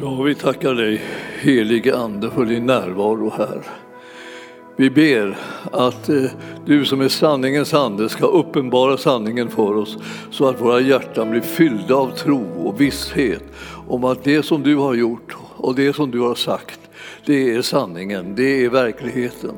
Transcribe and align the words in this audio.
Ja, 0.00 0.22
vi 0.22 0.34
tackar 0.34 0.74
dig, 0.74 1.02
helige 1.40 1.96
Ande, 1.96 2.30
för 2.30 2.44
din 2.44 2.66
närvaro 2.66 3.32
här. 3.38 3.62
Vi 4.76 4.90
ber 4.90 5.38
att 5.72 6.08
eh, 6.08 6.24
du 6.66 6.84
som 6.84 7.00
är 7.00 7.08
sanningens 7.08 7.74
ande 7.74 8.08
ska 8.08 8.26
uppenbara 8.26 8.96
sanningen 8.96 9.50
för 9.50 9.76
oss 9.76 9.98
så 10.30 10.48
att 10.48 10.60
våra 10.60 10.80
hjärtan 10.80 11.30
blir 11.30 11.40
fyllda 11.40 11.94
av 11.94 12.08
tro 12.08 12.44
och 12.64 12.80
visshet 12.80 13.42
om 13.88 14.04
att 14.04 14.24
det 14.24 14.42
som 14.42 14.62
du 14.62 14.76
har 14.76 14.94
gjort 14.94 15.36
och 15.56 15.74
det 15.74 15.92
som 15.92 16.10
du 16.10 16.20
har 16.20 16.34
sagt, 16.34 16.80
det 17.26 17.54
är 17.54 17.62
sanningen, 17.62 18.34
det 18.34 18.64
är 18.64 18.68
verkligheten. 18.68 19.54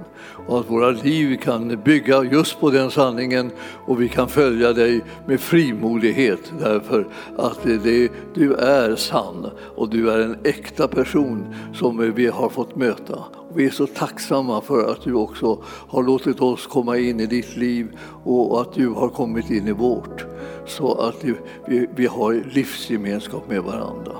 Och 0.48 0.60
att 0.60 0.70
våra 0.70 0.90
liv 0.90 1.36
kan 1.36 1.80
bygga 1.84 2.24
just 2.24 2.60
på 2.60 2.70
den 2.70 2.90
sanningen 2.90 3.50
och 3.86 4.02
vi 4.02 4.08
kan 4.08 4.28
följa 4.28 4.72
dig 4.72 5.04
med 5.26 5.40
frimodighet 5.40 6.52
därför 6.60 7.08
att 7.36 7.62
det, 7.62 8.12
du 8.34 8.54
är 8.54 8.96
sann 8.96 9.46
och 9.76 9.88
du 9.88 10.10
är 10.10 10.18
en 10.18 10.36
äkta 10.44 10.88
person 10.88 11.54
som 11.74 12.14
vi 12.14 12.26
har 12.26 12.48
fått 12.48 12.76
möta. 12.76 13.24
Vi 13.54 13.66
är 13.66 13.70
så 13.70 13.86
tacksamma 13.86 14.60
för 14.60 14.92
att 14.92 15.02
du 15.02 15.14
också 15.14 15.62
har 15.64 16.02
låtit 16.02 16.40
oss 16.40 16.66
komma 16.66 16.98
in 16.98 17.20
i 17.20 17.26
ditt 17.26 17.56
liv 17.56 17.88
och 18.24 18.60
att 18.60 18.72
du 18.72 18.88
har 18.88 19.08
kommit 19.08 19.50
in 19.50 19.68
i 19.68 19.72
vårt 19.72 20.24
så 20.66 20.94
att 20.94 21.24
vi, 21.66 21.86
vi 21.96 22.06
har 22.06 22.42
livsgemenskap 22.52 23.48
med 23.48 23.62
varandra. 23.62 24.12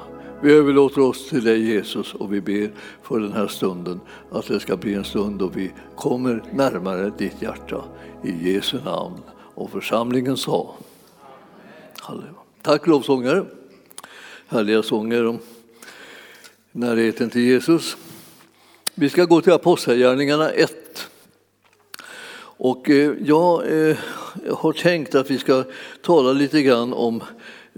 Vi 0.42 0.52
överlåter 0.52 1.00
oss 1.00 1.28
till 1.28 1.44
dig 1.44 1.62
Jesus 1.62 2.14
och 2.14 2.32
vi 2.32 2.40
ber 2.40 2.70
för 3.02 3.18
den 3.18 3.32
här 3.32 3.46
stunden 3.46 4.00
att 4.30 4.46
det 4.46 4.60
ska 4.60 4.76
bli 4.76 4.94
en 4.94 5.04
stund 5.04 5.38
då 5.38 5.48
vi 5.48 5.72
kommer 5.96 6.42
närmare 6.52 7.12
ditt 7.18 7.42
hjärta. 7.42 7.84
I 8.24 8.52
Jesu 8.52 8.80
namn. 8.84 9.20
Och 9.54 9.70
församlingen 9.70 10.36
sa 10.36 10.74
Halleluja. 12.00 12.32
Tack 12.62 12.86
lovsångare. 12.86 13.44
Härliga 14.48 14.82
sånger 14.82 15.26
om 15.26 15.38
närheten 16.72 17.30
till 17.30 17.42
Jesus. 17.42 17.96
Vi 18.94 19.10
ska 19.10 19.24
gå 19.24 19.40
till 19.40 19.52
Apostlagärningarna 19.52 20.50
1. 20.50 20.72
Och 22.40 22.90
eh, 22.90 23.12
jag 23.24 23.88
eh, 23.88 23.96
har 24.50 24.72
tänkt 24.72 25.14
att 25.14 25.30
vi 25.30 25.38
ska 25.38 25.64
tala 26.02 26.32
lite 26.32 26.62
grann 26.62 26.92
om 26.92 27.22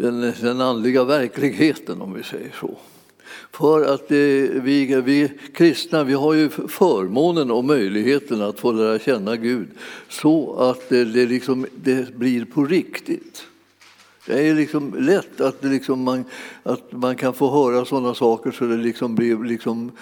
den, 0.00 0.32
den 0.40 0.60
andliga 0.60 1.04
verkligheten 1.04 2.02
om 2.02 2.14
vi 2.14 2.22
säger 2.22 2.54
så. 2.60 2.76
För 3.52 3.94
att 3.94 4.10
eh, 4.10 4.16
vi, 4.62 5.02
vi 5.04 5.32
kristna 5.54 6.04
vi 6.04 6.14
har 6.14 6.34
ju 6.34 6.48
förmånen 6.48 7.50
och 7.50 7.64
möjligheten 7.64 8.42
att 8.42 8.60
få 8.60 8.72
lära 8.72 8.98
känna 8.98 9.36
Gud 9.36 9.68
så 10.08 10.54
att 10.54 10.88
det, 10.88 11.04
det, 11.04 11.26
liksom, 11.26 11.66
det 11.74 12.14
blir 12.14 12.44
på 12.44 12.64
riktigt. 12.64 13.46
Det 14.26 14.48
är 14.48 14.54
liksom 14.54 14.94
lätt 14.98 15.40
att, 15.40 15.64
liksom 15.64 16.02
man, 16.02 16.24
att 16.62 16.92
man 16.92 17.16
kan 17.16 17.34
få 17.34 17.50
höra 17.50 17.84
sådana 17.84 18.14
saker 18.14 18.50
så 18.50 18.64
det 18.64 18.76
liksom 18.76 19.14
blir 19.14 19.44
liksom 19.44 19.92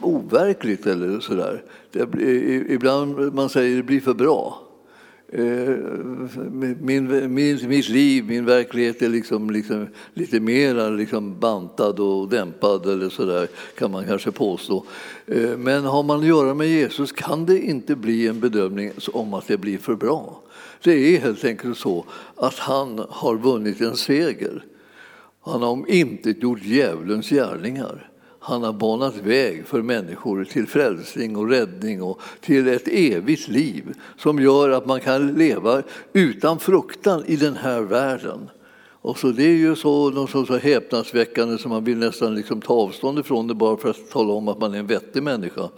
overkligt 0.00 0.86
eller 0.86 1.20
sådär. 1.20 1.62
Ibland 2.68 3.34
man 3.34 3.48
säger 3.48 3.76
det 3.76 3.82
blir 3.82 4.00
för 4.00 4.14
bra. 4.14 4.71
Eh, 5.34 5.76
min, 6.80 7.34
min, 7.34 7.68
mitt 7.68 7.88
liv, 7.88 8.24
min 8.24 8.44
verklighet 8.44 9.02
är 9.02 9.08
liksom, 9.08 9.50
liksom 9.50 9.86
lite 10.14 10.40
mer 10.40 10.96
liksom 10.96 11.40
bantad 11.40 12.00
och 12.00 12.28
dämpad 12.28 12.86
eller 12.86 13.08
så 13.08 13.24
där, 13.24 13.48
kan 13.78 13.90
man 13.90 14.04
kanske 14.04 14.30
påstå. 14.30 14.84
Eh, 15.26 15.56
men 15.58 15.84
har 15.84 16.02
man 16.02 16.20
att 16.20 16.26
göra 16.26 16.54
med 16.54 16.68
Jesus 16.68 17.12
kan 17.12 17.46
det 17.46 17.58
inte 17.58 17.96
bli 17.96 18.28
en 18.28 18.40
bedömning 18.40 18.90
om 19.12 19.34
att 19.34 19.46
det 19.46 19.56
blir 19.56 19.78
för 19.78 19.94
bra. 19.94 20.40
Det 20.82 20.92
är 20.92 21.20
helt 21.20 21.44
enkelt 21.44 21.78
så 21.78 22.04
att 22.36 22.58
han 22.58 23.04
har 23.08 23.36
vunnit 23.36 23.80
en 23.80 23.96
seger. 23.96 24.64
Han 25.40 25.62
har 25.62 25.70
omintetgjort 25.70 26.62
djävulens 26.62 27.28
gärningar. 27.28 28.11
Han 28.44 28.62
har 28.62 28.72
banat 28.72 29.16
väg 29.16 29.66
för 29.66 29.82
människor 29.82 30.44
till 30.44 30.66
frälsning 30.66 31.36
och 31.36 31.48
räddning 31.48 32.02
och 32.02 32.20
till 32.40 32.68
ett 32.68 32.88
evigt 32.88 33.48
liv 33.48 33.94
som 34.18 34.40
gör 34.40 34.70
att 34.70 34.86
man 34.86 35.00
kan 35.00 35.34
leva 35.34 35.82
utan 36.12 36.58
fruktan 36.58 37.24
i 37.26 37.36
den 37.36 37.56
här 37.56 37.80
världen. 37.80 38.48
Och 39.02 39.18
så 39.18 39.26
det 39.26 39.44
är 39.44 39.56
ju 39.56 39.76
så, 39.76 40.10
något 40.10 40.30
så, 40.30 40.46
så 40.46 40.56
häpnadsväckande 40.56 41.58
som 41.58 41.70
man 41.70 41.84
vill 41.84 41.98
nästan 41.98 42.34
liksom 42.34 42.60
ta 42.60 42.74
avstånd 42.74 43.18
ifrån 43.18 43.46
det 43.46 43.54
bara 43.54 43.76
för 43.76 43.90
att 43.90 44.10
tala 44.10 44.32
om 44.32 44.48
att 44.48 44.60
man 44.60 44.74
är 44.74 44.78
en 44.78 44.86
vettig 44.86 45.22
människa. 45.22 45.68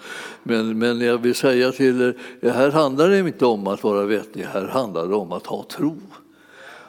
Men, 0.42 0.78
men 0.78 1.00
jag 1.00 1.18
vill 1.18 1.34
säga 1.34 1.72
till 1.72 2.02
er, 2.40 2.50
här 2.50 2.70
handlar 2.70 3.08
det 3.08 3.18
inte 3.18 3.46
om 3.46 3.66
att 3.66 3.82
vara 3.82 4.04
vettig, 4.04 4.42
här 4.52 4.66
handlar 4.66 5.08
det 5.08 5.14
om 5.14 5.32
att 5.32 5.46
ha 5.46 5.62
tro. 5.62 5.96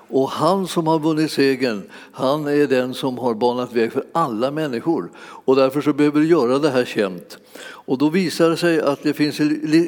Och 0.08 0.30
han 0.30 0.68
som 0.68 0.88
har 0.88 1.00
vunnit 1.00 1.32
segern, 1.32 1.82
han 2.12 2.48
är 2.48 2.68
den 2.68 2.94
som 2.94 3.18
har 3.18 3.34
banat 3.34 3.74
väg 3.74 3.94
för 3.94 4.04
alla 4.12 4.52
människor. 4.52 5.10
Och 5.18 5.56
därför 5.56 5.82
så 5.82 5.94
behöver 5.94 6.20
du 6.20 6.28
göra 6.28 6.60
det 6.60 6.70
här 6.70 6.86
känt. 6.86 7.38
Och 7.66 7.98
då 7.98 8.10
visar 8.10 8.50
det 8.50 8.58
sig 8.58 8.82
att 8.82 9.04
det 9.04 9.14
finns 9.14 9.40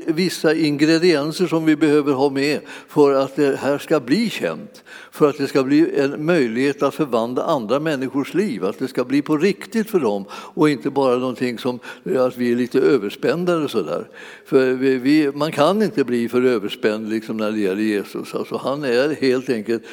vissa 0.07 0.53
ingredienser 0.53 1.47
som 1.47 1.65
vi 1.65 1.75
behöver 1.75 2.13
ha 2.13 2.29
med 2.29 2.59
för 2.87 3.13
att 3.13 3.35
det 3.35 3.59
här 3.59 3.77
ska 3.77 3.99
bli 3.99 4.29
känt. 4.29 4.83
För 5.17 5.29
att 5.29 5.37
det 5.37 5.47
ska 5.47 5.63
bli 5.63 5.99
en 5.99 6.25
möjlighet 6.25 6.83
att 6.83 6.95
förvandla 6.95 7.43
andra 7.43 7.79
människors 7.79 8.33
liv, 8.33 8.65
att 8.65 8.79
det 8.79 8.87
ska 8.87 9.03
bli 9.03 9.21
på 9.21 9.37
riktigt 9.37 9.89
för 9.89 9.99
dem 9.99 10.25
och 10.31 10.69
inte 10.69 10.89
bara 10.89 11.17
någonting 11.17 11.57
som 11.57 11.79
att 12.17 12.37
vi 12.37 12.51
är 12.51 12.55
lite 12.55 12.79
överspända 12.79 13.67
sådär. 13.67 14.07
För 14.45 14.73
vi, 14.73 14.97
vi, 14.97 15.31
man 15.31 15.51
kan 15.51 15.81
inte 15.81 16.03
bli 16.03 16.29
för 16.29 16.41
överspänd 16.41 17.09
liksom 17.09 17.37
när 17.37 17.51
det 17.51 17.59
gäller 17.59 17.81
Jesus. 17.81 18.35
Alltså, 18.35 18.57
han 18.57 18.83
är 18.83 19.21
helt 19.21 19.49
enkelt 19.49 19.83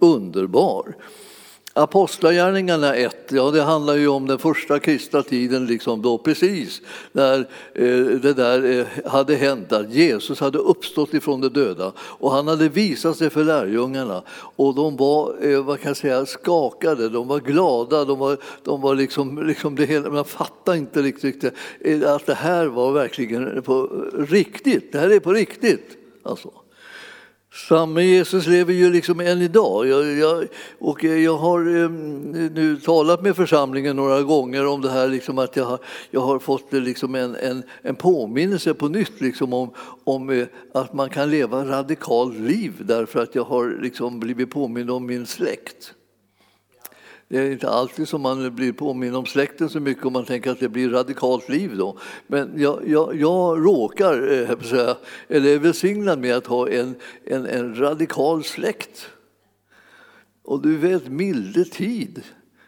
underbar. 0.00 0.94
Apostlagärningarna 1.76 2.94
1, 2.94 3.16
ja 3.28 3.50
det 3.50 3.62
handlar 3.62 3.94
ju 3.94 4.08
om 4.08 4.26
den 4.26 4.38
första 4.38 4.78
kristna 4.78 5.22
tiden, 5.22 5.66
liksom 5.66 6.02
då 6.02 6.18
precis 6.18 6.82
när 7.12 7.38
eh, 7.74 8.06
det 8.22 8.32
där 8.32 8.78
eh, 8.78 9.10
hade 9.10 9.34
hänt, 9.34 9.72
att 9.72 9.90
Jesus 9.90 10.40
hade 10.40 10.58
uppstått 10.58 11.14
ifrån 11.14 11.40
de 11.40 11.48
döda 11.48 11.92
och 11.98 12.32
han 12.32 12.48
hade 12.48 12.68
visat 12.68 13.16
sig 13.16 13.30
för 13.30 13.44
lärjungarna 13.44 14.22
och 14.56 14.74
de 14.74 14.96
var, 14.96 15.36
eh, 15.40 15.64
vad 15.64 15.80
kan 15.80 15.90
jag 15.90 15.96
säga, 15.96 16.26
skakade, 16.26 17.08
de 17.08 17.28
var 17.28 17.40
glada, 17.40 18.04
de 18.04 18.18
var, 18.18 18.38
de 18.64 18.80
var 18.80 18.94
liksom, 18.94 19.46
liksom 19.46 19.76
det 19.76 19.86
hela, 19.86 20.10
man 20.10 20.24
fattade 20.24 20.78
inte 20.78 21.02
riktigt 21.02 21.44
att 22.06 22.26
det 22.26 22.34
här 22.34 22.66
var 22.66 22.92
verkligen 22.92 23.62
på 23.62 23.88
riktigt, 24.14 24.92
det 24.92 24.98
här 24.98 25.10
är 25.10 25.20
på 25.20 25.32
riktigt. 25.32 25.96
Alltså. 26.22 26.50
Samme 27.54 28.02
Jesus 28.02 28.46
lever 28.46 28.72
ju 28.72 28.90
liksom 28.90 29.20
än 29.20 29.42
idag. 29.42 29.86
Jag, 29.86 30.18
jag, 30.18 30.48
och 30.78 31.04
jag 31.04 31.36
har 31.36 31.82
eh, 31.82 31.90
nu 32.50 32.80
talat 32.84 33.22
med 33.22 33.36
församlingen 33.36 33.96
några 33.96 34.22
gånger 34.22 34.66
om 34.66 34.80
det 34.80 34.90
här, 34.90 35.08
liksom 35.08 35.38
att 35.38 35.56
jag 35.56 35.64
har, 35.64 35.78
jag 36.10 36.20
har 36.20 36.38
fått 36.38 36.72
liksom 36.72 37.14
en, 37.14 37.36
en, 37.36 37.62
en 37.82 37.94
påminnelse 37.94 38.74
på 38.74 38.88
nytt 38.88 39.20
liksom 39.20 39.52
om, 39.52 39.70
om 40.04 40.30
eh, 40.30 40.46
att 40.74 40.92
man 40.92 41.10
kan 41.10 41.30
leva 41.30 41.64
radikalt 41.64 42.38
liv 42.38 42.72
därför 42.78 43.22
att 43.22 43.34
jag 43.34 43.44
har 43.44 43.78
liksom 43.82 44.20
blivit 44.20 44.50
påmind 44.50 44.90
om 44.90 45.06
min 45.06 45.26
släkt. 45.26 45.94
Det 47.28 47.38
är 47.38 47.50
inte 47.50 47.70
alltid 47.70 48.08
som 48.08 48.20
man 48.20 48.54
blir 48.54 48.72
påminn 48.72 49.14
om 49.14 49.26
släkten 49.26 49.68
så 49.68 49.80
mycket 49.80 50.04
om 50.04 50.12
man 50.12 50.24
tänker 50.24 50.50
att 50.50 50.60
det 50.60 50.68
blir 50.68 50.90
radikalt 50.90 51.48
liv 51.48 51.76
då. 51.76 51.98
Men 52.26 52.52
jag, 52.56 52.88
jag, 52.88 53.16
jag 53.16 53.66
råkar, 53.66 54.32
eh, 54.32 54.60
säga, 54.60 54.96
eller 55.28 55.54
är 55.54 55.58
välsignad 55.58 56.18
med 56.18 56.36
att 56.36 56.46
ha 56.46 56.68
en, 56.68 56.94
en, 57.24 57.46
en 57.46 57.74
radikal 57.74 58.44
släkt. 58.44 59.10
Och 60.44 60.62
du 60.62 60.76
vet, 60.76 61.08
milde 61.08 61.64
tid. 61.64 62.22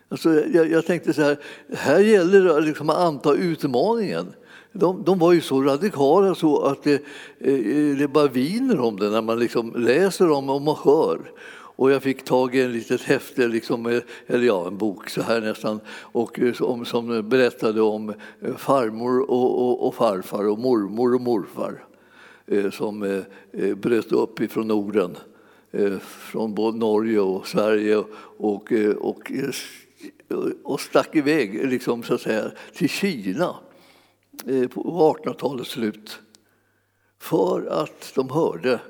Alltså, 0.08 0.44
jag, 0.46 0.70
jag 0.70 0.86
tänkte 0.86 1.12
så 1.12 1.22
här, 1.22 1.38
här 1.76 1.98
gäller 1.98 2.44
det 2.44 2.60
liksom 2.60 2.90
att 2.90 2.96
anta 2.96 3.34
utmaningen. 3.34 4.26
De, 4.72 5.04
de, 5.04 5.18
var 5.18 5.32
ju 5.32 5.40
så 5.40 5.62
radikala 5.62 6.34
så 6.34 6.62
att 6.62 6.82
det, 6.82 7.02
eh, 7.38 7.96
det 7.98 8.08
bara 8.12 8.28
viner 8.28 8.80
om 8.80 8.96
det 8.96 9.10
när 9.10 9.22
man 9.22 9.38
liksom 9.38 9.72
läser 9.76 10.30
om 10.30 10.50
och 10.50 10.62
man 10.62 10.76
hör. 10.84 11.20
Och 11.76 11.90
jag 11.90 12.02
fick 12.02 12.24
tag 12.24 12.54
i 12.54 12.60
en 12.60 12.72
litet 12.72 13.02
häfte, 13.02 13.48
liksom, 13.48 13.86
eh, 13.86 14.02
eller 14.26 14.46
ja, 14.46 14.66
en 14.66 14.78
bok 14.78 15.10
så 15.10 15.22
här 15.22 15.40
nästan, 15.40 15.80
och, 15.88 16.38
eh, 16.40 16.52
som, 16.52 16.84
som 16.84 17.28
berättade 17.28 17.80
om 17.80 18.14
eh, 18.40 18.56
farmor 18.56 19.30
och, 19.30 19.68
och, 19.68 19.86
och, 19.86 19.94
farfar 19.94 20.48
och 20.48 20.58
mormor 20.58 21.14
och 21.14 21.20
morfar 21.20 21.84
som 22.72 23.24
bröt 23.76 24.12
upp 24.12 24.40
ifrån 24.40 24.68
Norden, 24.68 25.16
från 26.00 26.54
både 26.54 26.78
Norge 26.78 27.20
och 27.20 27.46
Sverige 27.46 27.96
och, 28.36 28.72
och, 28.98 29.32
och 30.62 30.80
stack 30.80 31.16
iväg 31.16 31.70
liksom, 31.70 32.02
så 32.02 32.14
att 32.14 32.20
säga, 32.20 32.50
till 32.74 32.88
Kina 32.88 33.56
på 34.44 35.14
1800-talets 35.24 35.70
slut. 35.70 36.18
För 37.18 37.66
att 37.66 38.12
de 38.14 38.30
hörde 38.30 38.80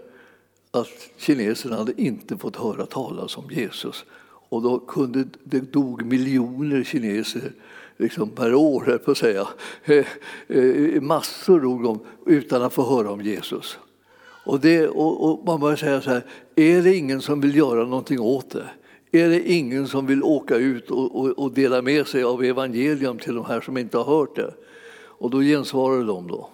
att 0.76 1.10
kineserna 1.16 1.76
hade 1.76 2.02
inte 2.02 2.36
fått 2.36 2.56
höra 2.56 2.86
talas 2.86 3.36
om 3.36 3.44
Jesus. 3.50 4.04
Och 4.48 4.62
då 4.62 4.78
kunde, 4.78 5.24
det 5.44 5.72
dog 5.72 6.04
miljoner 6.04 6.84
kineser 6.84 7.52
liksom 7.96 8.28
per 8.28 8.54
år, 8.54 8.84
här 8.86 8.98
på 8.98 9.10
att 9.10 9.18
säga. 9.18 9.48
Eh, 9.84 10.06
eh, 10.48 11.00
massor 11.00 11.60
dog 11.60 11.82
de 11.82 12.00
utan 12.26 12.62
att 12.62 12.72
få 12.72 12.96
höra 12.96 13.10
om 13.10 13.20
Jesus. 13.20 13.78
Och, 14.44 14.60
det, 14.60 14.88
och, 14.88 15.24
och 15.24 15.46
man 15.46 15.60
börjar 15.60 15.76
säga 15.76 16.00
så 16.00 16.10
här, 16.10 16.22
är 16.54 16.82
det 16.82 16.96
ingen 16.96 17.20
som 17.20 17.40
vill 17.40 17.56
göra 17.56 17.84
någonting 17.84 18.20
åt 18.20 18.50
det? 18.50 18.66
är 19.12 19.28
det 19.28 19.52
ingen 19.52 19.88
som 19.88 20.06
vill 20.06 20.22
åka 20.22 20.56
ut 20.56 20.90
och, 20.90 21.20
och, 21.20 21.30
och 21.30 21.52
dela 21.52 21.82
med 21.82 22.06
sig 22.06 22.22
av 22.22 22.44
evangelium 22.44 23.18
till 23.18 23.34
de 23.34 23.44
här 23.44 23.60
som 23.60 23.78
inte 23.78 23.98
har 23.98 24.04
hört 24.04 24.36
det? 24.36 24.54
Och 25.18 25.30
då 25.30 25.40
gensvarade 25.40 26.04
de 26.04 26.26
då. 26.26 26.48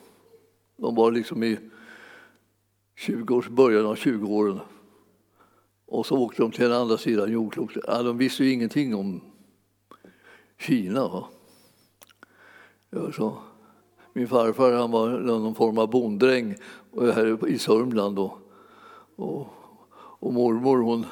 De 0.76 0.94
var 0.94 1.10
liksom 1.10 1.42
i 1.42 1.58
20 3.02 3.34
års, 3.34 3.48
början 3.48 3.86
av 3.86 3.94
20-åren. 3.94 4.60
Och 5.86 6.06
så 6.06 6.18
åkte 6.18 6.42
de 6.42 6.50
till 6.50 6.64
den 6.64 6.72
andra 6.72 6.98
sidan 6.98 7.32
jordklotet. 7.32 7.84
Ja, 7.86 8.02
de 8.02 8.18
visste 8.18 8.44
ju 8.44 8.52
ingenting 8.52 8.94
om 8.94 9.20
Kina. 10.58 11.08
Va? 11.08 11.28
Så. 13.16 13.36
Min 14.12 14.28
farfar 14.28 14.72
han 14.72 14.90
var 14.90 15.08
någon 15.08 15.54
form 15.54 15.78
av 15.78 15.90
bonddräng 15.90 16.54
eh, 17.00 17.12
här 17.12 17.48
i 17.48 17.58
Sörmland. 17.58 18.16
Då. 18.16 18.38
Och, 19.16 19.46
och 19.94 20.32
mormor 20.32 20.78
hon, 20.78 21.06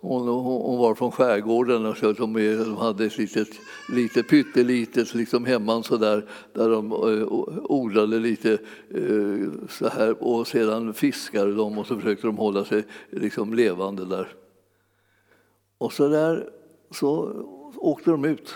hon, 0.00 0.28
hon, 0.28 0.78
var 0.78 0.94
från 0.94 1.12
skärgården. 1.12 1.94
Så 1.94 2.12
de, 2.12 2.32
de 2.32 2.76
hade 2.76 3.06
ett 3.06 3.18
litet, 3.18 3.48
lite 3.88 4.22
pyttelitet 4.22 5.14
liksom 5.14 5.44
hemman 5.44 5.84
så 5.84 5.96
där, 5.96 6.28
där 6.52 6.70
de 6.70 6.92
eh, 6.92 7.26
odlade 7.70 8.18
lite 8.18 8.52
eh, 8.90 9.48
så 9.68 9.88
här 9.88 10.22
och 10.22 10.46
sedan 10.46 10.94
fiskade 10.94 11.54
de 11.54 11.78
och 11.78 11.86
så 11.86 11.96
försökte 11.96 12.26
de 12.26 12.36
hålla 12.36 12.64
sig 12.64 12.84
liksom 13.10 13.54
levande 13.54 14.04
där. 14.04 14.28
Och 15.78 15.92
så 15.92 16.08
där 16.08 16.50
så 16.90 17.32
åkte 17.76 18.10
de 18.10 18.24
ut 18.24 18.54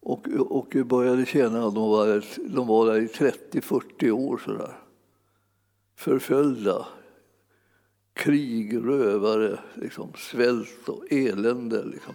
och, 0.00 0.26
och 0.28 0.86
började 0.86 1.26
tjäna. 1.26 1.60
De 1.60 1.90
var, 1.90 2.24
de 2.54 2.66
var 2.66 2.86
där 2.86 3.00
i 3.00 3.06
30-40 3.06 4.10
år 4.10 4.40
så 4.44 4.52
där. 4.52 4.78
Förföljda, 5.96 6.86
krig, 8.12 8.76
rövare, 8.76 9.58
liksom, 9.74 10.12
svält 10.16 10.88
och 10.88 11.12
elände. 11.12 11.84
Liksom. 11.84 12.14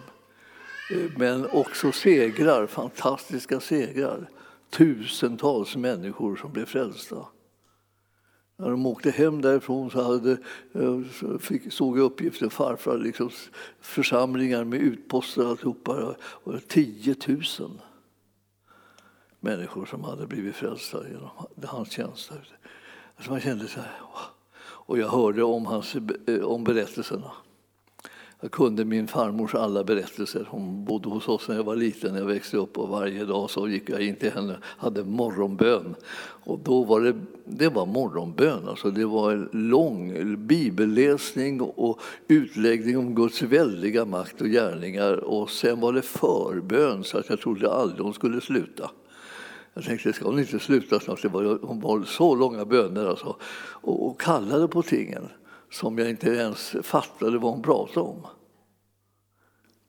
Men 1.16 1.50
också 1.50 1.92
segrar, 1.92 2.66
fantastiska 2.66 3.60
segrar. 3.60 4.30
Tusentals 4.70 5.76
människor 5.76 6.36
som 6.36 6.52
blev 6.52 6.64
frälsta. 6.64 7.26
När 8.56 8.70
de 8.70 8.86
åkte 8.86 9.10
hem 9.10 9.42
därifrån 9.42 9.90
så 9.90 10.02
hade, 10.02 10.32
eh, 10.72 11.38
fick, 11.38 11.72
såg 11.72 11.98
jag 11.98 12.04
uppgifter 12.04 12.48
farfar, 12.48 12.98
liksom, 12.98 13.30
församlingar 13.80 14.64
med 14.64 14.80
utposter 14.80 15.44
alltihopa. 15.44 16.14
10 16.68 17.16
000 17.26 17.42
människor 19.40 19.86
som 19.86 20.04
hade 20.04 20.26
blivit 20.26 20.54
frälsta 20.54 21.08
genom 21.08 21.28
hans 21.64 21.90
tjänst. 21.90 22.32
Alltså 23.16 23.30
man 23.30 23.40
kände 23.40 23.68
så 23.68 23.80
här, 23.80 24.00
och 24.62 24.98
jag 24.98 25.08
hörde 25.08 25.42
om, 25.42 25.66
hans, 25.66 25.96
eh, 26.26 26.40
om 26.42 26.64
berättelserna. 26.64 27.32
Jag 28.42 28.50
kunde 28.50 28.84
min 28.84 29.06
farmors 29.06 29.54
alla 29.54 29.84
berättelser. 29.84 30.46
Hon 30.50 30.84
bodde 30.84 31.08
hos 31.08 31.28
oss 31.28 31.48
när 31.48 31.56
jag 31.56 31.64
var 31.64 31.76
liten, 31.76 32.12
när 32.12 32.20
jag 32.20 32.26
växte 32.26 32.56
upp 32.56 32.78
och 32.78 32.88
varje 32.88 33.24
dag 33.24 33.50
så 33.50 33.68
gick 33.68 33.90
jag 33.90 34.02
in 34.02 34.16
till 34.16 34.32
henne 34.32 34.56
och 34.62 34.82
hade 34.82 35.04
morgonbön. 35.04 35.94
Och 36.44 36.58
då 36.58 36.84
var 36.84 37.00
det, 37.00 37.14
det 37.44 37.68
var 37.68 37.86
morgonbön, 37.86 38.68
alltså 38.68 38.90
det 38.90 39.04
var 39.04 39.32
en 39.32 39.48
lång 39.52 40.36
bibelläsning 40.46 41.60
och 41.60 42.00
utläggning 42.28 42.98
om 42.98 43.14
Guds 43.14 43.42
väldiga 43.42 44.04
makt 44.04 44.40
och 44.40 44.48
gärningar. 44.48 45.12
Och 45.12 45.50
sen 45.50 45.80
var 45.80 45.92
det 45.92 46.02
förbön 46.02 47.04
så 47.04 47.18
att 47.18 47.30
jag 47.30 47.40
trodde 47.40 47.72
aldrig 47.72 48.00
hon 48.00 48.14
skulle 48.14 48.40
sluta. 48.40 48.90
Jag 49.74 49.84
tänkte, 49.84 50.12
ska 50.12 50.24
hon 50.24 50.38
inte 50.38 50.58
sluta 50.58 51.00
snart? 51.00 51.22
Det 51.22 51.28
var, 51.28 51.58
hon 51.62 51.80
var 51.80 52.02
så 52.02 52.34
långa 52.34 52.64
böner 52.64 53.06
alltså. 53.06 53.36
och, 53.60 54.06
och 54.06 54.20
kallade 54.20 54.68
på 54.68 54.82
tingen 54.82 55.28
som 55.70 55.98
jag 55.98 56.10
inte 56.10 56.30
ens 56.30 56.76
fattade 56.82 57.38
vad 57.38 57.52
hon 57.52 57.62
pratade 57.62 58.00
om. 58.00 58.26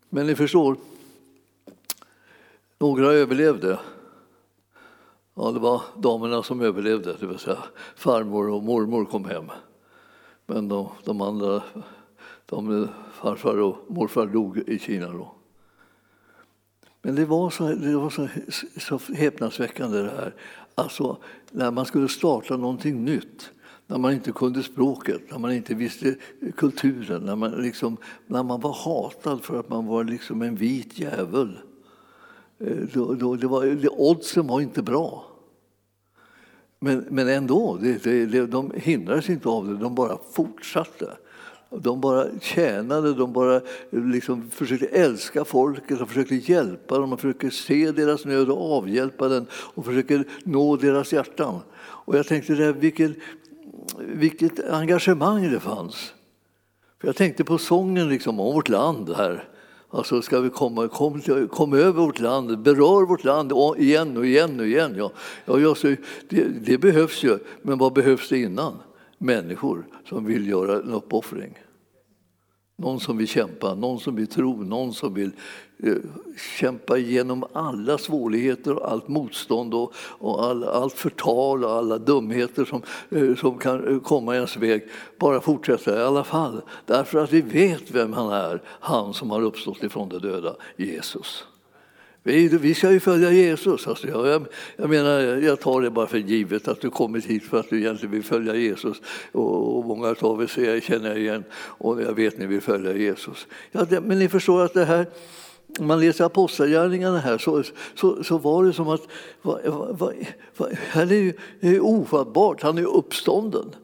Men 0.09 0.27
ni 0.27 0.35
förstår, 0.35 0.77
några 2.79 3.11
överlevde. 3.11 3.79
Ja, 5.35 5.51
det 5.51 5.59
var 5.59 5.81
damerna 5.97 6.43
som 6.43 6.61
överlevde, 6.61 7.15
det 7.19 7.27
vill 7.27 7.39
säga 7.39 7.57
farmor 7.95 8.49
och 8.49 8.63
mormor 8.63 9.05
kom 9.05 9.25
hem. 9.25 9.51
Men 10.45 10.67
de, 10.67 10.89
de 11.03 11.21
andra, 11.21 11.63
de, 12.45 12.87
farfar 13.13 13.57
och 13.57 13.77
morfar 13.87 14.25
dog 14.25 14.57
i 14.57 14.79
Kina 14.79 15.07
då. 15.07 15.35
Men 17.01 17.15
det 17.15 17.25
var 17.25 17.49
så, 17.49 17.63
det 17.63 17.95
var 17.97 18.09
så, 18.09 18.27
så 18.77 19.13
häpnadsväckande 19.13 19.97
det 19.97 20.09
här. 20.09 20.35
Alltså, 20.75 21.17
när 21.51 21.71
man 21.71 21.85
skulle 21.85 22.07
starta 22.07 22.57
någonting 22.57 23.05
nytt 23.05 23.51
när 23.91 23.97
man 23.97 24.13
inte 24.13 24.31
kunde 24.31 24.63
språket, 24.63 25.21
när 25.31 25.39
man 25.39 25.51
inte 25.51 25.73
visste 25.73 26.15
kulturen, 26.55 27.21
när 27.21 27.35
man, 27.35 27.51
liksom, 27.51 27.97
när 28.27 28.43
man 28.43 28.59
var 28.59 28.73
hatad 28.73 29.43
för 29.43 29.59
att 29.59 29.69
man 29.69 29.85
var 29.85 30.03
liksom 30.03 30.41
en 30.41 30.55
vit 30.55 30.99
djävul. 30.99 31.59
Eh, 32.59 32.77
då, 32.93 33.13
då, 33.13 33.35
det 33.35 33.47
var, 33.47 33.65
det, 33.65 33.89
oddsen 33.89 34.47
var 34.47 34.61
inte 34.61 34.81
bra. 34.81 35.25
Men, 36.79 37.05
men 37.09 37.27
ändå, 37.27 37.77
det, 37.81 38.03
det, 38.25 38.45
de 38.45 38.71
hindrades 38.75 39.29
inte 39.29 39.49
av 39.49 39.67
det, 39.67 39.77
de 39.77 39.95
bara 39.95 40.17
fortsatte. 40.33 41.17
De 41.69 42.01
bara 42.01 42.39
tjänade, 42.41 43.13
de 43.13 43.33
bara 43.33 43.55
eh, 43.55 43.61
liksom 43.91 44.49
försökte 44.49 44.85
älska 44.85 45.45
folket, 45.45 45.99
de 45.99 46.07
försökte 46.07 46.35
hjälpa 46.35 46.97
dem, 46.97 47.09
de 47.09 47.17
försökte 47.17 47.51
se 47.51 47.91
deras 47.91 48.25
nöd 48.25 48.49
och 48.49 48.77
avhjälpa 48.77 49.27
den 49.27 49.47
och 49.51 49.85
försökte 49.85 50.23
nå 50.43 50.75
deras 50.75 51.13
hjärtan. 51.13 51.59
Och 51.79 52.17
jag 52.17 52.27
tänkte, 52.27 52.53
där, 52.53 52.73
vilken, 52.73 53.15
vilket 54.07 54.69
engagemang 54.69 55.51
det 55.51 55.59
fanns. 55.59 56.13
För 57.01 57.07
jag 57.07 57.15
tänkte 57.15 57.43
på 57.43 57.57
sången 57.57 58.09
liksom, 58.09 58.39
om 58.39 58.53
vårt 58.53 58.69
land 58.69 59.09
här. 59.15 59.47
Alltså 59.89 60.21
ska 60.21 60.39
vi 60.39 60.49
komma, 60.49 60.87
kom, 60.87 61.21
kom 61.51 61.73
över 61.73 62.01
vårt 62.01 62.19
land, 62.19 62.61
berör 62.61 63.05
vårt 63.05 63.23
land 63.23 63.51
igen 63.77 64.17
och 64.17 64.25
igen 64.25 64.59
och 64.59 64.67
igen. 64.67 64.95
Ja, 64.97 65.11
ja, 65.59 65.75
så, 65.75 65.95
det, 66.29 66.65
det 66.65 66.77
behövs 66.77 67.23
ju, 67.23 67.39
men 67.61 67.77
vad 67.77 67.93
behövs 67.93 68.29
det 68.29 68.37
innan? 68.37 68.73
Människor 69.17 69.87
som 70.09 70.25
vill 70.25 70.47
göra 70.47 70.75
en 70.75 70.93
uppoffring. 70.93 71.57
Någon 72.77 72.99
som 72.99 73.17
vill 73.17 73.27
kämpa, 73.27 73.75
någon 73.75 73.99
som 73.99 74.15
vill 74.15 74.27
tro, 74.27 74.63
någon 74.63 74.93
som 74.93 75.13
vill 75.13 75.31
Eh, 75.83 75.95
kämpa 76.59 76.97
igenom 76.97 77.45
alla 77.53 77.97
svårigheter 77.97 78.73
och 78.73 78.91
allt 78.91 79.07
motstånd 79.07 79.73
och, 79.73 79.93
och 79.97 80.45
all, 80.45 80.63
allt 80.63 80.93
förtal 80.93 81.63
och 81.63 81.71
alla 81.71 81.97
dumheter 81.97 82.65
som, 82.65 82.81
eh, 83.09 83.35
som 83.35 83.57
kan 83.57 83.87
eh, 83.87 83.99
komma 83.99 84.33
i 84.33 84.35
ens 84.35 84.57
väg. 84.57 84.87
Bara 85.19 85.41
fortsätta 85.41 85.99
i 85.99 86.03
alla 86.03 86.23
fall, 86.23 86.61
därför 86.85 87.19
att 87.19 87.33
vi 87.33 87.41
vet 87.41 87.91
vem 87.91 88.13
han 88.13 88.31
är, 88.31 88.61
han 88.65 89.13
som 89.13 89.31
har 89.31 89.41
uppstått 89.41 89.83
ifrån 89.83 90.09
de 90.09 90.19
döda, 90.19 90.55
Jesus. 90.77 91.45
Vi, 92.23 92.47
vi 92.47 92.73
ska 92.73 92.91
ju 92.91 92.99
följa 92.99 93.31
Jesus. 93.31 93.87
Alltså 93.87 94.07
jag, 94.07 94.45
jag, 94.75 94.89
menar, 94.89 95.19
jag 95.19 95.59
tar 95.59 95.81
det 95.81 95.89
bara 95.89 96.07
för 96.07 96.17
givet 96.17 96.67
att 96.67 96.81
du 96.81 96.89
kommit 96.89 97.25
hit 97.25 97.43
för 97.43 97.59
att 97.59 97.69
du 97.69 97.79
egentligen 97.79 98.11
vill 98.11 98.23
följa 98.23 98.55
Jesus. 98.55 99.01
Och, 99.31 99.77
och 99.77 99.85
många 99.85 100.15
av 100.21 100.41
er 100.41 100.79
känner 100.79 101.09
jag 101.09 101.19
igen 101.19 101.43
och 101.53 102.01
jag 102.01 102.13
vet 102.13 102.33
att 102.33 102.39
ni 102.39 102.45
vill 102.45 102.61
följa 102.61 102.93
Jesus. 102.93 103.47
Ja, 103.71 103.85
det, 103.89 104.01
men 104.01 104.19
ni 104.19 104.29
förstår 104.29 104.63
att 104.65 104.73
det 104.73 104.85
här 104.85 105.05
om 105.79 105.87
man 105.87 105.99
läser 105.99 106.25
Apostlagärningarna 106.25 107.19
här 107.19 107.37
så, 107.37 107.63
så, 107.95 108.23
så, 108.23 108.37
var 108.37 108.63
det 108.63 108.73
som 108.73 108.89
att 108.89 109.01
va, 109.41 109.59
va, 109.65 110.13
va, 110.57 110.67
han 110.91 111.09
är 111.09 111.15
ju 111.15 111.33
är 111.59 111.79
ofattbart, 111.79 112.61
han 112.61 112.77
är 112.77 112.95
uppstånden. 112.95 113.75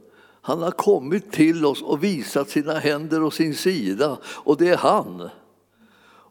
Han 0.41 0.61
har 0.61 0.71
kommit 0.71 1.31
till 1.31 1.65
oss 1.65 1.81
och 1.81 2.03
visat 2.03 2.49
sina 2.49 2.73
händer 2.73 3.23
och 3.23 3.33
sin 3.33 3.55
sida 3.55 4.17
och 4.25 4.57
det 4.57 4.69
är 4.69 4.77
han. 4.77 5.29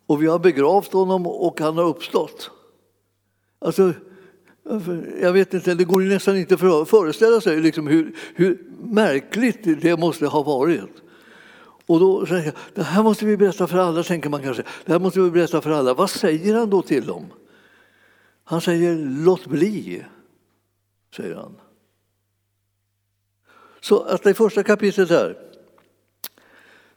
Och 0.06 0.22
vi 0.22 0.26
har 0.26 0.38
begravt 0.38 0.92
honom 0.92 1.26
och 1.26 1.60
han 1.60 1.76
har 1.76 1.84
uppstått. 1.84 2.50
Alltså, 3.58 3.92
jag 5.20 5.32
vet 5.32 5.54
inte, 5.54 5.74
det 5.74 5.84
går 5.84 6.00
nästan 6.00 6.36
inte 6.36 6.54
att 6.54 6.88
föreställa 6.88 7.40
sig 7.40 7.60
liksom 7.60 7.86
hur, 7.86 8.16
hur 8.34 8.62
märkligt 8.78 9.82
det 9.82 9.96
måste 9.96 10.26
ha 10.26 10.42
varit. 10.42 11.02
Och 11.86 12.00
då 12.00 12.26
säger 12.26 12.44
jag, 12.44 12.54
det 12.74 12.82
här 12.82 13.02
måste 13.02 13.26
vi 13.26 13.36
berätta 13.36 13.66
för 13.66 13.78
alla, 13.78 14.02
tänker 14.02 14.30
man 14.30 14.42
kanske. 14.42 14.62
Det 14.84 14.92
här 14.92 14.98
måste 14.98 15.20
vi 15.20 15.30
berätta 15.30 15.60
för 15.60 15.70
alla. 15.70 15.94
Vad 15.94 16.10
säger 16.10 16.54
han 16.54 16.70
då 16.70 16.82
till 16.82 17.06
dem? 17.06 17.26
Han 18.44 18.60
säger, 18.60 18.96
låt 19.24 19.46
bli, 19.46 20.04
säger 21.16 21.34
han. 21.34 21.56
Så 23.80 24.02
att 24.02 24.22
det 24.22 24.34
första 24.34 24.62
kapitlet 24.62 25.10
här 25.10 25.36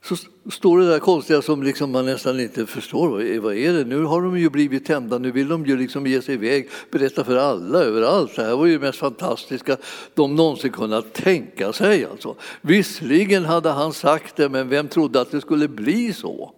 så 0.03 0.15
står 0.51 0.79
det 0.79 0.88
där 0.88 1.00
konstiga 1.00 1.41
som 1.41 1.63
liksom 1.63 1.91
man 1.91 2.06
nästan 2.06 2.39
inte 2.39 2.65
förstår. 2.65 3.39
Vad 3.39 3.56
är 3.56 3.74
det? 3.74 3.84
Nu 3.84 4.03
har 4.03 4.22
de 4.22 4.39
ju 4.39 4.50
blivit 4.50 4.86
tända, 4.86 5.18
nu 5.18 5.32
vill 5.32 5.48
de 5.48 5.65
ju 5.65 5.77
liksom 5.77 6.08
ge 6.08 6.22
sig 6.22 6.34
iväg, 6.34 6.70
berätta 6.91 7.24
för 7.24 7.36
alla 7.36 7.79
överallt. 7.79 8.36
Det 8.36 8.44
här 8.44 8.56
var 8.56 8.65
ju 8.65 8.74
det 8.74 8.79
mest 8.79 9.00
fantastiska 9.00 9.77
de 10.13 10.36
någonsin 10.36 10.72
kunnat 10.72 11.13
tänka 11.13 11.74
sig. 11.74 12.06
Alltså. 12.06 12.36
Visserligen 12.62 13.46
hade 13.46 13.70
han 13.70 13.94
sagt 13.94 14.36
det, 14.36 14.50
men 14.50 14.70
vem 14.70 14.88
trodde 14.88 15.22
att 15.22 15.32
det 15.32 15.41
skulle 15.41 15.68
bli 15.68 16.13
så? 16.13 16.53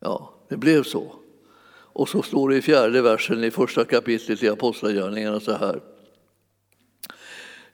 Ja, 0.00 0.34
det 0.48 0.56
blev 0.56 0.82
så. 0.82 1.12
Och 1.92 2.08
så 2.08 2.22
står 2.22 2.48
det 2.48 2.56
i 2.56 2.62
fjärde 2.62 3.02
versen 3.02 3.44
i 3.44 3.50
första 3.50 3.84
kapitlet 3.84 4.42
i 4.42 4.48
Apostlagärningarna 4.48 5.40
så 5.40 5.52
här. 5.52 5.80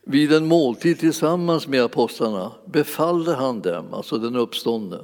Vid 0.06 0.32
en 0.32 0.47
måltid 0.47 0.99
tillsammans 0.99 1.68
med 1.68 1.82
apostlarna 1.82 2.52
befallde 2.66 3.35
han 3.35 3.61
dem, 3.61 3.94
alltså 3.94 4.18
den 4.18 4.37
uppståndne, 4.37 4.99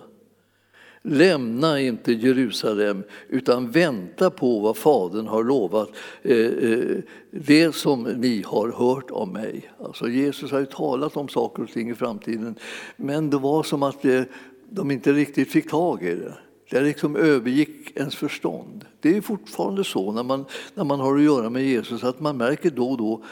Lämna 1.02 1.80
inte 1.80 2.12
Jerusalem 2.12 3.02
utan 3.28 3.70
vänta 3.70 4.30
på 4.30 4.60
vad 4.60 4.76
Fadern 4.76 5.26
har 5.26 5.44
lovat, 5.44 5.90
eh, 6.22 6.36
eh, 6.36 6.96
det 7.30 7.74
som 7.74 8.02
ni 8.02 8.42
har 8.46 8.72
hört 8.72 9.10
om 9.10 9.32
mig. 9.32 9.70
Alltså 9.84 10.08
Jesus 10.08 10.50
har 10.50 10.58
ju 10.58 10.66
talat 10.66 11.16
om 11.16 11.28
saker 11.28 11.62
och 11.62 11.68
ting 11.68 11.90
i 11.90 11.94
framtiden 11.94 12.54
men 12.96 13.30
det 13.30 13.38
var 13.38 13.62
som 13.62 13.82
att 13.82 14.04
eh, 14.04 14.22
de 14.70 14.90
inte 14.90 15.12
riktigt 15.12 15.52
fick 15.52 15.70
tag 15.70 16.02
i 16.02 16.14
det. 16.14 16.34
Det 16.70 16.80
liksom 16.80 17.16
övergick 17.16 17.96
ens 17.96 18.16
förstånd. 18.16 18.84
Det 19.00 19.16
är 19.16 19.20
fortfarande 19.20 19.84
så 19.84 20.12
när 20.12 20.22
man, 20.22 20.44
när 20.74 20.84
man 20.84 21.00
har 21.00 21.16
att 21.16 21.22
göra 21.22 21.50
med 21.50 21.64
Jesus 21.64 22.04
att 22.04 22.20
man 22.20 22.36
märker 22.36 22.70
då 22.70 22.90
och 22.90 22.98
då, 22.98 23.22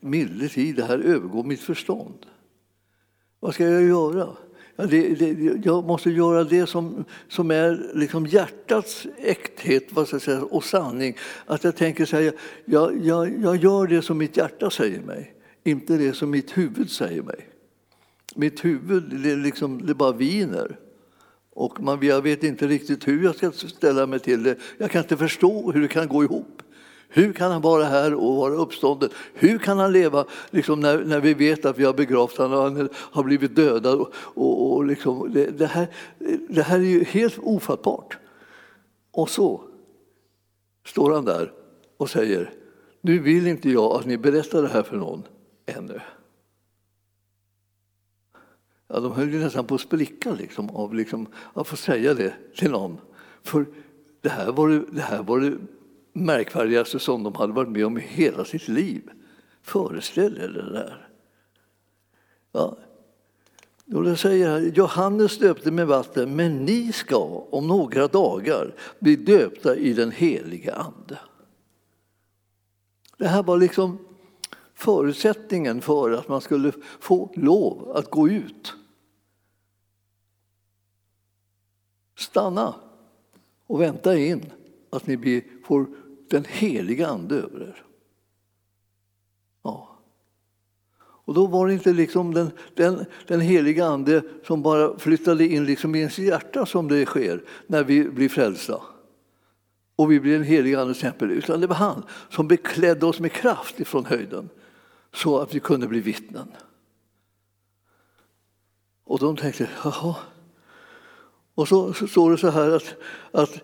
milde 0.00 0.48
tid, 0.48 0.76
det 0.76 0.84
här 0.84 0.98
övergår 0.98 1.44
mitt 1.44 1.60
förstånd. 1.60 2.26
Vad 3.40 3.54
ska 3.54 3.64
jag 3.64 3.82
göra? 3.82 4.36
Ja, 4.76 4.86
det, 4.86 5.14
det, 5.14 5.60
jag 5.64 5.84
måste 5.84 6.10
göra 6.10 6.44
det 6.44 6.66
som, 6.66 7.04
som 7.28 7.50
är 7.50 7.90
liksom 7.94 8.26
hjärtats 8.26 9.06
äkthet 9.18 9.86
vad 9.90 10.06
ska 10.06 10.14
jag 10.14 10.22
säga, 10.22 10.42
och 10.42 10.64
sanning. 10.64 11.16
Att 11.46 11.64
jag 11.64 11.76
tänker 11.76 12.04
säga, 12.04 12.32
jag, 12.64 13.04
jag, 13.04 13.42
jag 13.42 13.56
gör 13.56 13.86
det 13.86 14.02
som 14.02 14.18
mitt 14.18 14.36
hjärta 14.36 14.70
säger 14.70 15.00
mig, 15.00 15.34
inte 15.64 15.96
det 15.96 16.12
som 16.12 16.30
mitt 16.30 16.58
huvud 16.58 16.90
säger 16.90 17.22
mig. 17.22 17.48
Mitt 18.34 18.64
huvud 18.64 19.02
det, 19.22 19.36
liksom, 19.36 19.86
det 19.86 19.94
bara 19.94 20.12
viner. 20.12 20.78
Och 21.52 21.80
man, 21.82 22.06
jag 22.06 22.22
vet 22.22 22.44
inte 22.44 22.66
riktigt 22.66 23.08
hur 23.08 23.24
jag 23.24 23.36
ska 23.36 23.50
ställa 23.52 24.06
mig 24.06 24.20
till 24.20 24.42
det. 24.42 24.56
Jag 24.78 24.90
kan 24.90 25.02
inte 25.02 25.16
förstå 25.16 25.72
hur 25.72 25.80
det 25.80 25.88
kan 25.88 26.08
gå 26.08 26.24
ihop. 26.24 26.62
Hur 27.16 27.32
kan 27.32 27.52
han 27.52 27.62
vara 27.62 27.84
här 27.84 28.14
och 28.14 28.36
vara 28.36 28.54
uppstånden? 28.54 29.10
Hur 29.34 29.58
kan 29.58 29.78
han 29.78 29.92
leva 29.92 30.24
liksom 30.50 30.80
när, 30.80 31.04
när 31.04 31.20
vi 31.20 31.34
vet 31.34 31.64
att 31.64 31.78
vi 31.78 31.84
har 31.84 31.94
begravt 31.94 32.36
honom 32.36 32.58
och 32.58 32.64
han 32.64 32.88
har 32.94 33.22
blivit 33.22 33.56
dödad? 33.56 34.00
Och, 34.00 34.12
och, 34.14 34.72
och 34.72 34.84
liksom, 34.84 35.32
det, 35.32 35.50
det, 35.50 35.66
här, 35.66 35.88
det 36.48 36.62
här 36.62 36.76
är 36.76 36.84
ju 36.84 37.04
helt 37.04 37.38
ofattbart. 37.38 38.18
Och 39.10 39.30
så 39.30 39.60
står 40.86 41.14
han 41.14 41.24
där 41.24 41.52
och 41.96 42.10
säger 42.10 42.52
nu 43.00 43.18
vill 43.18 43.46
inte 43.46 43.70
jag 43.70 43.92
att 43.92 44.06
ni 44.06 44.18
berättar 44.18 44.62
det 44.62 44.68
här 44.68 44.82
för 44.82 44.96
någon 44.96 45.22
ännu. 45.66 46.00
Ja, 48.88 49.00
de 49.00 49.12
höll 49.12 49.32
ju 49.32 49.38
nästan 49.38 49.66
på 49.66 49.74
att 49.74 49.80
spricka 49.80 50.32
liksom, 50.32 50.70
av 50.70 50.94
liksom, 50.94 51.26
att 51.54 51.68
få 51.68 51.76
säga 51.76 52.14
det 52.14 52.34
till 52.56 52.70
någon. 52.70 53.00
För 53.42 53.66
det 54.20 54.28
här 54.28 54.52
var 54.52 54.68
det, 54.68 54.84
det, 54.90 55.02
här 55.02 55.22
var 55.22 55.40
det 55.40 55.56
märkvärdigaste 56.16 56.98
som 56.98 57.22
de 57.22 57.34
hade 57.34 57.52
varit 57.52 57.68
med 57.68 57.86
om 57.86 57.98
i 57.98 58.00
hela 58.00 58.44
sitt 58.44 58.68
liv. 58.68 59.10
Föreställ 59.62 60.38
er 60.38 60.48
det 60.48 60.72
där. 60.72 61.08
Ja. 62.52 62.76
Och 63.94 64.18
säger 64.18 64.48
här, 64.48 64.60
Johannes 64.60 65.38
döpte 65.38 65.70
med 65.70 65.86
vatten, 65.86 66.36
men 66.36 66.64
ni 66.64 66.92
ska 66.92 67.18
om 67.50 67.68
några 67.68 68.08
dagar 68.08 68.74
bli 68.98 69.16
döpta 69.16 69.76
i 69.76 69.92
den 69.92 70.10
helige 70.10 70.74
Ande. 70.74 71.18
Det 73.18 73.28
här 73.28 73.42
var 73.42 73.58
liksom 73.58 73.98
förutsättningen 74.74 75.80
för 75.80 76.10
att 76.10 76.28
man 76.28 76.40
skulle 76.40 76.72
få 77.00 77.32
lov 77.34 77.92
att 77.94 78.10
gå 78.10 78.28
ut. 78.28 78.74
Stanna 82.18 82.74
och 83.66 83.80
vänta 83.80 84.18
in 84.18 84.52
att 84.90 85.06
ni 85.06 85.44
får 85.64 85.86
den 86.30 86.44
heliga 86.48 87.08
Ande 87.08 87.34
över 87.34 87.60
er. 87.60 87.84
Ja. 89.64 89.98
Och 90.98 91.34
då 91.34 91.46
var 91.46 91.66
det 91.66 91.72
inte 91.72 91.92
liksom 91.92 92.34
den, 92.34 92.50
den, 92.74 93.04
den 93.26 93.40
heliga 93.40 93.86
Ande 93.86 94.22
som 94.46 94.62
bara 94.62 94.98
flyttade 94.98 95.46
in 95.46 95.64
liksom 95.64 95.94
i 95.94 95.98
ens 95.98 96.18
hjärta 96.18 96.66
som 96.66 96.88
det 96.88 97.06
sker 97.06 97.44
när 97.66 97.84
vi 97.84 98.08
blir 98.08 98.28
frälsta 98.28 98.80
och 99.96 100.12
vi 100.12 100.20
blir 100.20 100.36
en 100.36 100.42
helig 100.42 100.74
Andes 100.74 101.00
tempel, 101.00 101.30
utan 101.30 101.60
det 101.60 101.66
var 101.66 101.76
han 101.76 102.02
som 102.30 102.48
beklädde 102.48 103.06
oss 103.06 103.20
med 103.20 103.32
kraft 103.32 103.80
ifrån 103.80 104.04
höjden 104.04 104.48
så 105.12 105.38
att 105.38 105.54
vi 105.54 105.60
kunde 105.60 105.88
bli 105.88 106.00
vittnen. 106.00 106.48
Och 109.04 109.18
de 109.18 109.36
tänkte, 109.36 109.68
jaha. 109.84 110.16
Och 111.56 111.68
så, 111.68 111.92
så 111.92 112.06
står 112.06 112.30
det 112.30 112.38
så 112.38 112.50
här 112.50 112.70
att, 112.70 112.94
att 113.32 113.60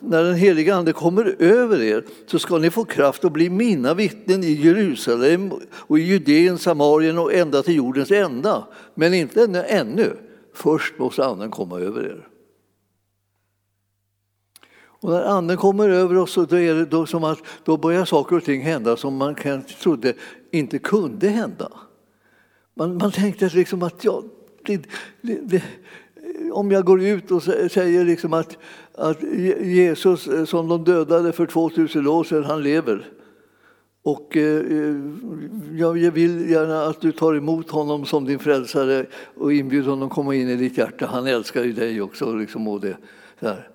när 0.00 0.22
den 0.22 0.34
heliga 0.34 0.74
Ande 0.74 0.92
kommer 0.92 1.36
över 1.38 1.82
er 1.82 2.04
så 2.26 2.38
ska 2.38 2.58
ni 2.58 2.70
få 2.70 2.84
kraft 2.84 3.24
att 3.24 3.32
bli 3.32 3.50
mina 3.50 3.94
vittnen 3.94 4.44
i 4.44 4.52
Jerusalem 4.52 5.52
och 5.70 5.98
i 5.98 6.02
Judeen, 6.02 6.58
Samarien 6.58 7.18
och 7.18 7.34
ända 7.34 7.62
till 7.62 7.74
jordens 7.74 8.10
ända. 8.10 8.66
Men 8.94 9.14
inte 9.14 9.64
ännu. 9.68 10.16
Först 10.54 10.98
måste 10.98 11.24
Anden 11.24 11.50
komma 11.50 11.80
över 11.80 12.04
er. 12.04 12.28
Och 15.00 15.10
när 15.10 15.22
anden 15.22 15.56
kommer 15.56 15.88
över 15.88 16.16
oss 16.16 16.34
då 16.34 16.56
är 16.56 16.74
det 16.74 16.84
då 16.84 17.06
som 17.06 17.24
att 17.24 17.38
då 17.64 17.76
börjar 17.76 18.04
saker 18.04 18.36
och 18.36 18.44
ting 18.44 18.62
hända 18.62 18.96
som 18.96 19.16
man 19.16 19.34
kanske 19.34 19.82
trodde 19.82 20.14
inte 20.50 20.78
kunde 20.78 21.28
hända. 21.28 21.72
Man, 22.74 22.96
man 22.96 23.12
tänkte 23.12 23.50
liksom 23.54 23.82
att 23.82 24.04
ja, 24.04 24.22
det, 24.64 24.82
det, 25.22 25.40
det, 25.42 25.62
om 26.52 26.70
jag 26.70 26.84
går 26.84 27.02
ut 27.02 27.30
och 27.30 27.42
säger 27.42 28.04
liksom 28.04 28.32
att, 28.32 28.58
att 28.94 29.22
Jesus 29.60 30.28
eh, 30.28 30.44
som 30.44 30.68
de 30.68 30.84
dödade 30.84 31.32
för 31.32 31.46
2000 31.46 32.06
år 32.06 32.24
sedan, 32.24 32.44
han 32.44 32.62
lever. 32.62 33.08
Och 34.02 34.36
eh, 34.36 34.58
eh 34.58 34.96
jag 35.76 36.10
vill 36.10 36.50
gärna 36.50 36.82
att 36.82 37.00
du 37.00 37.12
tar 37.12 37.34
emot 37.34 37.70
honom 37.70 38.04
som 38.04 38.24
din 38.24 38.38
frälsare 38.38 39.06
och 39.36 39.52
inbjuder 39.52 39.90
honom 39.90 40.08
att 40.08 40.14
komma 40.14 40.34
in 40.34 40.48
i 40.48 40.56
ditt 40.56 40.78
hjärta. 40.78 41.06
Han 41.06 41.26
älskar 41.26 41.64
ju 41.64 41.72
dig 41.72 42.00
också. 42.00 42.32
Liksom, 42.32 42.68
och 42.68 42.80
det, 42.80 42.96
där 43.40 43.68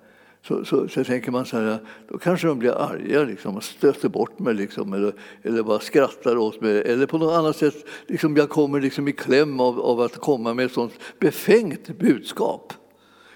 så, 0.47 0.65
så, 0.65 0.87
så, 0.87 1.03
tänker 1.03 1.31
man 1.31 1.45
så 1.45 1.57
här, 1.57 1.79
då 2.07 2.17
kanske 2.17 2.47
de 2.47 2.59
blir 2.59 2.71
arga 2.71 3.23
liksom, 3.23 3.55
och 3.55 3.63
stöter 3.63 4.09
bort 4.09 4.39
mig 4.39 4.53
liksom, 4.53 4.93
eller, 4.93 5.13
eller 5.41 5.63
bara 5.63 5.79
skrattar 5.79 6.37
åt 6.37 6.61
mig. 6.61 6.81
Eller 6.81 7.05
på 7.05 7.17
något 7.17 7.33
annat 7.33 7.55
sätt, 7.55 7.85
liksom, 8.07 8.37
jag 8.37 8.49
kommer 8.49 8.81
liksom 8.81 9.07
i 9.07 9.11
kläm 9.11 9.59
av, 9.59 9.79
av 9.79 10.01
att 10.01 10.17
komma 10.17 10.53
med 10.53 10.65
ett 10.65 10.71
sånt 10.71 10.93
befängt 11.19 11.99
budskap. 11.99 12.73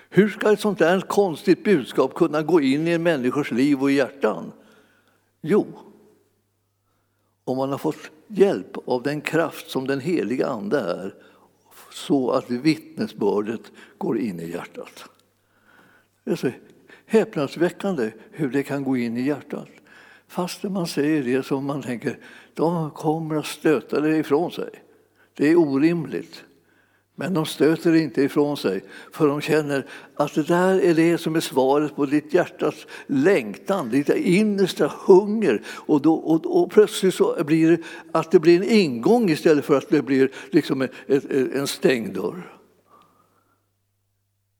Hur 0.09 0.29
ska 0.29 0.51
ett 0.51 0.59
sånt 0.59 0.79
där 0.79 1.01
konstigt 1.01 1.63
budskap 1.63 2.13
kunna 2.13 2.41
gå 2.41 2.61
in 2.61 2.87
i 2.87 2.91
en 2.91 3.03
människors 3.03 3.51
liv 3.51 3.81
och 3.81 3.91
hjärtan? 3.91 4.51
Jo, 5.41 5.67
om 7.43 7.57
man 7.57 7.69
har 7.69 7.77
fått 7.77 8.11
hjälp 8.27 8.77
av 8.85 9.03
den 9.03 9.21
kraft 9.21 9.69
som 9.69 9.87
den 9.87 9.99
heliga 9.99 10.47
Ande 10.47 10.79
är 10.79 11.13
så 11.91 12.31
att 12.31 12.49
vittnesbördet 12.49 13.71
går 13.97 14.19
in 14.19 14.39
i 14.39 14.51
hjärtat 14.51 15.09
häpnadsväckande 17.07 18.11
hur 18.31 18.49
det 18.49 18.63
kan 18.63 18.83
gå 18.83 18.97
in 18.97 19.17
i 19.17 19.21
hjärtat. 19.21 19.67
Fast 20.27 20.63
man 20.63 20.87
säger 20.87 21.23
det 21.23 21.43
som 21.43 21.65
man 21.65 21.81
tänker, 21.81 22.19
de 22.53 22.91
kommer 22.91 23.35
att 23.35 23.45
stöta 23.45 23.99
det 23.99 24.17
ifrån 24.17 24.51
sig. 24.51 24.69
Det 25.33 25.51
är 25.51 25.55
orimligt. 25.55 26.43
Men 27.19 27.33
de 27.33 27.45
stöter 27.45 27.91
det 27.91 27.99
inte 27.99 28.21
ifrån 28.21 28.57
sig, 28.57 28.83
för 29.11 29.27
de 29.27 29.41
känner 29.41 29.85
att 30.15 30.33
det 30.33 30.43
där 30.43 30.79
är 30.79 30.93
det 30.93 31.17
som 31.17 31.35
är 31.35 31.39
svaret 31.39 31.95
på 31.95 32.05
ditt 32.05 32.33
hjärtas 32.33 32.87
längtan, 33.07 33.89
ditt 33.89 34.09
innersta 34.09 34.91
hunger. 35.05 35.61
Och, 35.67 36.01
då, 36.01 36.13
och, 36.13 36.61
och 36.61 36.71
plötsligt 36.71 37.13
så 37.13 37.43
blir 37.43 37.71
det 37.71 37.83
att 38.11 38.31
det 38.31 38.39
blir 38.39 38.57
en 38.57 38.69
ingång 38.69 39.29
istället 39.29 39.65
för 39.65 39.77
att 39.77 39.89
det 39.89 40.01
blir 40.01 40.31
liksom 40.51 40.81
en, 40.81 40.89
en 41.53 41.67
stängd 41.67 42.13
dörr. 42.13 42.56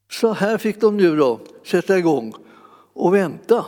Så 0.10 0.34
här 0.34 0.58
fick 0.58 0.82
de 0.82 0.98
nu 0.98 1.16
då 1.16 1.40
sätta 1.64 1.98
igång 1.98 2.34
och 2.94 3.16
vänta. 3.16 3.66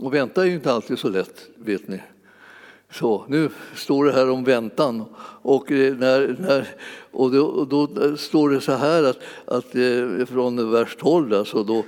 Och 0.00 0.14
vänta 0.14 0.42
är 0.42 0.46
ju 0.46 0.54
inte 0.54 0.72
alltid 0.72 0.98
så 0.98 1.08
lätt, 1.08 1.48
vet 1.56 1.88
ni. 1.88 2.00
Så, 2.92 3.24
nu 3.28 3.48
står 3.74 4.04
det 4.04 4.12
här 4.12 4.30
om 4.30 4.44
väntan. 4.44 5.04
Och, 5.42 5.72
eh, 5.72 5.96
när, 5.96 6.36
när, 6.40 6.68
och, 7.10 7.30
då, 7.30 7.44
och 7.44 7.68
då, 7.68 7.88
eh, 8.04 8.14
står 8.14 8.50
det 8.50 8.60
så 8.60 8.72
här 8.72 9.04
att, 9.04 9.18
att 9.44 9.74
eh, 9.74 10.26
från 10.26 10.72
vers 10.72 10.96
12, 11.00 11.34
alltså 11.34 11.64
då, 11.64 11.84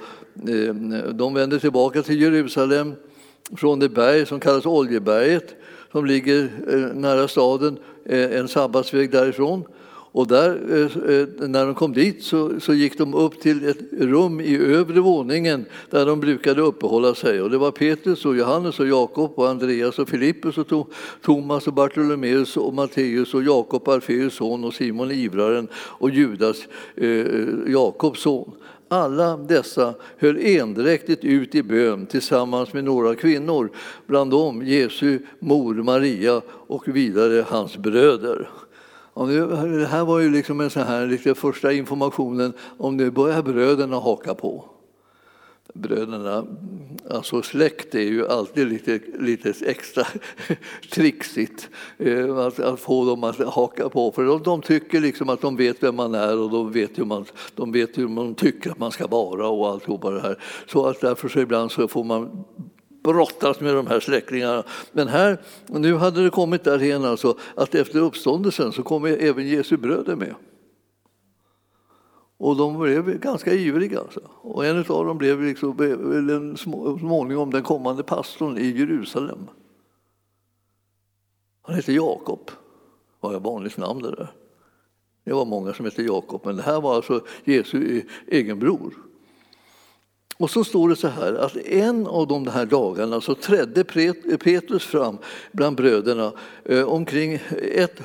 de 1.12 1.34
vänder 1.34 1.58
tillbaka 1.58 2.02
till 2.02 2.22
Jerusalem 2.22 2.94
från 3.56 3.78
det 3.78 3.88
berg 3.88 4.26
som 4.26 4.40
kallas 4.40 4.66
Oljeberget 4.66 5.54
som 5.92 6.06
ligger 6.06 6.50
nära 6.94 7.28
staden, 7.28 7.78
en 8.04 8.48
sabbatsväg 8.48 9.10
därifrån. 9.10 9.64
Och 10.14 10.26
där, 10.26 10.50
eh, 10.71 11.16
eh, 11.16 11.49
när 11.49 11.66
de 11.66 11.75
kom 11.75 11.92
dit 11.92 12.23
så, 12.23 12.61
så 12.61 12.75
gick 12.75 12.99
de 12.99 13.14
upp 13.14 13.40
till 13.40 13.68
ett 13.68 13.78
rum 13.99 14.40
i 14.40 14.56
övre 14.56 15.00
våningen 15.00 15.66
där 15.90 16.06
de 16.06 16.21
brukade 16.21 16.62
uppehålla 16.62 17.14
sig. 17.14 17.42
Och 17.42 17.50
det 17.50 17.59
var 17.59 17.71
Petrus 17.71 18.25
och 18.25 18.37
Johannes 18.37 18.80
och 18.80 18.87
Jakob 18.87 19.33
och 19.35 19.49
Andreas 19.49 19.99
och 19.99 20.09
Filippus 20.09 20.59
och 20.59 20.88
Thomas 21.23 21.66
och 21.66 21.73
Bartolomeus 21.73 22.56
och 22.56 22.75
Matteus 22.75 23.35
och 23.35 23.42
Jakob, 23.42 23.88
Alfeus 23.88 24.35
son 24.35 24.64
och 24.64 24.75
Simon 24.75 25.11
Ivraren 25.11 25.68
och 25.75 26.11
Judas, 26.11 26.56
eh, 26.97 27.09
eh, 27.09 27.49
Jakobs 27.66 28.21
son. 28.21 28.50
Alla 28.88 29.37
dessa 29.37 29.94
höll 30.18 30.37
endräktigt 30.37 31.25
ut 31.25 31.54
i 31.54 31.62
bön 31.62 32.06
tillsammans 32.06 32.73
med 32.73 32.85
några 32.85 33.14
kvinnor, 33.14 33.71
bland 34.06 34.30
dem 34.30 34.66
Jesu 34.66 35.18
mor 35.38 35.75
Maria 35.75 36.42
och 36.49 36.88
vidare 36.88 37.44
hans 37.49 37.76
bröder 37.76 38.49
det 39.14 39.87
här 39.87 40.04
var 40.04 40.21
ju 40.21 40.30
liksom 40.30 40.61
en 40.61 40.71
sån 40.71 40.83
här 40.83 41.06
lite 41.06 41.35
första 41.35 41.73
informationen 41.73 42.52
om 42.78 42.97
nu 42.97 43.11
börjar 43.11 43.42
bröderna 43.42 44.00
haka 44.00 44.35
på 44.35 44.64
bröderna, 45.75 46.47
alltså 47.11 47.42
släkt 47.42 47.94
är 47.94 48.00
ju 48.00 48.28
alltid 48.28 48.68
lite, 48.68 49.00
lite 49.18 49.54
extra 49.66 50.06
trixigt 50.92 51.68
eh, 51.99 52.37
att, 52.37 52.61
att, 52.61 52.80
få 52.80 53.04
dem 53.04 53.25
att 53.25 53.38
haka 53.38 53.88
på. 53.88 54.12
För 54.12 54.25
de, 54.25 54.42
de, 54.42 54.62
tycker 54.62 55.00
liksom 55.00 55.28
att 55.28 55.40
de 55.40 55.56
vet 55.56 55.83
vem 55.83 55.97
man 55.97 56.14
är 56.14 56.38
och 56.38 56.50
de 56.50 56.73
vet 56.73 56.99
hur 56.99 57.04
man, 57.04 57.25
de 57.54 57.73
vet 57.73 57.99
hur 57.99 58.09
man 58.09 58.35
tycker 58.35 58.71
att 58.71 58.78
man 58.78 58.92
ska 58.92 59.06
vara 59.06 59.49
och 59.49 59.68
alltihopa 59.68 60.11
det 60.11 60.21
här. 60.21 60.42
Så 60.66 60.87
att 60.87 61.00
därför 61.00 61.28
så 61.28 61.40
ibland 61.40 61.73
så 61.73 61.88
får 61.88 62.04
man 62.04 62.44
brottas 63.04 63.61
med 63.61 63.75
de 63.75 63.87
här 63.87 64.00
släktingarna. 64.00 64.64
Men 64.92 65.08
här, 65.08 65.38
nu 65.66 65.94
hade 65.94 66.25
det 66.25 66.30
kommit 66.30 66.64
därhen 66.64 67.04
alltså 67.04 67.38
att 67.54 67.75
efter 67.75 67.99
uppståndelsen 67.99 68.73
så 68.73 68.82
kom 68.82 69.04
även 69.04 69.49
Jesu 69.49 69.76
bröder 69.76 70.16
med. 70.16 70.34
Och 72.37 72.56
de 72.56 72.78
blev 72.78 73.18
ganska 73.18 73.52
ivriga. 73.52 74.00
Alltså. 74.00 74.20
Och 74.40 74.66
en 74.66 74.78
av 74.78 75.06
dem 75.06 75.18
blev 75.18 75.42
liksom, 75.42 75.76
den, 76.26 76.56
småningom 76.99 77.50
den 77.50 77.62
kommande 77.62 78.02
pastorn 78.02 78.58
i 78.58 78.78
Jerusalem. 78.78 79.38
Han 81.62 81.76
hette 81.76 81.92
Jakob. 81.92 82.50
Var 83.20 83.37
ett 83.37 83.42
vanligt 83.42 83.76
namn 83.76 84.02
det 84.02 84.11
där. 84.11 84.32
Det 85.25 85.32
var 85.32 85.44
många 85.44 85.73
som 85.73 85.84
hette 85.84 86.02
Jakob, 86.02 86.40
men 86.44 86.56
det 86.56 86.62
här 86.62 86.80
var 86.80 86.94
alltså 86.94 87.20
Jesu 87.44 87.99
e-, 87.99 88.04
egen 88.26 88.58
bror. 88.58 88.94
Och 90.36 90.50
så 90.50 90.64
står 90.64 90.88
det 90.88 90.96
så 90.96 91.08
här 91.08 91.34
att 91.34 91.56
en 91.56 92.06
av 92.06 92.26
de 92.26 92.46
här 92.46 92.66
dagarna 92.66 93.20
så 93.20 93.34
trädde 93.34 93.84
Petrus 94.38 94.84
fram 94.84 95.18
bland 95.52 95.76
bröderna. 95.76 96.32
Eh, 96.64 96.88
omkring 96.88 97.38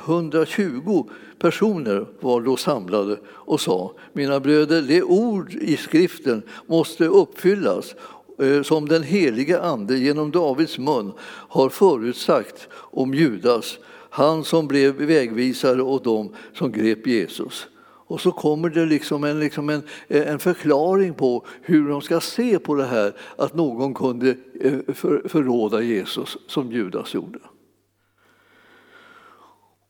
120 0.05 1.09
personer 1.39 2.05
var 2.19 2.41
då 2.41 2.57
samlade 2.57 3.17
och 3.27 3.61
sa 3.61 3.93
Mina 4.13 4.39
bröder, 4.39 4.81
det 4.81 5.03
ord 5.03 5.53
i 5.53 5.77
skriften 5.77 6.41
måste 6.65 7.05
uppfyllas 7.05 7.95
eh, 8.41 8.61
som 8.61 8.87
den 8.87 9.03
helige 9.03 9.61
Ande 9.61 9.97
genom 9.97 10.31
Davids 10.31 10.77
mun 10.77 11.11
har 11.49 11.69
förutsagt 11.69 12.67
om 12.73 13.13
Judas, 13.13 13.77
han 14.09 14.43
som 14.43 14.67
blev 14.67 14.95
vägvisare 14.95 15.81
åt 15.81 16.03
dem 16.03 16.35
som 16.53 16.71
grep 16.71 17.07
Jesus. 17.07 17.67
Och 18.09 18.21
så 18.21 18.31
kommer 18.31 18.69
det 18.69 18.85
liksom 18.85 19.23
en, 19.23 19.39
liksom 19.39 19.69
en, 19.69 19.83
eh, 20.07 20.27
en 20.27 20.39
förklaring 20.39 21.13
på 21.13 21.45
hur 21.61 21.89
de 21.89 22.01
ska 22.01 22.19
se 22.19 22.59
på 22.59 22.75
det 22.75 22.85
här 22.85 23.13
att 23.35 23.53
någon 23.53 23.93
kunde 23.93 24.35
eh, 24.61 24.93
för, 24.93 25.29
förråda 25.29 25.81
Jesus 25.81 26.37
som 26.47 26.71
Judas 26.71 27.13
gjorde. 27.13 27.39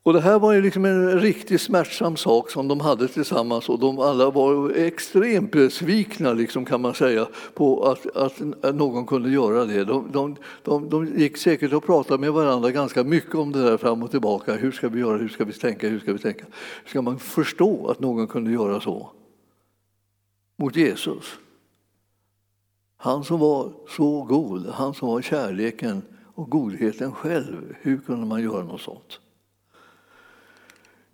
Och 0.02 0.12
det 0.12 0.20
här 0.20 0.38
var 0.38 0.52
ju 0.52 0.62
liksom 0.62 0.84
en 0.84 1.20
riktigt 1.20 1.60
smärtsam 1.60 2.16
sak 2.16 2.50
som 2.50 2.68
de 2.68 2.80
hade 2.80 3.08
tillsammans 3.08 3.68
och 3.68 3.78
de 3.78 3.98
alla 3.98 4.30
var 4.30 4.70
extremt 4.70 5.50
besvikna 5.50 6.32
liksom, 6.32 6.64
kan 6.64 6.80
man 6.80 6.94
säga 6.94 7.28
på 7.54 7.84
att, 7.84 8.16
att 8.16 8.40
någon 8.74 9.06
kunde 9.06 9.30
göra 9.30 9.64
det. 9.64 9.84
De, 9.84 10.12
de, 10.12 10.36
de, 10.62 10.88
de, 10.88 11.06
gick 11.06 11.36
säkert 11.36 11.72
och 11.72 11.84
pratade 11.84 12.20
med 12.20 12.32
varandra 12.32 12.70
ganska 12.70 13.04
mycket 13.04 13.34
om 13.34 13.52
det 13.52 13.62
där 13.62 13.76
fram 13.76 14.02
och 14.02 14.10
tillbaka. 14.10 14.54
Hur 14.54 14.72
ska 14.72 14.88
vi 14.88 15.00
göra? 15.00 15.16
Hur 15.18 15.28
ska 15.28 15.44
vi 15.44 15.52
tänka? 15.52 15.88
Hur 15.88 16.00
ska 16.00 16.12
vi 16.12 16.18
tänka? 16.18 16.44
Ska 16.86 17.02
man 17.02 17.18
förstå 17.18 17.86
att 17.86 18.00
någon 18.00 18.26
kunde 18.26 18.50
göra 18.50 18.80
så 18.80 19.10
mot 20.58 20.76
Jesus? 20.76 21.24
Han 22.96 23.24
som 23.24 23.40
var 23.40 23.72
så 23.88 24.22
god, 24.22 24.66
han 24.66 24.94
som 24.94 25.08
var 25.08 25.22
kärleken 25.22 26.02
och 26.34 26.50
godheten 26.50 27.12
själv. 27.12 27.74
Hur 27.80 27.98
kunde 27.98 28.26
man 28.26 28.42
göra 28.42 28.64
något 28.64 28.80
sånt? 28.80 29.20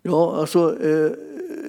Ja, 0.01 0.35
alltså, 0.39 0.83
eh, 0.83 1.11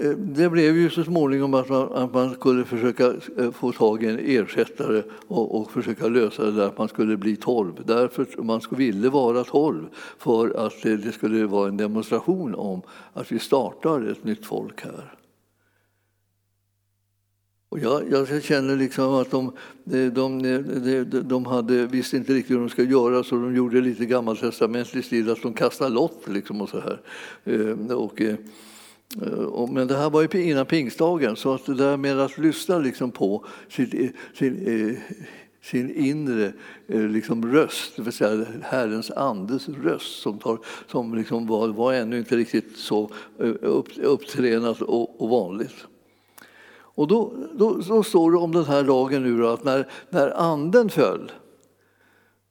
eh, 0.06 0.16
det 0.16 0.50
blev 0.50 0.76
ju 0.76 0.90
så 0.90 1.04
småningom 1.04 1.54
att 1.54 1.68
man, 1.68 1.92
att 1.92 2.14
man 2.14 2.34
skulle 2.34 2.64
försöka 2.64 3.06
eh, 3.38 3.50
få 3.50 3.72
tag 3.72 4.02
i 4.02 4.06
en 4.06 4.18
ersättare 4.18 5.02
och, 5.28 5.60
och, 5.60 5.70
försöka 5.70 6.08
lösa 6.08 6.44
det 6.44 6.52
där 6.52 6.66
att 6.66 6.78
man 6.78 6.88
skulle 6.88 7.16
bli 7.16 7.36
tolv. 7.36 7.72
Därför 7.84 8.42
man 8.42 8.60
ville 8.70 9.08
vara 9.08 9.44
tolv 9.44 9.86
för 10.18 10.66
att 10.66 10.82
det 10.82 11.12
skulle 11.12 11.46
vara 11.46 11.68
en 11.68 11.76
demonstration 11.76 12.54
om 12.54 12.82
att 13.12 13.32
vi 13.32 13.38
startar 13.38 14.10
ett 14.10 14.24
nytt 14.24 14.46
folk 14.46 14.84
här. 14.84 15.17
Och 17.70 17.78
jag, 17.78 18.02
jag 18.10 18.42
känner 18.42 18.76
liksom 18.76 19.14
att 19.14 19.30
de, 19.30 19.52
de, 19.84 20.10
de, 20.12 21.04
de 21.22 21.46
hade, 21.46 21.86
visste 21.86 22.16
inte 22.16 22.32
riktigt 22.32 22.56
hur 22.56 22.60
de 22.60 22.68
skulle 22.68 22.90
göra 22.90 23.24
så 23.24 23.34
de 23.34 23.56
gjorde 23.56 23.80
lite 23.80 24.06
gammaltestamentlig 24.06 25.04
stil, 25.04 25.30
att 25.30 25.42
de 25.42 25.54
kastade 25.54 25.90
lott. 25.90 26.22
Liksom 26.26 26.60
och 26.60 26.68
så 26.68 26.80
här. 26.80 27.00
Ehm, 27.44 27.90
och, 27.90 28.20
eh, 28.20 28.34
eh, 29.22 29.32
och, 29.32 29.70
men 29.70 29.86
det 29.86 29.96
här 29.96 30.10
var 30.10 30.22
ju 30.22 30.50
innan 30.50 30.66
pingstdagen, 30.66 31.36
så 31.36 31.54
att 31.54 31.66
det 31.66 31.74
där 31.74 31.96
med 31.96 32.20
att 32.20 32.38
lyssna 32.38 32.78
liksom 32.78 33.10
på 33.10 33.44
eh, 33.76 33.84
sin, 33.86 34.12
sin, 34.34 35.00
sin 35.62 35.90
inre 35.90 36.52
liksom 36.86 37.52
röst, 37.52 37.96
det 37.96 38.02
vill 38.02 38.12
säga 38.12 38.46
Herrens 38.62 39.10
andes 39.10 39.68
röst 39.68 40.22
som, 40.22 40.38
tar, 40.38 40.58
som 40.86 41.14
liksom 41.14 41.46
var, 41.46 41.68
var 41.68 41.92
ännu 41.92 42.18
inte 42.18 42.36
riktigt 42.36 42.76
så 42.76 43.10
upp, 43.38 43.88
upptränat 43.98 44.82
och, 44.82 45.22
och 45.22 45.28
vanligt. 45.28 45.86
Och 46.98 47.08
då, 47.08 47.32
då, 47.54 47.80
då, 47.88 48.02
står 48.02 48.32
det 48.32 48.38
om 48.38 48.52
den 48.52 48.64
här 48.64 48.84
lagen 48.84 49.22
nu 49.22 49.46
att 49.46 49.64
när, 49.64 49.88
när 50.10 50.30
anden 50.30 50.88
föll 50.90 51.32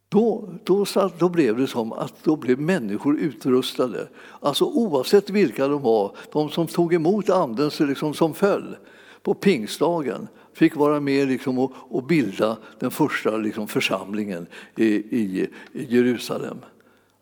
då, 0.10 0.50
då, 0.64 0.86
då 1.20 1.30
blev 1.30 1.58
det 1.58 1.68
som 1.68 1.94
att 1.94 2.24
då 2.24 2.36
blev 2.36 2.60
människor 2.60 3.20
utrustade. 3.20 4.08
Alltså 4.40 4.66
oavsett 4.66 5.30
vilka 5.30 5.68
de 5.68 5.82
var, 5.82 6.16
de 6.32 6.50
som 6.50 6.68
tog 6.68 6.94
emot 6.94 7.30
anden 7.30 7.72
liksom, 7.80 8.14
som 8.14 8.34
föll 8.34 8.76
på 9.22 9.34
pingstdagen 9.34 10.28
fick 10.54 10.76
vara 10.76 11.00
med 11.00 11.28
liksom, 11.28 11.60
och, 11.60 11.72
och 11.78 12.04
bilda 12.04 12.58
den 12.80 12.92
första 12.92 13.38
liksom, 13.38 13.68
församlingen 13.68 14.48
i, 14.76 14.86
i, 14.86 15.48
i 15.74 15.96
Jerusalem. 15.96 16.58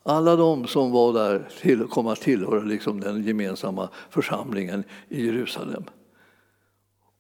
Alla 0.04 0.36
de 0.36 0.68
som 0.68 0.92
var 0.92 1.14
där 1.14 1.50
till, 1.62 1.84
kom 1.84 2.08
att 2.08 2.22
tillhöra 2.22 2.62
liksom, 2.62 3.00
den 3.00 3.24
gemensamma 3.24 3.90
församlingen 4.10 4.84
i 5.10 5.26
Jerusalem. 5.26 5.84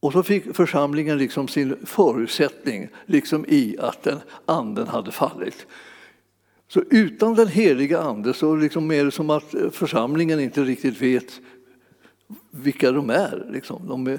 Och 0.06 0.12
så 0.12 0.24
fick 0.24 0.56
församlingen 0.56 1.18
liksom 1.18 1.48
sin 1.48 1.76
förutsättning 1.86 2.88
liksom 3.06 3.46
i 3.48 3.76
att 3.80 4.04
den 4.04 4.20
anden 4.46 4.88
hade 4.88 5.12
fallit. 5.12 5.68
Så 6.68 6.84
utan 6.89 7.36
den 7.36 7.48
heliga 7.48 8.00
ande 8.00 8.34
så 8.34 8.56
liksom 8.56 8.91
är 8.91 9.06
det 9.06 9.12
som 9.12 9.30
att 9.30 9.56
församlingen 9.72 10.39
inte 10.39 10.63
riktigt 10.63 11.02
vet 11.02 11.41
vilka 12.52 12.92
de 12.92 13.10
är. 13.10 13.46
Liksom. 13.50 13.88
De, 13.88 14.18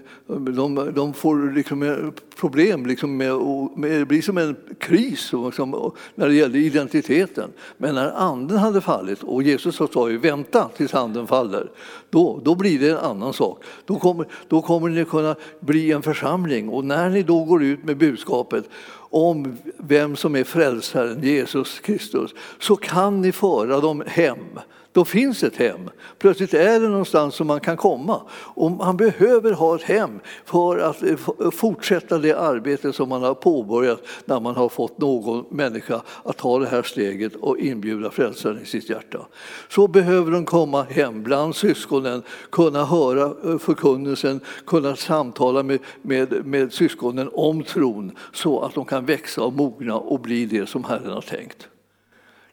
de, 0.53 0.92
de 0.95 1.14
får 1.14 1.55
liksom 1.55 2.12
problem 2.37 2.87
liksom 2.87 3.16
med, 3.16 3.33
med, 3.77 3.90
det 3.90 4.07
blir 4.07 4.23
som 4.23 4.38
en 4.38 4.57
kris 4.79 5.33
liksom, 5.33 5.92
när 6.14 6.29
det 6.29 6.35
gäller 6.35 6.59
identiteten. 6.59 7.51
Men 7.79 7.95
när 7.95 8.11
anden 8.11 8.59
hade 8.59 8.81
fallit 8.81 9.23
och 9.23 9.42
Jesus 9.42 9.77
sa 9.92 10.11
ju 10.11 10.19
vänta 10.19 10.69
tills 10.77 10.95
anden 10.95 11.27
faller, 11.27 11.71
då, 12.11 12.40
då 12.45 12.55
blir 12.55 12.79
det 12.81 12.90
en 12.90 12.99
annan 12.99 13.33
sak. 13.33 13.64
Då 13.85 13.99
kommer, 13.99 14.27
då 14.49 14.62
kommer 14.62 14.88
ni 14.88 15.05
kunna 15.05 15.37
bli 15.61 15.92
en 15.92 16.03
församling 16.03 16.69
och 16.69 16.85
när 16.85 17.11
ni 17.11 17.23
då 17.23 17.45
går 17.45 17.62
ut 17.62 17.85
med 17.85 17.97
budskapet 17.97 18.69
om 19.11 19.59
vem 19.77 20.16
som 20.16 20.37
är 20.37 20.45
frälsaren, 20.45 21.23
Jesus 21.23 21.81
Kristus, 21.81 22.35
så 22.59 22.77
kan 22.77 23.21
ni 23.21 23.33
föra 23.33 23.81
dem 23.81 24.03
hem 24.07 24.59
då 24.96 25.04
finns 25.04 25.42
ett 25.42 25.56
hem. 25.56 25.90
Plötsligt 26.18 26.54
är 26.54 26.80
det 26.80 26.88
någonstans 26.88 27.35
som 27.35 27.46
man 27.46 27.61
kan 27.61 27.76
komma. 27.76 28.20
Och 28.32 28.70
man 28.70 28.96
behöver 28.96 29.52
ha 29.52 29.76
ett 29.76 29.82
hem 29.82 30.20
för 30.44 30.78
att 30.78 31.02
eh, 31.02 31.50
fortsätta 31.50 32.18
det 32.18 32.32
arbete 32.32 32.92
som 32.92 33.09
man 33.09 33.22
har 33.22 33.35
påbörjat 33.35 34.02
när 34.24 34.40
man 34.40 34.54
har 34.56 34.68
fått 34.68 34.98
någon 34.98 35.44
människa 35.50 36.02
att 36.22 36.37
ta 36.37 36.59
det 36.59 36.66
här 36.66 36.82
steget 36.82 37.35
och 37.35 37.59
inbjuda 37.59 38.11
frälsaren 38.11 38.62
i 38.62 38.66
sitt 38.66 38.90
hjärta. 38.90 39.26
Så 39.68 39.88
behöver 39.88 40.30
de 40.32 40.44
komma 40.44 40.82
hem 40.82 41.22
bland 41.22 41.56
syskonen, 41.56 42.22
kunna 42.50 42.85
höra 42.85 43.50
eh, 43.50 43.59
förkunnelsen, 43.59 44.40
kunna 44.66 44.96
samtala 44.96 45.62
med, 45.62 45.78
med, 46.02 46.46
med 46.46 46.72
syskonen 46.72 47.30
om 47.32 47.62
tron 47.62 48.12
så 48.32 48.61
att 48.61 48.74
de 48.74 48.85
kan 48.85 49.04
växa 49.04 49.42
och 49.42 49.52
mogna 49.52 49.94
och 49.96 50.20
bli 50.20 50.46
det 50.46 50.68
som 50.68 50.85
Herren 50.85 51.12
har 51.12 51.20
tänkt. 51.20 51.68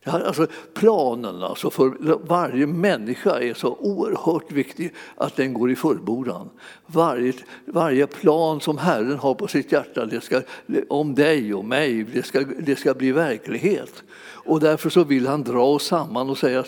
Alltså, 0.06 0.48
planen 0.74 1.44
alltså 1.44 1.70
för 1.70 2.18
varje 2.28 2.68
människa 2.68 3.39
är 3.39 3.54
så 3.54 3.76
oerhört 3.80 4.52
viktig 4.52 4.94
att 5.16 5.36
den 5.36 5.54
går 5.54 5.72
i 5.72 5.76
fullbordan. 5.76 6.50
Varje, 6.86 7.34
varje 7.66 8.08
plan 8.08 8.62
som 8.62 8.78
Herren 8.78 9.18
har 9.20 9.34
på 9.34 9.48
sitt 9.48 9.72
hjärta 9.72 10.06
det 10.06 10.22
ska, 10.22 10.42
om 10.89 11.16
dig 11.16 11.54
och 11.54 11.66
mig, 11.66 12.04
det 12.04 12.24
ska, 12.24 12.44
det 12.60 12.76
ska 12.76 12.94
bli 12.94 13.12
verklighet. 13.12 14.04
Och 14.45 14.60
därför 14.60 14.89
så 14.89 15.03
vill 15.03 15.27
han 15.27 15.43
dra 15.43 15.65
oss 15.65 15.86
samman 15.86 16.29
och 16.29 16.38
säga 16.38 16.63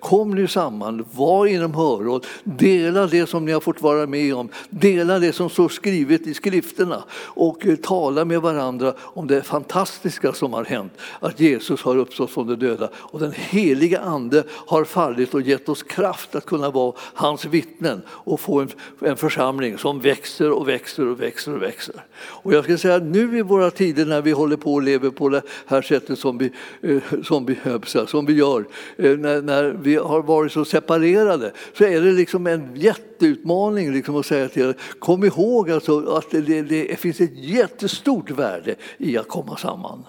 kom 0.00 0.30
nu 0.30 0.48
samman, 0.48 1.04
var 1.12 1.46
inom 1.46 1.74
hörråd, 1.74 2.26
dela 2.44 3.06
det 3.06 3.26
som 3.26 3.44
ni 3.44 3.52
har 3.52 3.60
fått 3.60 3.82
vara 3.82 4.06
med 4.06 4.34
om, 4.34 4.48
dela 4.70 5.18
det 5.18 5.32
som 5.32 5.50
står 5.50 5.68
skrivet 5.68 6.26
i 6.26 6.34
skrifterna 6.34 7.04
och 7.12 7.66
eh, 7.66 7.76
tala 7.76 8.24
med 8.24 8.40
varandra 8.40 8.94
om 8.98 9.26
det 9.26 9.42
fantastiska 9.42 10.32
som 10.32 10.52
har 10.52 10.64
hänt, 10.64 10.92
att 11.20 11.40
Jesus 11.40 11.82
har 11.82 11.96
uppstått 11.96 12.30
från 12.30 12.46
de 12.46 12.54
döda 12.56 12.70
döda. 12.70 12.92
Och 12.96 13.20
den 13.20 13.32
heliga 13.32 14.00
Ande 14.00 14.44
har 14.48 14.84
fallit 14.84 15.34
och 15.34 15.42
gett 15.42 15.68
oss 15.68 15.82
kraft 15.82 16.34
att 16.34 16.46
kunna 16.46 16.70
vara 16.70 16.92
hans 16.96 17.44
vittnen 17.44 18.02
och 18.08 18.40
få 18.40 18.60
en, 18.60 18.68
en 19.00 19.16
församling 19.16 19.78
som 19.78 20.00
växer 20.00 20.50
och 20.50 20.68
växer 20.68 21.08
och 21.08 21.20
växer 21.20 21.54
och 21.54 21.62
växer. 21.62 21.94
Och 22.18 22.52
jag 22.52 22.64
ska 22.64 22.78
säga 22.78 22.94
att 22.94 23.02
nu 23.02 23.38
i 23.38 23.42
våra 23.42 23.70
tider 23.70 24.06
när 24.06 24.22
vi 24.22 24.30
håller 24.30 24.56
på 24.56 24.74
och 24.74 24.82
lever 24.82 25.10
på 25.10 25.28
det 25.28 25.42
här 25.66 25.82
sättet 25.82 26.18
som 26.18 26.38
vi, 26.38 26.52
eh, 26.82 27.09
som 27.24 27.46
vi, 27.46 27.58
som 28.06 28.26
vi 28.26 28.32
gör, 28.32 28.64
eh, 28.96 29.16
när, 29.18 29.42
när 29.42 29.64
vi 29.64 29.96
har 29.96 30.22
varit 30.22 30.52
så 30.52 30.64
separerade, 30.64 31.52
så 31.78 31.84
är 31.84 32.00
det 32.00 32.12
liksom 32.12 32.46
en 32.46 32.70
jätteutmaning 32.74 33.92
liksom 33.92 34.16
att 34.16 34.26
säga 34.26 34.48
till 34.48 34.62
er, 34.62 34.74
kom 34.98 35.24
ihåg 35.24 35.70
alltså 35.70 36.06
att 36.06 36.30
det, 36.30 36.40
det, 36.40 36.62
det 36.62 37.00
finns 37.00 37.20
ett 37.20 37.38
jättestort 37.38 38.30
värde 38.30 38.74
i 38.98 39.18
att 39.18 39.28
komma 39.28 39.56
samman. 39.56 40.04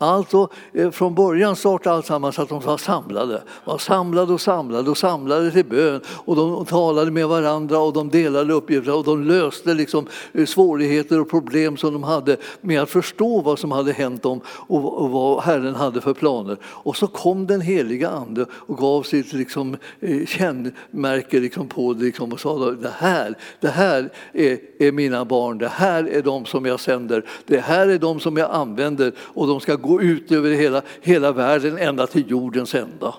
Alltså, 0.00 0.48
eh, 0.72 0.90
från 0.90 1.14
början 1.14 1.56
startade 1.56 1.96
alltsammans 1.96 2.38
att 2.38 2.48
de 2.48 2.60
var 2.60 2.76
samlade. 2.76 3.42
var 3.64 3.78
samlade 3.78 4.32
och 4.32 4.40
samlade 4.40 4.90
och 4.90 4.98
samlade 4.98 5.50
till 5.50 5.64
bön 5.64 6.00
och 6.08 6.36
de 6.36 6.64
talade 6.64 7.10
med 7.10 7.28
varandra 7.28 7.78
och 7.78 7.92
de 7.92 8.08
delade 8.08 8.52
uppgifter 8.52 8.94
och 8.94 9.04
de 9.04 9.24
löste 9.24 9.74
liksom 9.74 10.06
eh, 10.32 10.46
svårigheter 10.46 11.20
och 11.20 11.30
problem 11.30 11.76
som 11.76 11.92
de 11.92 12.02
hade 12.02 12.36
med 12.60 12.82
att 12.82 12.90
förstå 12.90 13.40
vad 13.40 13.58
som 13.58 13.72
hade 13.72 13.92
hänt 13.92 14.22
dem 14.22 14.40
och 14.46 15.10
vad 15.10 15.42
Herren 15.42 15.74
hade 15.74 16.00
för 16.00 16.14
planer. 16.14 16.56
Och 16.64 16.96
så 16.96 17.06
kom 17.06 17.46
den 17.46 17.60
heliga 17.60 18.08
Ande 18.08 18.46
och 18.52 18.78
gav 18.78 19.02
sitt 19.02 19.32
liksom, 19.32 19.76
eh, 20.00 20.26
kännmärke 20.26 21.40
liksom 21.40 21.68
på 21.68 21.92
det 21.92 22.04
liksom 22.04 22.32
och 22.32 22.40
sa 22.40 22.70
det 22.70 22.92
här, 22.98 23.34
det 23.60 23.68
här 23.68 24.10
är, 24.32 24.58
är 24.78 24.92
mina 24.92 25.24
barn, 25.24 25.58
det 25.58 25.68
här 25.68 26.04
är 26.08 26.22
de 26.22 26.44
som 26.44 26.66
jag 26.66 26.80
sänder, 26.80 27.24
det 27.46 27.60
här 27.60 27.88
är 27.88 27.98
de 27.98 28.20
som 28.20 28.36
jag 28.36 28.50
använder 28.50 29.12
och 29.18 29.46
de 29.46 29.60
ska 29.60 29.74
gå 29.74 29.87
gå 29.88 30.02
ut 30.02 30.32
över 30.32 30.50
hela, 30.50 30.82
hela 31.00 31.32
världen 31.32 31.78
ända 31.78 32.06
till 32.06 32.30
jordens 32.30 32.74
ända. 32.74 33.14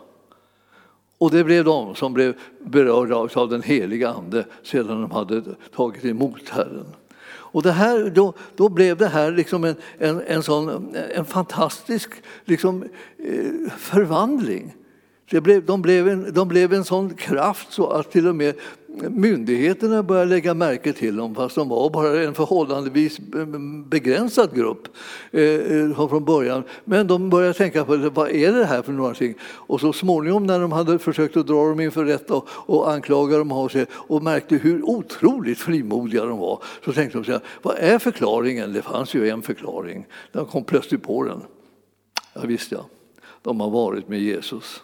Och 1.17 1.31
det 1.31 1.43
blev 1.43 1.65
de 1.65 1.95
som 1.95 2.13
blev 2.13 2.35
berörda 2.59 3.15
av 3.15 3.49
den 3.49 3.61
heliga 3.61 4.09
Ande 4.09 4.45
sedan 4.63 5.01
de 5.01 5.11
hade 5.11 5.43
tagit 5.75 6.05
emot 6.05 6.49
Herren. 6.49 6.85
Och 7.51 7.63
det 7.63 7.71
här, 7.71 8.09
då, 8.09 8.33
då 8.55 8.69
blev 8.69 8.97
det 8.97 9.07
här 9.07 9.31
liksom 9.31 9.63
en, 9.63 9.75
en, 9.97 10.21
en, 10.27 10.43
sån, 10.43 10.95
en 11.15 11.25
fantastisk 11.25 12.09
liksom, 12.45 12.83
eh, 13.17 13.71
förvandling. 13.77 14.75
Det 15.31 15.41
blev, 15.41 15.65
de, 15.65 15.81
blev 15.81 16.07
en, 16.07 16.33
de 16.33 16.47
blev 16.47 16.73
en 16.73 16.83
sån 16.83 17.13
kraft 17.13 17.73
så 17.73 17.87
att 17.87 18.11
till 18.11 18.27
och 18.27 18.35
med 18.35 18.55
myndigheterna 19.09 20.03
började 20.03 20.29
lägga 20.29 20.53
märke 20.53 20.93
till 20.93 21.15
dem 21.15 21.35
fast 21.35 21.55
de 21.55 21.69
var 21.69 21.89
bara 21.89 22.23
en 22.23 22.33
förhållandevis 22.33 23.19
begränsad 23.85 24.55
grupp 24.55 24.87
eh, 25.31 25.43
eh 25.43 26.07
från 26.09 26.25
början. 26.25 26.63
Men 26.85 27.07
de 27.07 27.29
började 27.29 27.53
tänka 27.53 27.85
på 27.85 27.97
vad 27.97 28.29
är 28.29 28.53
det 28.53 28.65
här 28.65 28.81
för 28.81 28.91
någonting? 28.91 29.35
Och 29.41 29.81
så 29.81 29.93
småningom 29.93 30.45
när 30.45 30.59
de 30.59 30.71
hade 30.71 30.99
försökt 30.99 31.37
att 31.37 31.47
dra 31.47 31.69
dem 31.69 31.79
inför 31.79 32.05
rätta 32.05 32.35
och, 32.35 32.47
och 32.49 32.91
anklaga 32.91 33.37
dem 33.37 33.51
av 33.51 33.67
sig 33.67 33.85
och 33.91 34.23
märkte 34.23 34.55
hur 34.55 34.83
otroligt 34.83 35.59
frimodiga 35.59 36.25
de 36.25 36.37
var 36.37 36.63
så 36.85 36.93
tänkte 36.93 37.17
de 37.17 37.23
så 37.23 37.31
här, 37.31 37.41
vad 37.61 37.75
är 37.77 37.99
förklaringen? 37.99 38.73
Det 38.73 38.81
fanns 38.81 39.13
ju 39.13 39.29
en 39.29 39.41
förklaring. 39.41 40.05
De 40.31 40.45
kom 40.45 40.63
plötsligt 40.63 41.03
på 41.03 41.23
den. 41.23 41.41
Ja, 42.33 42.41
visst 42.43 42.71
ja, 42.71 42.85
de 43.41 43.59
har 43.59 43.69
varit 43.69 44.07
med 44.07 44.19
Jesus. 44.19 44.81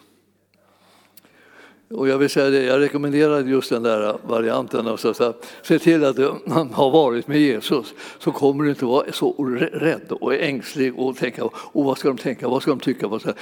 Och 1.90 2.08
jag 2.08 2.18
vill 2.18 2.30
säga 2.30 2.50
det, 2.50 2.62
jag 2.62 2.80
rekommenderar 2.80 3.40
just 3.40 3.70
den 3.70 3.82
där 3.82 4.18
varianten. 4.28 4.86
Och 4.86 5.00
så 5.00 5.08
att, 5.08 5.46
se 5.62 5.78
till 5.78 6.04
att 6.04 6.16
du 6.16 6.32
har 6.72 6.90
varit 6.90 7.28
med 7.28 7.40
Jesus 7.40 7.94
så 8.18 8.32
kommer 8.32 8.64
du 8.64 8.70
inte 8.70 8.84
vara 8.84 9.12
så 9.12 9.34
rädd 9.72 10.12
och 10.12 10.34
ängslig 10.34 10.98
och 10.98 11.16
tänka 11.16 11.44
och 11.44 11.84
vad 11.84 11.98
ska 11.98 12.08
de 12.08 12.18
tänka, 12.18 12.48
vad 12.48 12.62
ska 12.62 12.70
de 12.70 12.80
tycka? 12.80 13.08
Vad 13.08 13.20
ska, 13.20 13.32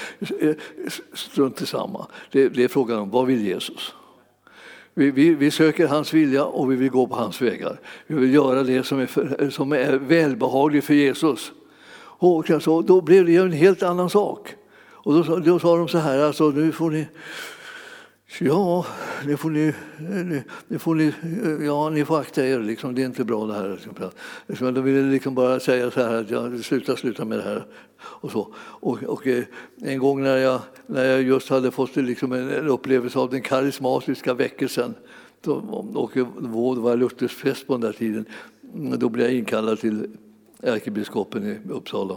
strunt 1.15 1.69
samma. 1.69 2.07
Det, 2.31 2.49
det 2.49 2.65
är 2.65 2.69
frågan 2.69 2.99
om 2.99 3.11
vad 3.11 3.27
vill 3.27 3.47
Jesus? 3.47 3.95
Vi, 4.95 5.11
vi, 5.11 5.35
vi, 5.35 5.51
söker 5.51 5.87
hans 5.87 6.15
vilja 6.15 6.45
och 6.45 6.73
vi 6.73 6.77
vill 6.77 6.91
gå 6.91 7.07
på 7.07 7.15
hans 7.15 7.43
vägar. 7.43 7.81
Vi 8.07 8.15
vill 8.15 8.35
göra 8.35 8.63
det 8.63 8.85
som 8.85 9.01
är, 9.01 9.07
för, 9.07 9.51
som 9.51 9.73
är 9.73 9.93
välbehagligt 9.93 10.87
för 10.87 10.95
Jesus. 10.95 11.53
Och 11.97 12.51
alltså, 12.51 12.83
då 12.83 13.01
blev 13.01 13.27
det 13.27 13.37
en 13.37 13.53
helt 13.53 13.83
annan 13.83 14.11
sak. 14.11 14.55
Och 14.87 15.15
då, 15.15 15.37
då 15.37 15.59
sa 15.59 15.77
de 15.77 15.89
så 15.89 15.99
här, 15.99 16.19
alltså, 16.19 16.49
nu 16.49 16.73
får 16.73 16.91
ni 16.91 17.07
Ja, 18.41 18.87
det 19.27 19.37
får 19.37 19.51
ni, 19.51 19.75
det 20.69 20.79
får 20.79 20.95
ni, 20.95 21.13
ja, 21.67 21.91
ni 21.91 22.05
får 22.05 22.21
akta 22.21 22.47
er. 22.47 22.59
Liksom. 22.59 22.95
Det 22.95 23.03
är 23.03 23.07
inte 23.07 23.25
bra 23.25 23.47
det 23.47 23.55
här. 23.55 23.81
Liksom. 24.47 24.75
De 24.75 24.85
ville 24.85 25.11
liksom 25.11 25.35
bara 25.35 25.61
säga 25.61 25.91
så 25.91 26.03
här 26.03 26.15
att 26.15 26.31
jag 26.31 26.65
sluta, 26.65 26.97
sluta 26.97 27.25
med 27.25 27.39
det 27.39 27.45
här. 27.45 27.67
Och 28.01 28.31
så. 28.31 28.55
Och, 28.57 29.03
och 29.03 29.27
eh, 29.27 29.45
en 29.83 29.99
gång 29.99 30.23
när 30.23 30.37
jag, 30.37 30.61
när 30.87 31.05
jag 31.05 31.23
just 31.23 31.49
hade 31.49 31.71
fått 31.71 31.97
liksom 31.97 32.33
en, 32.33 32.51
en 32.51 32.69
upplevelse 32.69 33.19
av 33.19 33.31
den 33.31 33.43
karismatiska 33.43 34.35
väckelsen 34.35 34.95
då, 35.41 35.55
och 35.95 36.11
det 36.15 36.81
var 36.81 36.97
Luthers 36.97 37.35
fest 37.35 37.67
på 37.67 37.73
den 37.73 37.81
där 37.81 37.93
tiden. 37.93 38.27
Då 38.99 39.09
blev 39.09 39.27
jag 39.27 39.35
inkallad 39.35 39.81
till 39.81 40.17
ärkebiskopen 40.63 41.45
i 41.45 41.73
Uppsala 41.73 42.17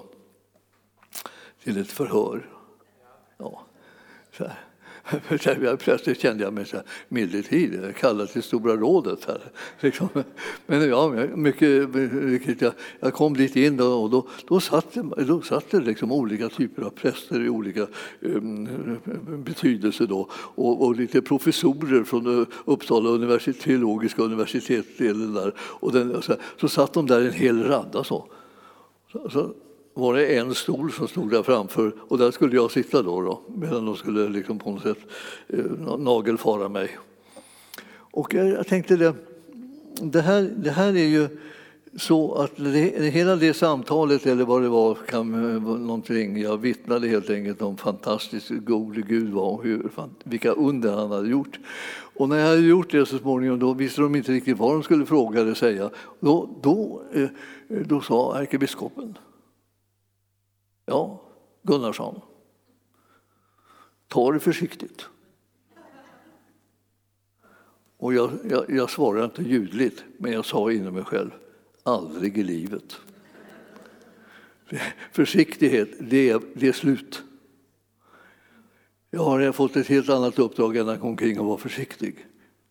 till 1.64 1.78
ett 1.78 1.92
förhör. 1.92 2.50
Ja, 3.38 3.62
så 4.38 4.44
här. 4.44 4.67
Plötsligt 5.80 6.22
kände 6.22 6.44
jag 6.44 6.54
mig 6.54 6.66
så 6.66 6.76
här, 6.76 6.86
medeltid, 7.10 7.94
kallad 8.00 8.30
till 8.30 8.44
Stora 8.44 8.76
rådet. 8.76 9.26
Här. 9.28 9.42
Liksom. 9.80 10.08
Men 10.66 10.90
ja, 10.90 11.10
mycket, 11.36 11.90
mycket, 12.14 12.62
jag, 12.62 12.74
jag 13.00 13.14
kom 13.14 13.34
dit 13.34 13.56
in 13.56 13.78
då, 13.78 13.86
och 13.86 14.10
då, 14.10 14.28
då 14.48 14.60
satt, 14.60 14.94
det, 14.94 15.24
då 15.24 15.42
satt 15.42 15.72
det 15.72 15.80
liksom 15.80 16.12
olika 16.12 16.50
typer 16.50 16.82
av 16.82 16.90
präster 16.90 17.46
i 17.46 17.50
olika 17.50 17.88
um, 18.22 18.68
betydelse 19.46 20.06
då, 20.06 20.30
och, 20.32 20.86
och, 20.86 20.96
lite 20.96 21.22
professorer 21.22 22.04
från 22.04 22.42
eh, 22.42 22.48
Uppsala 22.66 23.10
universitet, 23.10 23.60
teologiska 23.60 24.22
universitet. 24.22 24.98
där. 24.98 25.54
Och 25.60 25.92
den, 25.92 26.22
så, 26.22 26.36
så 26.60 26.68
satt 26.68 26.94
de 26.94 27.08
där 27.08 27.22
en 27.22 27.34
hel 27.34 27.64
radda 27.64 28.04
så. 28.04 28.26
så, 29.12 29.30
så 29.30 29.54
var 29.98 30.14
det 30.14 30.38
en 30.38 30.56
stol 30.56 30.92
som 30.92 31.08
stod 31.08 31.32
där 31.32 31.44
framför 31.44 31.94
och 32.08 32.18
där 32.18 32.32
skulle 32.32 32.56
jag 32.56 32.72
sitta 32.72 33.02
då, 33.02 33.22
då 33.22 33.42
medan 33.56 33.86
de 33.86 33.96
skulle 33.96 34.30
liksom 34.30 34.60
på 34.60 34.72
något 34.72 34.84
sätt 34.84 34.98
eh, 35.48 35.98
nagelfara 35.98 36.70
mig. 36.70 36.98
Och 37.90 38.34
jag, 38.34 38.48
jag 38.48 38.68
tänkte 38.68 38.96
det, 38.96 39.14
det 40.02 40.22
här, 40.22 40.42
det 40.56 40.72
här 40.72 40.88
är 40.88 41.08
ju 41.08 41.28
så 41.96 42.34
att 42.36 42.52
det, 42.56 43.10
hela 43.10 43.36
det 43.36 43.54
samtalet, 43.54 44.26
eller 44.26 44.46
vad 44.46 44.62
det 44.62 44.70
var, 44.70 44.96
kan, 44.96 45.34
eh, 45.34 45.62
någonting, 45.62 46.42
jag 46.42 46.58
vittnade 46.58 47.08
helt 47.08 47.30
enkelt 47.30 47.62
om 47.62 47.78
fantastiskt 47.78 48.50
god 48.50 49.08
Gud 49.08 49.30
var 49.30 49.52
och 49.52 49.64
hur, 49.64 49.90
vilka 50.24 50.52
under 50.52 50.94
han 50.94 51.12
hade 51.12 51.30
gjort. 51.30 51.60
Och 52.16 52.30
när 52.30 52.38
jag 52.38 52.48
hade 52.48 52.62
gjort 52.62 52.92
det 52.92 53.06
så 53.06 53.18
småningom 53.18 53.60
då 53.60 53.74
visste 53.74 54.02
de 54.02 54.16
inte 54.16 54.32
riktigt 54.32 54.58
vad 54.58 54.72
de 54.72 54.84
skulle 54.84 55.06
fråga 55.06 55.42
eller 55.42 55.54
säga. 55.54 55.90
Då, 56.20 56.50
då, 56.62 57.02
eh, 57.14 57.28
då 57.86 58.02
sa 58.02 58.40
ärkebiskopen 58.40 59.18
Ja, 60.90 61.22
Gunnarsson. 61.64 62.22
Ta 64.08 64.32
det 64.32 64.40
försiktigt. 64.40 65.06
Och 67.98 68.14
jag, 68.14 68.32
jag, 68.50 68.70
jag 68.70 68.90
svarade 68.90 69.26
inte 69.26 69.44
ljudligt, 69.44 70.04
men 70.18 70.32
jag 70.32 70.46
sa 70.46 70.72
inom 70.72 70.94
mig 70.94 71.04
själv, 71.04 71.32
aldrig 71.84 72.38
i 72.38 72.44
livet. 72.44 73.00
Försiktighet, 75.12 75.90
det 76.00 76.30
är, 76.30 76.42
det 76.54 76.68
är 76.68 76.74
slut. 76.74 77.24
Jag 79.12 79.24
har 79.24 79.52
fått 79.52 79.76
ett 79.76 79.88
helt 79.88 80.10
annat 80.10 80.40
uppdrag 80.40 80.78
än 80.78 80.90
att 80.90 81.00
gå 81.00 81.08
omkring 81.08 81.40
och 81.40 81.46
vara 81.46 81.58
försiktig. 81.58 82.28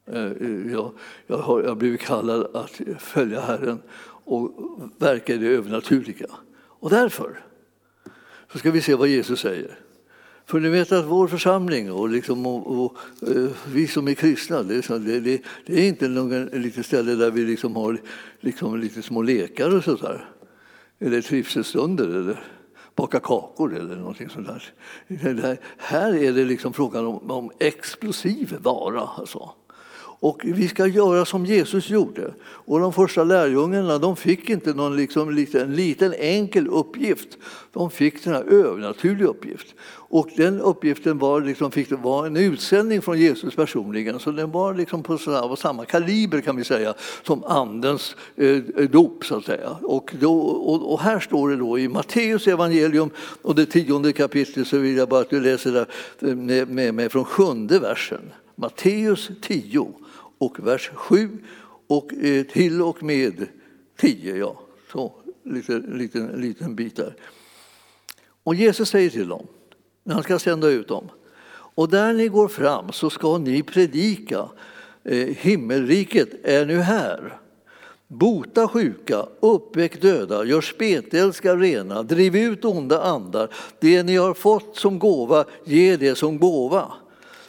Eh, 0.06 0.24
eh, 0.24 0.72
jag, 0.72 0.92
jag 1.26 1.38
har 1.38 1.62
jag 1.62 1.76
blivit 1.76 2.00
kallad 2.00 2.56
att 2.56 2.80
följa 2.98 3.40
Herren 3.40 3.82
och 4.24 4.52
verka 4.98 5.34
i 5.34 5.38
det 5.38 5.48
övernaturliga. 5.48 6.30
Och 6.56 6.90
därför 6.90 7.45
så 8.52 8.58
ska 8.58 8.70
vi 8.70 8.80
se 8.80 8.94
vad 8.94 9.08
Jesus 9.08 9.40
säger. 9.40 9.78
För 10.46 10.60
ni 10.60 10.68
vet 10.68 10.92
att 10.92 11.04
vår 11.04 11.28
församling 11.28 11.92
och, 11.92 12.08
liksom, 12.08 12.46
och, 12.46 12.66
och, 12.66 12.84
och 12.84 12.96
vi 13.66 13.86
som 13.86 14.08
är 14.08 14.14
kristna, 14.14 14.62
det 14.62 14.74
är, 14.74 14.98
det, 14.98 15.20
det, 15.20 15.42
det 15.66 15.80
är 15.80 15.88
inte 15.88 16.08
någon 16.08 16.44
litet 16.44 16.86
ställe 16.86 17.14
där 17.14 17.30
vi 17.30 17.44
liksom 17.44 17.76
har 17.76 17.98
liksom 18.40 18.80
lite 18.80 19.02
små 19.02 19.22
lekar 19.22 19.76
och 19.76 19.84
sådär. 19.84 20.28
Eller 20.98 21.20
trivselstunder 21.20 22.08
eller 22.08 22.44
baka 22.94 23.20
kakor 23.20 23.76
eller 23.76 23.96
någonting 23.96 24.28
sånt 24.28 24.46
där. 24.46 24.72
Här, 25.16 25.58
här 25.76 26.16
är 26.16 26.32
det 26.32 26.44
liksom 26.44 26.72
frågan 26.72 27.06
om, 27.06 27.30
om 27.30 27.50
explosiv 27.58 28.56
vara. 28.60 29.00
Alltså. 29.00 29.50
Och 30.20 30.40
vi 30.44 30.68
ska 30.68 30.86
göra 30.86 31.24
som 31.24 31.46
Jesus 31.46 31.90
gjorde. 31.90 32.34
Och 32.42 32.80
de 32.80 32.92
första 32.92 33.24
lärjungarna 33.24 33.98
de 33.98 34.16
fick 34.16 34.50
inte 34.50 34.74
någon 34.74 34.96
liksom 34.96 35.30
liten, 35.30 35.74
liten 35.74 36.14
enkel 36.18 36.68
uppgift. 36.68 37.28
De 37.72 37.90
fick 37.90 38.26
en 38.26 38.34
övernaturlig 38.34 39.24
uppgift. 39.24 39.74
Och 40.08 40.28
den 40.36 40.60
uppgiften 40.60 41.18
var, 41.18 41.40
liksom, 41.40 41.70
fick, 41.70 41.90
var 41.90 42.26
en 42.26 42.36
utsändning 42.36 43.02
från 43.02 43.18
Jesus 43.18 43.56
personligen. 43.56 44.18
Så 44.18 44.30
den 44.30 44.50
var 44.50 44.74
liksom 44.74 45.02
på 45.02 45.18
samma, 45.18 45.56
samma 45.56 45.84
kaliber 45.84 46.40
kan 46.40 46.56
vi 46.56 46.64
säga 46.64 46.94
som 47.22 47.44
Andens 47.44 48.16
eh, 48.36 48.56
dop. 48.90 49.24
Så 49.24 49.36
att 49.36 49.44
säga. 49.44 49.70
Och, 49.82 50.14
då, 50.20 50.40
och, 50.40 50.92
och, 50.92 51.00
här 51.00 51.20
står 51.20 51.48
det 51.48 51.56
då 51.56 51.78
i 51.78 51.88
Matteus 51.88 52.46
evangelium 52.46 53.10
och 53.42 53.54
det 53.54 53.66
tionde 53.66 54.12
kapitlet 54.12 54.66
så 54.66 54.78
vill 54.78 54.96
jag 54.96 55.08
bara 55.08 55.20
att 55.20 55.30
du 55.30 55.40
läser 55.40 55.72
där 55.72 55.86
eh, 56.20 56.34
med, 56.34 56.68
med, 56.68 56.94
med 56.94 57.12
från 57.12 57.24
sjunde 57.24 57.78
versen. 57.78 58.32
Matteus 58.54 59.30
10 59.42 59.92
och 60.38 60.66
vers 60.66 60.90
7 60.94 61.30
och 61.86 62.14
eh, 62.14 62.46
till 62.46 62.82
och 62.82 63.02
med 63.02 63.46
10. 63.96 64.36
Ja. 64.36 64.60
Så, 64.92 65.12
liten, 65.44 65.80
liten, 65.80 66.26
liten 66.26 66.74
bit 66.76 66.96
där. 66.96 67.14
Och 68.42 68.54
Jesus 68.54 68.88
säger 68.88 69.10
till 69.10 69.28
dem, 69.28 69.46
när 70.04 70.14
han 70.14 70.22
ska 70.22 70.38
sända 70.38 70.68
ut 70.68 70.88
dem, 70.88 71.08
och 71.48 71.88
där 71.88 72.12
ni 72.12 72.28
går 72.28 72.48
fram 72.48 72.92
så 72.92 73.10
ska 73.10 73.38
ni 73.38 73.62
predika, 73.62 74.48
eh, 75.04 75.28
himmelriket 75.28 76.28
är 76.44 76.66
nu 76.66 76.78
här. 76.78 77.40
Bota 78.08 78.68
sjuka, 78.68 79.26
uppväck 79.40 80.00
döda, 80.00 80.44
gör 80.44 80.60
spetälska 80.60 81.56
rena, 81.56 82.02
driv 82.02 82.36
ut 82.36 82.64
onda 82.64 83.02
andar. 83.02 83.48
Det 83.80 84.02
ni 84.02 84.16
har 84.16 84.34
fått 84.34 84.76
som 84.76 84.98
gåva, 84.98 85.44
ge 85.64 85.96
det 85.96 86.14
som 86.14 86.38
gåva. 86.38 86.92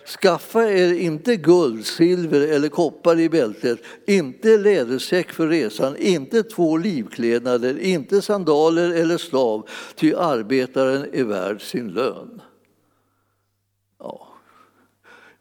Skaffa 0.07 0.69
er 0.69 0.93
inte 0.93 1.35
guld, 1.35 1.85
silver 1.85 2.41
eller 2.41 2.69
koppar 2.69 3.19
i 3.19 3.29
bältet, 3.29 3.79
inte 4.05 4.57
lädersäck 4.57 5.31
för 5.31 5.47
resan, 5.47 5.97
inte 5.97 6.43
två 6.43 6.77
livklädnader, 6.77 7.79
inte 7.79 8.21
sandaler 8.21 8.91
eller 8.93 9.17
slav, 9.17 9.69
ty 9.95 10.13
arbetaren 10.13 11.05
är 11.13 11.23
värd 11.23 11.61
sin 11.61 11.87
lön. 11.87 12.41
Ja. 13.99 14.27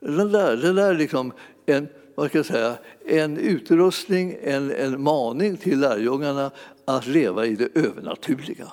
Den 0.00 0.32
där, 0.32 0.56
den 0.56 0.74
där 0.74 0.94
liksom 0.94 1.32
en, 1.66 1.88
vad 2.14 2.28
ska 2.28 2.38
jag 2.38 2.46
säga, 2.46 2.76
en 3.06 3.38
utrustning, 3.38 4.36
en, 4.42 4.70
en 4.70 5.02
maning 5.02 5.56
till 5.56 5.80
lärjungarna 5.80 6.50
att 6.84 7.06
leva 7.06 7.46
i 7.46 7.54
det 7.54 7.68
övernaturliga 7.74 8.72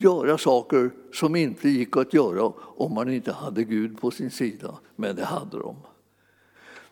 göra 0.00 0.38
saker 0.38 0.90
som 1.12 1.36
inte 1.36 1.68
gick 1.68 1.96
att 1.96 2.14
göra 2.14 2.52
om 2.58 2.94
man 2.94 3.12
inte 3.12 3.32
hade 3.32 3.64
Gud 3.64 4.00
på 4.00 4.10
sin 4.10 4.30
sida. 4.30 4.74
Men 4.96 5.16
det 5.16 5.24
hade 5.24 5.58
de. 5.58 5.76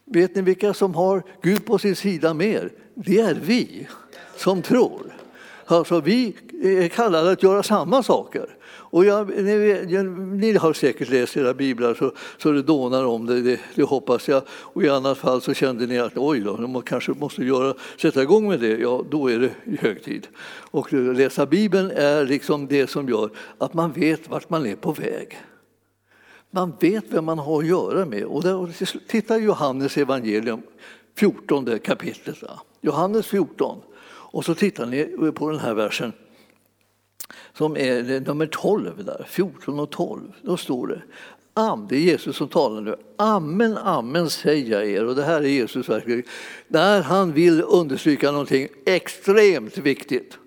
Vet 0.04 0.34
ni 0.34 0.42
vilka 0.42 0.74
som 0.74 0.94
har 0.94 1.22
Gud 1.42 1.66
på 1.66 1.78
sin 1.78 1.96
sida 1.96 2.34
mer? 2.34 2.72
Det 2.94 3.20
är 3.20 3.34
vi 3.34 3.88
som 4.36 4.62
tror. 4.62 5.14
Alltså, 5.66 6.00
vi 6.00 6.36
är 6.62 6.88
kallade 6.88 7.30
att 7.30 7.42
göra 7.42 7.62
samma 7.62 8.02
saker. 8.02 8.57
Och 8.90 9.04
jag, 9.04 9.28
ni, 9.28 10.02
ni, 10.32 10.52
har 10.52 10.72
säkert 10.72 11.10
läst 11.10 11.36
era 11.36 11.54
biblar 11.54 11.94
så, 11.94 12.12
så 12.38 12.52
det 12.52 12.62
dånar 12.62 13.04
om 13.04 13.26
det, 13.26 13.42
det, 13.42 13.60
det, 13.74 13.82
hoppas 13.82 14.28
jag. 14.28 14.42
Och 14.48 14.82
i 14.82 14.88
annat 14.88 15.18
fall 15.18 15.42
så 15.42 15.54
kände 15.54 15.86
ni 15.86 15.98
att 15.98 16.16
oj 16.16 16.40
då, 16.40 16.56
man 16.56 16.82
kanske 16.82 17.12
måste 17.12 17.44
göra, 17.44 17.74
sätta 18.00 18.22
igång 18.22 18.48
med 18.48 18.60
det. 18.60 18.78
Ja, 18.78 19.04
då 19.10 19.30
är 19.30 19.38
det 19.38 19.76
hög 19.80 20.02
tid. 20.02 20.26
Och 20.70 20.92
läsa 20.92 21.46
Bibeln 21.46 21.90
är 21.90 22.24
liksom 22.24 22.66
det 22.66 22.90
som 22.90 23.08
gör 23.08 23.30
att 23.58 23.74
man 23.74 23.92
vet 23.92 24.28
vart 24.28 24.50
man 24.50 24.66
är 24.66 24.76
på 24.76 24.92
väg. 24.92 25.38
Man 26.50 26.72
vet 26.80 27.04
vem 27.08 27.24
man 27.24 27.38
har 27.38 27.58
att 27.58 27.66
göra 27.66 28.04
med. 28.04 28.24
Och 28.24 28.42
där, 28.42 28.86
titta 29.08 29.38
Johannes 29.38 29.96
evangelium, 29.96 30.62
14 31.16 31.78
kapitlet. 31.78 32.36
Johannes 32.80 33.26
14. 33.26 33.78
Och 34.30 34.44
så 34.44 34.54
tittar 34.54 34.86
ni 34.86 35.32
på 35.32 35.50
den 35.50 35.60
här 35.60 35.74
versen 35.74 36.12
som 37.52 37.76
är 37.76 38.20
nummer 38.20 38.46
12, 38.46 39.04
där, 39.04 39.26
14 39.28 39.80
och 39.80 39.90
12. 39.90 40.32
Då 40.42 40.56
står 40.56 40.86
det 40.86 41.02
det 41.88 41.96
är 41.96 42.00
Jesus 42.00 42.36
som 42.36 42.48
talar 42.48 42.80
nu. 42.80 42.96
Amen, 43.16 43.76
amen 43.76 44.30
säger 44.30 44.72
jag 44.72 44.90
er. 44.90 45.04
Och 45.04 45.14
det 45.14 45.22
här 45.22 45.40
är 45.40 45.48
Jesus 45.48 45.88
verkligen. 45.88 46.22
När 46.68 47.02
han 47.02 47.32
vill 47.32 47.62
understryka 47.62 48.30
någonting 48.30 48.68
extremt 48.86 49.78
viktigt. 49.78 50.38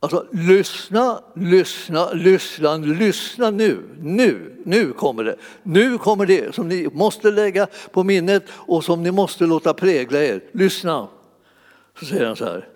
Alltså 0.00 0.26
lyssna, 0.32 1.20
lyssna, 1.34 2.12
lyssna, 2.12 2.76
lyssna 2.76 3.50
nu. 3.50 3.82
Nu, 4.00 4.56
nu 4.64 4.92
kommer 4.92 5.24
det. 5.24 5.36
Nu 5.62 5.98
kommer 5.98 6.26
det 6.26 6.54
som 6.54 6.68
ni 6.68 6.88
måste 6.92 7.30
lägga 7.30 7.66
på 7.90 8.04
minnet 8.04 8.44
och 8.50 8.84
som 8.84 9.02
ni 9.02 9.10
måste 9.10 9.44
låta 9.44 9.74
prägla 9.74 10.22
er. 10.24 10.40
Lyssna. 10.52 11.08
Så 11.98 12.06
säger 12.06 12.26
han 12.26 12.36
så 12.36 12.44
här. 12.44 12.68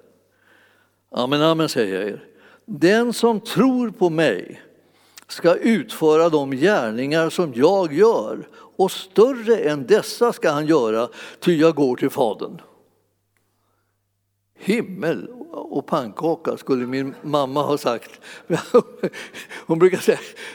Amen, 1.11 1.43
amen 1.43 1.69
säger 1.69 2.01
jag 2.01 2.09
er. 2.09 2.30
Den 2.73 3.13
som 3.13 3.41
tror 3.41 3.91
på 3.91 4.11
mig 4.11 4.63
ska 5.29 5.55
utföra 5.55 6.29
de 6.29 6.51
gärningar 6.51 7.31
som 7.31 7.53
jag 7.55 7.93
gör 7.93 8.49
och 8.53 8.91
större 8.91 9.57
än 9.57 9.87
dessa 9.87 10.33
ska 10.33 10.51
han 10.51 10.67
göra, 10.67 11.09
ty 11.41 11.57
jag 11.57 11.75
går 11.75 11.97
till 11.97 12.11
Fadern. 12.11 12.61
Himmel 14.59 15.29
och 15.53 15.87
pannkaka 15.87 16.57
skulle 16.57 16.87
min 16.87 17.15
mamma 17.23 17.63
ha 17.63 17.79
sagt. 17.79 18.11
Hon 19.67 19.79
brukar 19.79 19.99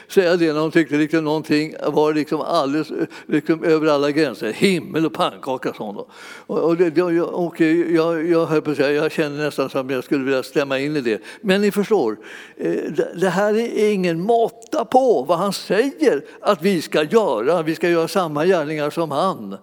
säga 0.08 0.36
det 0.36 0.52
när 0.52 0.60
hon 0.60 0.70
tyckte 0.70 0.96
liksom 0.96 1.24
någonting 1.24 1.74
var 1.86 2.14
liksom 2.14 2.40
alldeles 2.40 2.88
liksom 3.26 3.64
över 3.64 3.86
alla 3.86 4.10
gränser. 4.10 4.52
Himmel 4.52 5.06
och 5.06 5.12
pannkaka, 5.12 5.72
sa 5.74 5.84
hon. 5.84 6.04
Och 6.46 6.76
det, 6.76 7.02
och 7.02 7.60
jag, 7.60 8.28
jag, 8.28 8.46
höll 8.46 8.62
på 8.62 8.70
att 8.70 8.76
säga, 8.76 8.90
jag 9.02 9.12
känner 9.12 9.44
nästan 9.44 9.70
som 9.70 9.90
jag 9.90 10.04
skulle 10.04 10.24
vilja 10.24 10.42
stämma 10.42 10.78
in 10.78 10.96
i 10.96 11.00
det. 11.00 11.22
Men 11.40 11.60
ni 11.60 11.70
förstår, 11.70 12.16
eh, 12.56 12.72
det 13.14 13.28
här 13.28 13.54
är 13.54 13.92
ingen 13.92 14.20
måtta 14.20 14.84
på 14.84 15.22
vad 15.22 15.38
han 15.38 15.52
säger 15.52 16.24
att 16.40 16.62
vi 16.62 16.82
ska 16.82 17.02
göra. 17.02 17.62
Vi 17.62 17.74
ska 17.74 17.88
göra 17.88 18.08
samma 18.08 18.46
gärningar 18.46 18.90
som 18.90 19.10
han. 19.10 19.56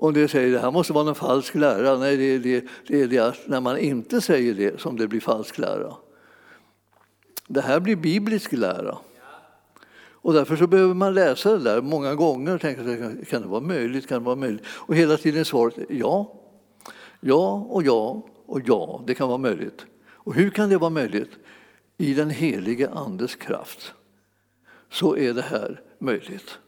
Och 0.00 0.12
det 0.12 0.28
säger 0.28 0.52
det 0.52 0.58
här 0.58 0.70
måste 0.70 0.92
vara 0.92 1.08
en 1.08 1.14
falsk 1.14 1.54
lära. 1.54 1.98
Nej, 1.98 2.16
det 2.16 2.24
är 2.24 2.38
det, 2.38 2.64
det, 2.86 3.02
är 3.02 3.06
det 3.06 3.34
när 3.46 3.60
man 3.60 3.78
inte 3.78 4.20
säger 4.20 4.54
det 4.54 4.80
som 4.80 4.96
det 4.96 5.08
blir 5.08 5.20
falsk 5.20 5.58
lära. 5.58 5.94
Det 7.46 7.60
här 7.60 7.80
blir 7.80 7.96
biblisk 7.96 8.52
lära. 8.52 8.98
Och 10.10 10.32
därför 10.32 10.56
så 10.56 10.66
behöver 10.66 10.94
man 10.94 11.14
läsa 11.14 11.52
det 11.52 11.64
där 11.64 11.82
många 11.82 12.14
gånger 12.14 12.54
och 12.54 12.60
tänka 12.60 12.84
sig, 12.84 13.24
kan 13.24 13.42
det 13.42 13.48
vara 13.48 13.60
möjligt? 13.60 14.08
Kan 14.08 14.18
det 14.18 14.24
vara 14.24 14.36
möjligt? 14.36 14.66
Och 14.66 14.96
hela 14.96 15.16
tiden 15.16 15.40
är 15.40 15.44
svaret 15.44 15.74
ja. 15.88 16.40
Ja 17.20 17.66
och 17.68 17.82
ja 17.82 18.22
och 18.46 18.60
ja, 18.64 19.02
det 19.06 19.14
kan 19.14 19.28
vara 19.28 19.38
möjligt. 19.38 19.86
Och 20.10 20.34
hur 20.34 20.50
kan 20.50 20.68
det 20.68 20.78
vara 20.78 20.90
möjligt? 20.90 21.30
I 21.96 22.14
den 22.14 22.30
helige 22.30 22.90
Andes 22.90 23.34
kraft 23.34 23.92
så 24.90 25.16
är 25.16 25.34
det 25.34 25.42
här 25.42 25.80
möjligt. 25.98 26.58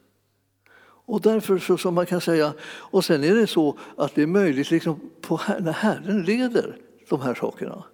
Och 1.06 1.20
därför 1.20 1.58
så, 1.58 1.78
som 1.78 1.94
man 1.94 2.06
kan 2.06 2.20
säga, 2.20 2.52
och 2.64 3.04
sen 3.04 3.24
är 3.24 3.34
det 3.34 3.46
så 3.46 3.78
att 3.96 4.14
det 4.14 4.22
är 4.22 4.26
möjligt 4.26 4.70
liksom 4.70 5.00
på, 5.20 5.40
när 5.60 5.72
Herren 5.72 6.22
leder 6.22 6.76
de 7.08 7.20
här 7.20 7.34
sakerna. 7.34 7.84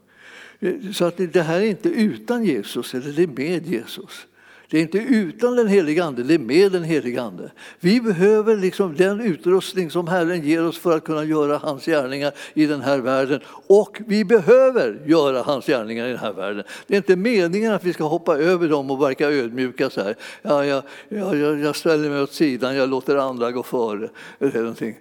Eh, 0.61 0.75
så 0.93 1.05
att 1.05 1.17
det 1.17 1.43
här 1.43 1.61
är 1.61 1.65
inte 1.67 1.89
utan 1.89 2.45
Jesus, 2.45 2.95
eller 2.95 3.13
det 3.13 3.23
är 3.23 3.27
med 3.27 3.67
Jesus. 3.67 4.27
Det 4.71 4.79
är 4.79 4.83
inte 4.83 4.99
utan 4.99 5.57
den 5.57 5.69
helige 5.69 6.05
Ande, 6.05 6.23
det 6.23 6.35
är 6.35 6.39
med 6.39 6.73
den 6.73 6.85
helige 6.85 7.23
Ande. 7.23 7.51
Vi 7.81 8.01
behöver 8.01 8.57
liksom 8.57 8.95
den 8.97 9.21
utrustning 9.21 9.91
som 9.91 10.09
Herren 10.09 10.43
ger 10.43 10.67
oss 10.67 10.79
för 10.79 10.97
att 10.97 11.05
kunna 11.05 11.25
göra 11.25 11.59
hans 11.59 11.85
gärningar 11.85 12.33
i 12.55 12.67
den 12.67 12.81
här 12.81 12.99
världen. 12.99 13.41
Och 13.67 14.01
vi 14.07 14.25
behöver 14.25 15.03
göra 15.07 15.43
hans 15.43 15.67
gärningar 15.67 16.07
i 16.07 16.09
den 16.09 16.19
här 16.19 16.33
världen. 16.33 16.65
Det 16.87 16.95
är 16.95 16.97
inte 16.97 17.17
meningen 17.17 17.73
att 17.73 17.85
vi 17.85 17.93
ska 17.93 18.05
hoppa 18.05 18.37
över 18.37 18.69
dem 18.69 18.91
och 18.91 19.03
verka 19.03 19.31
ödmjuka 19.31 19.91
så 19.91 20.03
här. 20.03 20.17
Ja, 20.43 20.65
jag, 20.65 20.83
jag, 21.09 21.61
jag 21.61 21.77
ställer 21.77 22.11
mig 22.11 22.23
åt 22.23 22.33
sidan, 22.33 22.77
jag 22.77 22.89
låter 22.89 23.17
andra 23.17 23.53
gå 23.53 23.63
före. 23.63 24.09
Det 24.39 24.55
är 24.55 24.95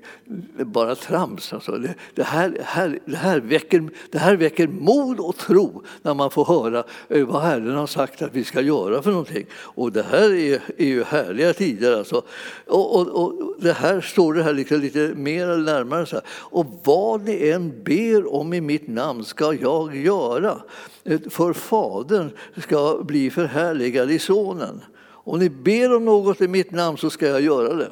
bara 0.63 0.95
trams. 0.95 1.54
Alltså. 1.54 1.71
Det, 1.71 1.95
det, 2.13 2.23
här, 2.23 2.58
här, 2.63 2.99
det, 3.06 3.15
här 3.15 3.39
väcker, 3.39 3.89
det 4.12 4.17
här 4.17 4.36
väcker 4.36 4.67
mod 4.67 5.19
och 5.19 5.38
tro 5.38 5.84
när 6.01 6.13
man 6.13 6.32
får 6.32 6.45
höra 6.45 6.84
vad 7.08 7.41
Herren 7.41 7.75
har 7.75 7.88
sagt 7.88 8.21
att 8.21 8.36
vi 8.36 8.43
ska 8.43 8.62
göra 8.62 9.01
för 9.01 9.12
någonting. 9.12 9.45
Och 9.57 9.91
det 9.91 10.03
här 10.03 10.33
är, 10.33 10.61
är 10.77 10.85
ju 10.85 11.03
härliga 11.03 11.53
tider. 11.53 11.97
Alltså. 11.97 12.21
Och, 12.67 12.95
och, 12.95 13.23
och 13.23 13.55
det 13.59 13.73
här 13.73 14.01
står 14.01 14.33
det 14.33 14.43
här 14.43 14.53
liksom 14.53 14.79
lite 14.79 15.13
mer 15.15 15.47
eller 15.47 15.73
närmare. 15.73 16.05
Så 16.05 16.15
här. 16.15 16.25
Och 16.29 16.65
vad 16.83 17.21
ni 17.21 17.49
än 17.49 17.83
ber 17.83 18.33
om 18.33 18.53
i 18.53 18.61
mitt 18.61 18.87
namn 18.87 19.23
ska 19.23 19.53
jag 19.53 19.95
göra. 19.95 20.61
För 21.29 21.53
Fadern 21.53 22.29
ska 22.57 23.03
bli 23.03 23.29
förhärligad 23.29 24.11
i 24.11 24.19
Sonen. 24.19 24.81
Om 25.25 25.39
ni 25.39 25.49
ber 25.49 25.95
om 25.95 26.05
något 26.05 26.41
i 26.41 26.47
mitt 26.47 26.71
namn 26.71 26.97
så 26.97 27.09
ska 27.09 27.27
jag 27.27 27.41
göra 27.41 27.73
det. 27.73 27.91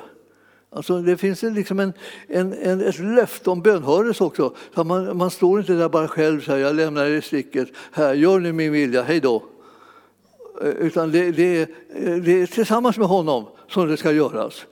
Alltså 0.75 1.01
det 1.01 1.17
finns 1.17 1.43
liksom 1.43 1.79
en, 1.79 1.93
en, 2.27 2.53
en, 2.53 2.81
ett 2.81 2.99
löfte 2.99 3.49
om 3.49 3.61
bönhörelse 3.61 4.23
också. 4.23 4.55
Så 4.75 4.83
man, 4.83 5.17
man 5.17 5.31
står 5.31 5.59
inte 5.59 5.73
där 5.73 5.89
bara 5.89 6.07
själv 6.07 6.41
så 6.41 6.51
här, 6.51 6.57
jag 6.57 6.75
lämnar 6.75 7.05
er 7.05 7.15
i 7.15 7.21
sticket. 7.21 7.67
Här, 7.91 8.13
gör 8.13 8.39
ni 8.39 8.51
min 8.51 8.71
vilja, 8.71 9.03
hej 9.03 9.19
då. 9.19 9.43
Eh, 10.61 10.67
utan 10.67 11.11
det, 11.11 11.31
det, 11.31 11.61
eh, 11.61 12.15
det 12.15 12.41
är 12.41 12.45
tillsammans 12.45 12.97
med 12.97 13.07
honom 13.07 13.45
som 13.67 13.87
det 13.87 13.97
ska 13.97 14.11
göras. 14.11 14.65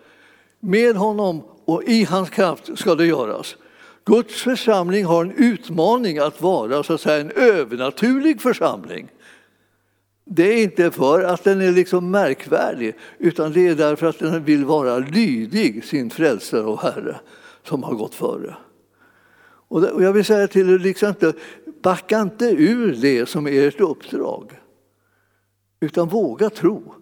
Med 0.59 0.95
honom 0.95 1.43
och 1.65 1.83
i 1.83 2.03
hans 2.03 2.29
kraft 2.29 2.79
ska 2.79 2.95
det 2.95 3.05
göras. 3.05 3.55
Guds 4.05 4.41
församling 4.41 5.05
har 5.05 5.25
en 5.25 5.31
utmaning 5.31 6.17
att 6.17 6.41
vara 6.41 6.83
så 6.83 6.93
att 6.93 7.01
säga, 7.01 7.21
en 7.21 7.31
övernaturlig 7.31 8.41
församling. 8.41 9.11
Det 10.25 10.43
är 10.43 10.63
inte 10.63 10.91
för 10.91 11.23
att 11.23 11.43
den 11.43 11.61
är 11.61 11.71
liksom 11.71 12.11
märkvärdig 12.11 12.95
utan 13.17 13.53
det 13.53 13.67
är 13.67 13.75
därför 13.75 14.07
att 14.07 14.19
den 14.19 14.43
vill 14.43 14.65
vara 14.65 14.99
lydig 14.99 15.85
sin 15.85 16.09
frälsare 16.09 16.61
och 16.61 16.81
Herre 16.81 17.19
som 17.63 17.83
har 17.83 17.93
gått 17.93 18.15
före. 18.15 18.55
Och 19.67 20.03
jag 20.03 20.13
vill 20.13 20.25
säga 20.25 20.47
till 20.47 20.69
er, 20.69 20.79
liksom 20.79 21.13
backa 21.81 22.21
inte 22.21 22.45
ur 22.45 22.95
det 23.01 23.29
som 23.29 23.47
är 23.47 23.67
ert 23.67 23.79
uppdrag. 23.79 24.60
Utan 25.83 26.07
våga 26.07 26.49
tro 26.49 26.93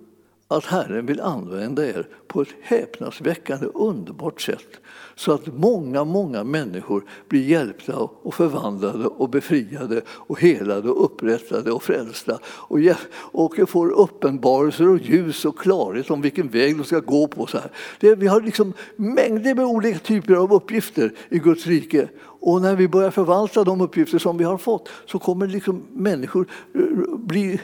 att 0.47 0.65
Herren 0.65 1.05
vill 1.05 1.21
använda 1.21 1.87
er 1.87 2.07
på 2.29 2.41
ett 2.41 2.55
häpnadsväckande 2.61 3.67
underbart 3.73 4.41
sätt 4.41 4.79
så 5.15 5.31
att 5.31 5.47
många, 5.47 6.03
många 6.03 6.43
människor 6.43 7.03
blir 7.27 7.43
hjälpta 7.43 7.97
och 7.97 8.33
förvandlade 8.33 9.05
och 9.05 9.29
befriade 9.29 10.01
och 10.07 10.41
helade 10.41 10.89
och 10.89 11.05
upprättade 11.05 11.71
och 11.71 11.83
frälsta 11.83 12.39
och, 12.45 12.79
och 13.13 13.69
får 13.69 13.91
uppenbarelser 13.91 14.89
och 14.89 14.99
ljus 14.99 15.45
och 15.45 15.59
klarhet 15.59 16.11
om 16.11 16.21
vilken 16.21 16.47
väg 16.47 16.77
de 16.77 16.83
ska 16.83 16.99
gå 16.99 17.27
på. 17.27 17.47
Så 17.47 17.57
här. 17.57 17.71
Det, 17.99 18.15
vi 18.15 18.27
har 18.27 18.41
liksom 18.41 18.73
mängder 18.95 19.55
med 19.55 19.65
olika 19.65 19.99
typer 19.99 20.33
av 20.33 20.53
uppgifter 20.53 21.13
i 21.29 21.39
Guds 21.39 21.67
rike 21.67 22.07
och 22.41 22.61
när 22.61 22.75
vi 22.75 22.87
börjar 22.87 23.11
förvalta 23.11 23.63
de 23.63 23.81
uppgifter 23.81 24.19
som 24.19 24.37
vi 24.37 24.43
har 24.43 24.57
fått 24.57 24.89
så 25.05 25.19
kommer 25.19 25.47
liksom 25.47 25.83
människor 25.93 26.47
eh, 26.75 27.17
bli 27.17 27.59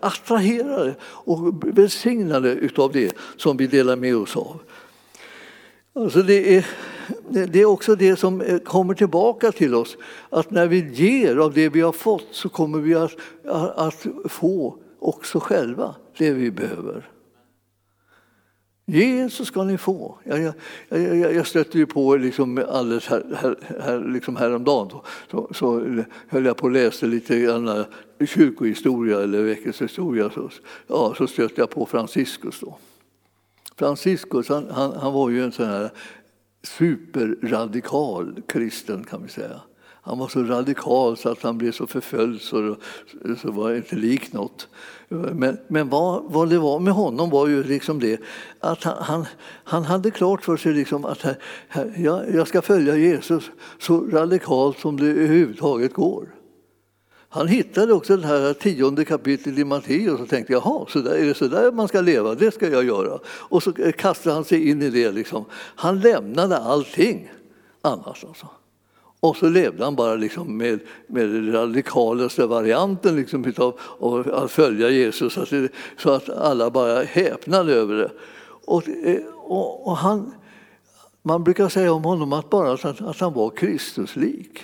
attraherade 0.00 0.94
och 1.02 1.64
välsignade 1.78 2.52
utav 2.52 2.92
det 2.92 3.16
som 3.36 3.56
vi 3.56 3.66
delar 3.66 3.96
med 4.00 4.16
oss 4.16 4.36
av. 4.36 4.60
Alltså 5.92 6.22
det, 6.22 6.56
är, 6.56 6.66
det 7.28 7.60
är 7.60 7.64
också 7.64 7.94
det 7.94 8.16
som 8.16 8.40
eh, 8.40 8.58
kommer 8.58 8.94
tillbaka 8.94 9.52
till 9.52 9.74
oss, 9.74 9.96
att 10.30 10.50
när 10.50 10.66
vi 10.66 10.90
ger 10.92 11.36
av 11.36 11.54
det 11.54 11.68
vi 11.68 11.80
har 11.80 11.92
fått 11.92 12.28
så 12.30 12.48
kommer 12.48 12.78
vi 12.78 12.94
att, 12.94 13.16
att 13.76 14.06
få 14.24 14.76
också 14.98 15.40
själva 15.40 15.94
det 16.18 16.30
vi 16.30 16.50
behöver. 16.50 17.10
Ge 18.86 19.30
så 19.30 19.44
ska 19.44 19.64
ni 19.64 19.78
få. 19.78 20.18
Jag, 20.24 20.40
jag, 20.40 20.54
jag, 20.88 21.34
jag 21.34 21.46
stötte 21.46 21.78
ju 21.78 21.86
på 21.86 22.16
liksom 22.16 22.64
alldeles 22.68 23.06
här, 23.06 23.24
här, 23.36 23.56
här, 23.80 24.12
liksom 24.12 24.36
häromdagen 24.36 24.90
så, 25.30 25.48
så 25.54 25.80
höll 26.28 26.44
jag 26.44 26.56
på 26.56 26.64
och 26.64 26.70
läste 26.70 27.06
lite 27.06 27.38
grann 27.38 27.84
kyrkohistoria 28.26 29.20
eller 29.20 29.42
väckelsehistoria 29.42 30.30
så, 30.30 30.50
ja, 30.86 31.14
så 31.18 31.26
stötte 31.26 31.60
jag 31.60 31.70
på 31.70 31.86
Franciscus. 31.86 32.60
Då. 32.60 32.78
Franciscus 33.80 34.48
han, 34.48 34.70
han, 34.70 34.92
han 34.92 35.12
var 35.12 35.30
ju 35.30 35.44
en 35.44 35.52
sån 35.52 35.66
här 35.66 35.90
superradikal 36.62 38.42
kristen 38.48 39.04
kan 39.04 39.22
vi 39.22 39.28
säga. 39.28 39.60
Han 40.02 40.18
var 40.18 40.28
så 40.28 40.42
radikal 40.42 41.16
så 41.16 41.28
att 41.28 41.42
han 41.42 41.58
blev 41.58 41.72
så 41.72 41.86
förföljd 41.86 42.40
så, 42.40 42.76
så 43.42 43.50
var 43.50 43.70
det 43.70 43.76
inte 43.76 43.96
lik 43.96 44.32
något. 44.32 44.68
Men, 45.08 45.58
men 45.68 45.88
vad, 45.88 46.22
vad 46.32 46.50
det 46.50 46.58
var 46.58 46.78
med 46.78 46.92
honom 46.92 47.30
var 47.30 47.48
ju 47.48 47.62
liksom 47.62 47.98
det 47.98 48.20
att 48.60 48.84
han, 48.84 49.02
han, 49.02 49.26
han 49.64 49.84
hade 49.84 50.10
klart 50.10 50.44
för 50.44 50.56
sig 50.56 50.72
liksom 50.72 51.04
att 51.04 51.22
här, 51.22 51.36
här, 51.68 51.94
jag, 51.96 52.34
jag 52.34 52.48
ska 52.48 52.62
följa 52.62 52.96
Jesus 52.96 53.50
så 53.78 54.00
radikalt 54.00 54.78
som 54.78 54.96
det 54.96 55.06
överhuvudtaget 55.06 55.94
går. 55.94 56.28
Han 57.32 57.48
hittade 57.48 57.92
också 57.92 58.16
det 58.16 58.26
här 58.26 58.52
tionde 58.52 59.04
kapitlet 59.04 59.58
i 59.58 59.64
Matteus 59.64 60.20
och 60.20 60.28
tänkte 60.28 60.52
jaha, 60.52 60.86
så 60.88 60.98
där, 60.98 61.14
är 61.14 61.26
det 61.26 61.34
så 61.34 61.46
där 61.46 61.72
man 61.72 61.88
ska 61.88 62.00
leva? 62.00 62.34
Det 62.34 62.54
ska 62.54 62.68
jag 62.68 62.84
göra. 62.84 63.18
Och 63.26 63.62
så 63.62 63.72
eh, 63.78 63.92
kastade 63.92 64.34
han 64.34 64.44
sig 64.44 64.68
in 64.68 64.82
i 64.82 64.90
det. 64.90 65.12
Liksom. 65.12 65.44
Han 65.52 66.00
lämnade 66.00 66.58
allting 66.58 67.30
annars. 67.82 68.24
Alltså. 68.24 68.46
Och 69.20 69.36
så 69.36 69.48
levde 69.48 69.84
han 69.84 69.96
bara 69.96 70.14
liksom 70.14 70.56
med, 70.56 70.80
med 71.06 71.28
den 71.28 71.52
radikalaste 71.52 72.46
varianten 72.46 73.16
liksom 73.16 73.52
av, 73.56 73.80
av 73.98 74.34
att 74.34 74.50
följa 74.50 74.90
Jesus 74.90 75.32
så 75.32 75.42
att, 75.42 75.50
det, 75.50 75.68
så 75.96 76.10
att 76.10 76.28
alla 76.28 76.70
bara 76.70 77.02
häpnade 77.02 77.74
över 77.74 77.94
det. 77.94 78.10
Och, 78.64 78.88
eh, 78.88 79.22
och, 79.36 79.86
och 79.86 79.96
han, 79.96 80.34
man 81.22 81.44
brukar 81.44 81.68
säga 81.68 81.92
om 81.92 82.04
honom 82.04 82.32
att 82.32 82.50
bara 82.50 82.72
att, 82.72 83.00
att 83.00 83.20
han 83.20 83.32
var 83.32 83.50
Kristuslik. 83.50 84.60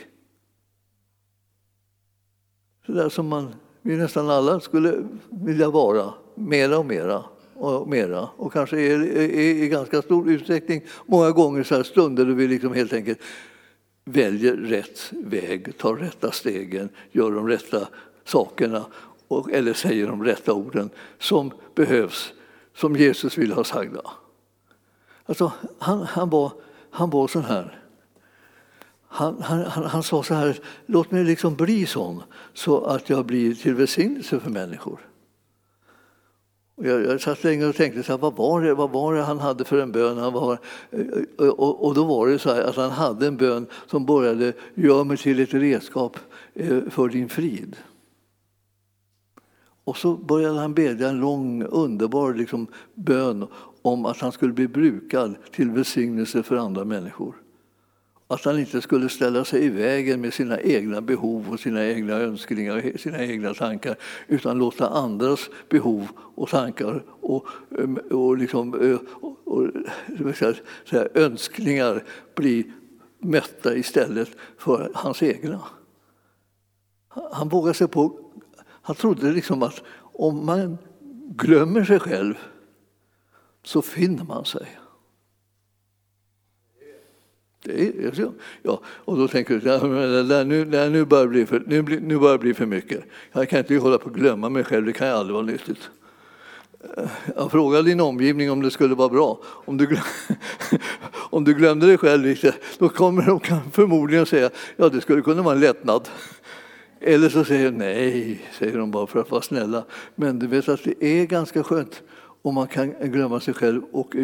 Så 2.86 2.92
där 2.92 3.08
som 3.08 3.28
man, 3.28 3.54
vi 3.82 3.96
nästan 3.96 4.30
alla 4.30 4.60
skulle 4.60 5.08
vilja 5.30 5.70
vara, 5.70 6.14
mera 6.34 6.78
och 6.78 6.86
mera 6.86 7.24
och 7.54 7.88
mera. 7.88 8.28
Och 8.36 8.52
kanske 8.52 8.80
är, 8.80 9.00
är, 9.16 9.30
i 9.38 9.68
ganska 9.68 10.02
stor 10.02 10.30
utsträckning 10.30 10.82
många 11.06 11.30
gånger 11.30 11.62
så 11.62 11.74
här 11.74 11.82
stunder 11.82 12.24
då 12.24 12.34
vi 12.34 12.48
liksom 12.48 12.74
helt 12.74 12.92
enkelt 12.92 13.18
väljer 14.04 14.56
rätt 14.56 15.12
väg, 15.12 15.78
tar 15.78 15.96
rätta 15.96 16.30
stegen, 16.30 16.88
gör 17.12 17.30
de 17.30 17.48
rätta 17.48 17.88
sakerna 18.24 18.86
och, 19.28 19.52
eller 19.52 19.72
säger 19.72 20.06
de 20.06 20.24
rätta 20.24 20.52
orden 20.52 20.90
som 21.18 21.50
behövs, 21.74 22.32
som 22.74 22.96
Jesus 22.96 23.38
vill 23.38 23.52
ha 23.52 23.64
sagda. 23.64 24.00
Alltså, 25.26 25.52
han, 25.78 26.02
han, 26.02 26.30
var, 26.30 26.52
han 26.90 27.10
var 27.10 27.28
sån 27.28 27.44
här. 27.44 27.85
Han, 29.08 29.42
han, 29.42 29.62
han, 29.84 30.02
sa 30.02 30.22
så 30.22 30.34
här, 30.34 30.58
låt 30.86 31.10
mig 31.10 31.24
liksom 31.24 31.54
bli 31.54 31.86
sån 31.86 32.22
så 32.54 32.84
att 32.84 33.10
jag 33.10 33.26
blir 33.26 33.54
till 33.54 33.74
välsignelse 33.74 34.40
för 34.40 34.50
människor. 34.50 35.00
Jag, 36.76 37.04
jag 37.04 37.20
satt 37.20 37.44
länge 37.44 37.66
och 37.66 37.74
tänkte, 37.74 38.02
så 38.02 38.12
här, 38.12 38.18
vad, 38.18 38.36
var 38.36 38.62
det, 38.62 38.74
vad 38.74 38.90
var 38.90 39.14
det 39.14 39.22
han 39.22 39.38
hade 39.38 39.64
för 39.64 39.78
en 39.78 39.92
bön? 39.92 40.18
Han 40.18 40.32
var, 40.32 40.58
eh, 40.90 41.00
eh, 41.38 41.48
och, 41.48 41.86
och 41.86 41.94
då 41.94 42.04
var 42.04 42.26
det 42.26 42.38
så 42.38 42.54
här, 42.54 42.62
att 42.62 42.76
han 42.76 42.90
hade 42.90 43.26
en 43.26 43.36
bön 43.36 43.66
som 43.86 44.06
började, 44.06 44.52
gör 44.74 45.04
mig 45.04 45.16
till 45.16 45.40
ett 45.40 45.54
redskap 45.54 46.16
eh, 46.54 46.80
för 46.90 47.08
din 47.08 47.28
frid. 47.28 47.76
Och 49.84 49.96
så 49.96 50.14
började 50.16 50.60
han 50.60 50.74
bedja 50.74 51.08
en 51.08 51.20
lång, 51.20 51.62
underbar 51.62 52.34
liksom, 52.34 52.66
bön 52.94 53.46
om 53.82 54.06
att 54.06 54.18
han 54.18 54.32
skulle 54.32 54.52
bli 54.52 54.68
brukad 54.68 55.34
till 55.52 55.70
välsignelse 55.70 56.42
för 56.42 56.56
andra 56.56 56.84
människor. 56.84 57.34
Att 58.28 58.44
han 58.44 58.58
inte 58.58 58.82
skulle 58.82 59.08
ställa 59.08 59.44
sig 59.44 59.64
i 59.64 59.68
vägen 59.68 60.20
med 60.20 60.34
sina 60.34 60.60
egna 60.60 61.00
behov 61.00 61.50
och 61.50 61.60
sina 61.60 61.86
egna 61.86 62.12
önskningar 62.12 62.92
och 62.94 63.00
sina 63.00 63.24
egna 63.24 63.54
tankar 63.54 63.96
utan 64.28 64.58
låta 64.58 64.88
andras 64.88 65.50
behov 65.68 66.08
och 66.34 66.48
tankar 66.48 67.04
och, 67.20 67.46
eh, 67.78 68.16
och, 68.16 68.36
liksom, 68.38 68.80
eh, 68.80 68.98
och, 69.20 69.48
och 69.48 70.36
säga, 70.36 71.08
önskningar 71.14 72.04
bli 72.34 72.72
mätta 73.18 73.74
istället 73.74 74.28
för 74.58 74.90
hans 74.94 75.22
egna. 75.22 75.60
Han 77.32 77.48
vågade 77.48 77.74
sig 77.74 77.88
på... 77.88 78.20
Han 78.82 78.96
trodde 78.96 79.32
liksom 79.32 79.62
att 79.62 79.82
om 79.98 80.46
man 80.46 80.78
glömmer 81.36 81.84
sig 81.84 82.00
själv 82.00 82.34
så 83.62 83.82
finner 83.82 84.24
man 84.24 84.44
sig. 84.44 84.78
Det 87.66 87.82
är, 87.82 88.30
ja, 88.62 88.80
och 88.86 89.16
då 89.16 89.28
tänker 89.28 89.58
du, 89.58 89.72
att 89.72 90.46
nu, 90.46 90.64
nu, 90.90 91.04
börjar 91.04 91.26
bli 91.26 91.46
för, 91.46 91.62
nu, 91.66 91.82
nu 91.82 92.18
börjar 92.18 92.32
det 92.32 92.38
bli 92.38 92.54
för 92.54 92.66
mycket. 92.66 93.04
Jag 93.32 93.48
kan 93.48 93.58
inte 93.58 93.76
hålla 93.76 93.98
på 93.98 94.08
att 94.08 94.14
glömma 94.14 94.48
mig 94.48 94.64
själv, 94.64 94.86
det 94.86 94.92
kan 94.92 95.08
aldrig 95.08 95.34
vara 95.34 95.44
nyttigt. 95.44 95.90
Eh, 96.96 97.08
jag 97.36 97.50
frågar 97.50 97.82
din 97.82 98.00
omgivning 98.00 98.50
om 98.50 98.62
det 98.62 98.70
skulle 98.70 98.94
vara 98.94 99.08
bra. 99.08 99.40
Om 99.44 99.76
du, 99.76 99.98
om 101.30 101.44
du 101.44 101.54
glömde 101.54 101.86
dig 101.86 101.98
själv 101.98 102.22
lite, 102.22 102.54
då 102.78 102.88
kommer 102.88 103.22
de 103.22 103.40
förmodligen 103.72 104.26
säga 104.26 104.50
ja 104.76 104.88
det 104.88 105.00
skulle 105.00 105.22
kunna 105.22 105.42
vara 105.42 105.54
en 105.54 105.60
lättnad. 105.60 106.08
Eller 107.00 107.28
så 107.28 107.44
säger 107.44 107.70
de 107.70 107.78
nej, 107.78 108.40
säger 108.58 108.78
de 108.78 108.90
bara 108.90 109.06
för 109.06 109.20
att 109.20 109.30
vara 109.30 109.42
snälla. 109.42 109.84
Men 110.14 110.38
du 110.38 110.46
vet 110.46 110.68
att 110.68 110.84
det 110.84 111.04
är 111.04 111.26
ganska 111.26 111.62
skönt 111.62 112.02
om 112.42 112.54
man 112.54 112.66
kan 112.66 112.90
glömma 113.00 113.40
sig 113.40 113.54
själv 113.54 113.82
och 113.92 114.14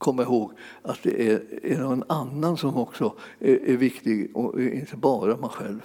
komma 0.00 0.22
ihåg 0.22 0.52
att 0.82 0.98
det 1.02 1.30
är, 1.30 1.42
är 1.62 1.78
någon 1.78 2.04
annan 2.06 2.56
som 2.56 2.76
också 2.76 3.12
är, 3.38 3.70
är, 3.70 3.76
viktig 3.76 4.36
och 4.36 4.62
inte 4.62 4.96
bara 4.96 5.36
man 5.36 5.50
själv. 5.50 5.80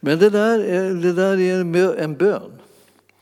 Men 0.00 0.18
det 0.18 0.30
där 0.30 0.58
är, 0.58 0.94
det 0.94 1.12
där 1.12 1.40
är 1.40 1.94
en 1.98 2.16
bön. 2.16 2.52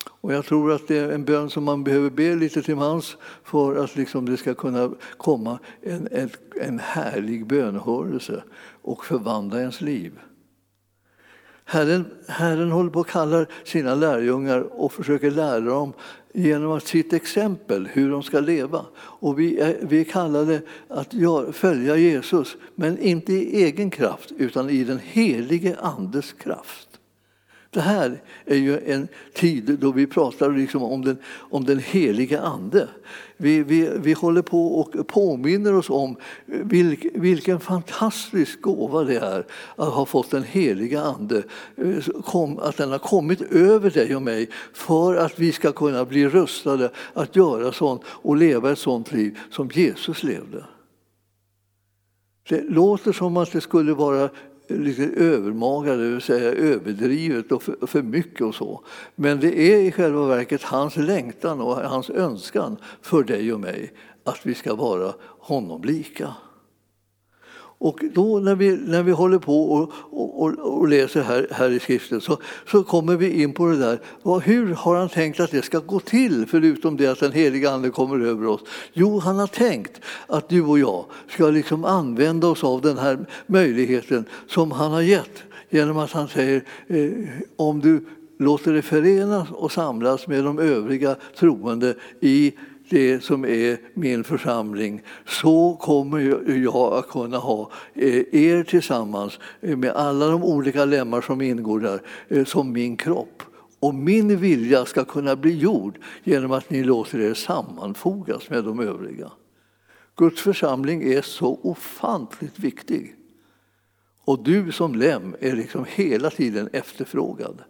Och 0.05 0.33
jag 0.33 0.45
tror 0.45 0.73
att 0.73 0.89
det 0.89 0.99
är 0.99 1.09
en 1.09 1.25
bön 1.25 1.51
som 1.51 1.65
man 1.65 1.85
behöver 1.85 2.11
be 2.11 2.35
lite 2.35 2.63
till 2.63 2.77
mans 2.77 3.17
för 3.45 3.77
att 3.85 3.97
liksom 3.97 4.27
det 4.27 4.37
ska 4.37 4.55
kunna 4.55 4.91
komma 5.17 5.59
en, 5.83 6.09
en, 6.11 6.31
en 6.61 6.79
härlig 6.79 7.47
bönhörelse 7.47 8.43
och 8.83 9.05
förvandla 9.05 9.61
ens 9.61 9.81
liv. 9.81 10.13
Herren, 11.73 12.05
Herren 12.29 12.71
håller 12.71 12.91
på 12.91 13.01
att 13.01 13.07
kalla 13.07 13.47
sina 13.65 13.95
lärjungar 13.95 14.61
och 14.61 14.93
försöker 14.93 15.31
lära 15.31 15.61
dem 15.61 15.93
genom 16.33 16.81
sitt 16.81 17.13
exempel 17.13 17.89
hur 17.93 18.11
de 18.11 18.23
ska 18.23 18.41
leva. 18.41 18.87
Och 18.97 19.39
vi 19.39 19.59
är, 19.59 19.77
vi 19.81 20.01
är 20.01 20.05
kallade 20.05 20.63
att 20.89 21.15
följa 21.53 21.97
Jesus, 21.97 22.57
men 22.75 22.99
inte 22.99 23.33
i 23.33 23.65
egen 23.65 23.91
kraft 23.91 24.33
utan 24.39 24.71
i 24.71 24.85
den 24.85 24.99
helige 24.99 25.77
Andes 25.81 26.33
kraft. 26.33 26.89
Det 27.75 27.81
här 27.81 28.23
är 28.45 28.57
ju 28.57 28.79
en 28.79 29.09
tid 29.35 29.79
då 29.81 29.93
vi 29.93 30.07
pratar 30.07 30.51
liksom 30.51 30.83
om, 30.83 31.05
den, 31.05 31.17
om 31.35 31.65
den 31.65 31.79
heliga 31.79 32.41
Ande. 32.41 32.89
Vi, 33.37 33.63
vi, 33.63 33.91
vi 33.97 34.13
håller 34.13 34.43
på 34.43 34.67
och 34.67 35.07
påminner 35.07 35.75
oss 35.75 35.91
om 35.91 36.17
vilk, 36.47 37.07
vilken 37.15 37.61
fantastisk 37.61 38.61
gåva 38.61 39.05
det 39.05 39.19
är 39.19 39.47
att 39.77 39.93
ha 39.93 40.07
fått 40.07 40.31
den 40.31 40.43
heliga 40.43 41.03
Ande. 41.03 41.43
Eh, 41.77 42.23
kom, 42.25 42.59
att 42.59 42.77
den 42.77 42.91
har 42.91 42.99
kommit 42.99 43.41
över 43.41 43.91
dig 43.91 44.17
och 44.17 44.23
mig 44.23 44.49
för 44.73 45.17
att 45.17 45.39
vi 45.39 45.53
ska 45.53 45.73
kunna 45.73 46.05
bli 46.05 46.29
rustade 46.29 46.91
att 47.13 47.37
göra 47.37 47.73
sånt 47.73 48.03
och 48.07 48.37
leva 48.37 48.73
ett 48.73 48.79
sånt 48.79 49.13
liv 49.13 49.39
som 49.51 49.71
Jesus 49.75 50.23
levde. 50.23 50.65
Det 52.49 52.63
låter 52.63 53.13
som 53.13 53.37
att 53.37 53.53
det 53.53 53.61
skulle 53.61 53.93
vara 53.93 54.31
lite 54.79 55.05
övermaga, 55.05 55.97
det 55.97 56.09
vill 56.09 56.21
säga 56.21 56.53
överdrivet 56.53 57.53
och 57.53 57.63
för, 57.63 57.87
för, 57.87 58.03
mycket 58.03 58.41
och 58.41 58.55
så. 58.55 58.85
Men 59.15 59.41
det 59.41 59.73
är 59.73 59.79
i 59.79 59.93
själva 59.93 60.27
verket 60.27 60.63
hans 60.63 60.97
längtan 60.97 61.61
och 61.61 61.77
hans 61.77 62.11
önskan 62.11 62.77
för 63.03 63.23
dig 63.23 63.53
och 63.53 63.61
mig 63.61 63.93
att 64.25 64.41
vi 64.43 64.55
ska 64.55 64.75
vara 64.75 65.13
honom 65.39 65.83
lika. 65.83 66.35
Och 67.83 68.05
då 68.15 68.39
när 68.39 68.55
vi, 68.55 68.77
när 68.87 69.03
vi 69.03 69.13
håller 69.13 69.39
på 69.39 69.73
och, 69.73 69.93
och, 70.11 70.59
och 70.59 70.89
läser 70.89 71.23
här, 71.23 71.47
här 71.51 71.71
i 71.71 71.81
skriften 71.81 72.21
så, 72.21 72.39
så 72.71 72.83
kommer 72.83 73.17
vi 73.17 73.43
in 73.43 73.53
på 73.53 73.67
det 73.67 73.77
där. 73.77 74.01
Vad, 74.23 74.43
hur 74.43 74.75
har 74.75 74.97
han 74.97 75.09
tänkt 75.09 75.41
att 75.41 75.51
det 75.51 75.63
ska 75.63 75.79
gå 75.79 76.01
till 76.01 76.47
förutom 76.47 76.97
det 76.97 77.07
att 77.07 77.21
den 77.21 77.33
heliga 77.33 77.71
Ande 77.71 77.91
kommer 77.91 78.27
över 78.27 78.47
oss? 78.47 78.61
Jo, 78.93 79.19
han 79.19 79.39
har 79.39 79.47
tänkt 79.47 80.01
att 80.27 80.49
du 80.49 80.63
och 80.63 80.79
jag 80.79 81.05
ska 81.29 81.51
liksom 81.51 81.85
använda 81.85 82.47
oss 82.47 82.65
av 82.65 82.81
den 82.81 82.99
här 82.99 83.27
möjligheten 83.47 84.25
som 84.47 84.71
han 84.71 84.93
har 84.93 85.03
gett 85.03 85.43
genom 85.71 85.99
att 85.99 86.13
han 86.13 86.29
säger 86.29 86.65
eh, 86.87 87.11
om 87.57 87.81
du 87.81 88.05
låter 88.39 88.73
dig 88.73 88.83
förenas 88.83 89.49
och 89.51 89.73
samlas 89.73 90.27
med 90.27 90.45
de 90.45 90.59
övriga 90.59 91.17
troende 91.39 91.95
i 92.21 92.53
det 92.93 93.25
som 93.25 93.45
är 93.45 93.79
min 93.95 94.25
församling 94.25 95.03
så 95.27 95.77
kommer 95.81 96.19
jag 96.65 96.77
att 96.77 97.09
kunna 97.09 97.39
ha 97.39 97.71
eh, 97.95 98.35
er 98.35 98.65
tillsammans 98.65 99.39
eh, 99.61 99.77
med 99.77 99.91
alla 99.91 100.27
de 100.27 100.45
olika 100.45 100.85
lemmar 100.85 101.21
som 101.21 101.41
ingår 101.41 101.81
där 101.81 102.03
eh, 102.29 102.45
som 102.45 102.73
min 102.73 102.97
kropp. 102.97 103.43
Och 103.81 103.95
min 103.95 104.37
vilja 104.37 104.85
ska 104.85 105.05
kunna 105.05 105.37
bli 105.37 105.59
gjord 105.59 105.99
genom 106.25 106.53
att 106.53 106.71
ni 106.71 106.85
låter 106.85 107.21
er 107.21 107.35
sammanfogas 107.35 108.51
med 108.51 108.65
de 108.65 108.81
övriga. 108.81 109.33
Guds 110.17 110.43
församling 110.43 111.03
är 111.03 111.23
så 111.23 111.59
ofantligt 111.63 112.59
viktig. 112.59 113.15
Och 114.25 114.45
du 114.45 114.73
som 114.73 114.95
lem 114.95 115.37
är 115.41 115.57
liksom 115.57 115.87
hela 115.89 116.31
tiden 116.31 116.69
efterfrågad. 116.73 117.63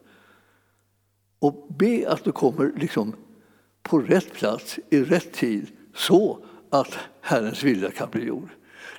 Och 1.38 1.66
be 1.78 2.04
att 2.08 2.24
du 2.24 2.32
kommer 2.32 2.72
liksom 2.76 3.14
på 3.82 3.98
rätt 3.98 4.32
plats 4.32 4.78
i 4.90 5.02
rätt 5.02 5.32
tid 5.32 5.66
så 5.94 6.38
att 6.70 6.98
Herrens 7.20 7.62
vilja 7.62 7.90
kan 7.90 8.10
bli 8.10 8.24
gjord. 8.24 8.48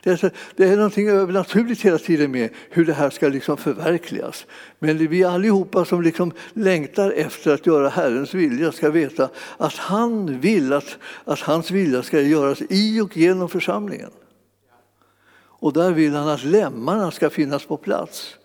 Det 0.03 0.23
är, 0.23 0.31
det 0.55 0.67
är 0.67 0.75
någonting 0.75 1.09
övernaturligt 1.09 1.81
hela 1.81 1.97
tiden 1.97 2.31
med 2.31 2.49
hur 2.69 2.86
det 2.86 2.93
här 2.93 3.09
ska 3.09 3.27
liksom 3.27 3.57
förverkligas. 3.57 4.45
Men 4.79 4.97
vi 4.97 5.23
allihopa 5.23 5.86
som 5.86 6.01
liksom 6.01 6.31
längtar 6.53 7.11
efter 7.11 7.53
att 7.53 7.65
göra 7.65 7.89
Herrens 7.89 8.34
vilja 8.34 8.71
ska 8.71 8.89
veta 8.89 9.29
att 9.57 9.73
han 9.73 10.39
vill 10.39 10.73
att, 10.73 10.97
att 11.25 11.39
hans 11.39 11.71
vilja 11.71 12.03
ska 12.03 12.21
göras 12.21 12.61
i 12.69 13.01
och 13.01 13.17
genom 13.17 13.49
församlingen. 13.49 14.11
Och 15.63 15.73
där 15.73 15.91
vill 15.91 16.13
han 16.13 16.29
att 16.29 16.43
lemmarna 16.43 17.11
ska 17.11 17.29
finnas 17.29 17.65
på 17.65 17.77
plats. 17.77 18.36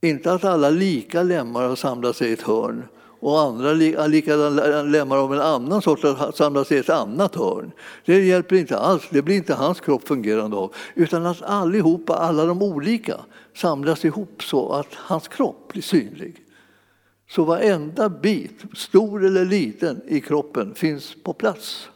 Inte 0.00 0.32
att 0.32 0.44
alla 0.44 0.70
lika 0.70 1.22
lemmar 1.22 1.68
har 1.68 1.76
samlat 1.76 2.16
sig 2.16 2.28
i 2.28 2.32
ett 2.32 2.42
hörn 2.42 2.82
och 3.24 3.40
andra 3.40 3.72
likadana 4.06 4.82
lemmar 4.82 5.16
av 5.16 5.34
en 5.34 5.40
annan 5.40 5.82
sort 5.82 6.04
att 6.04 6.36
samlas 6.36 6.72
i 6.72 6.78
ett 6.78 6.90
annat 6.90 7.34
hörn. 7.34 7.72
Det 8.04 8.24
hjälper 8.24 8.56
inte 8.56 8.78
alls, 8.78 9.08
det 9.10 9.22
blir 9.22 9.36
inte 9.36 9.54
hans 9.54 9.80
kropp 9.80 10.08
fungerande 10.08 10.56
av. 10.56 10.74
Utan 10.94 11.26
att 11.26 11.42
allihopa, 11.42 12.14
alla 12.14 12.44
de 12.44 12.62
olika, 12.62 13.20
samlas 13.56 14.04
ihop 14.04 14.42
så 14.42 14.72
att 14.72 14.94
hans 14.94 15.28
kropp 15.28 15.68
blir 15.72 15.82
synlig. 15.82 16.36
Så 17.30 17.44
varenda 17.44 18.08
bit, 18.08 18.62
stor 18.76 19.24
eller 19.24 19.44
liten, 19.44 20.00
i 20.08 20.20
kroppen 20.20 20.74
finns 20.74 21.16
på 21.22 21.32
plats. 21.32 21.88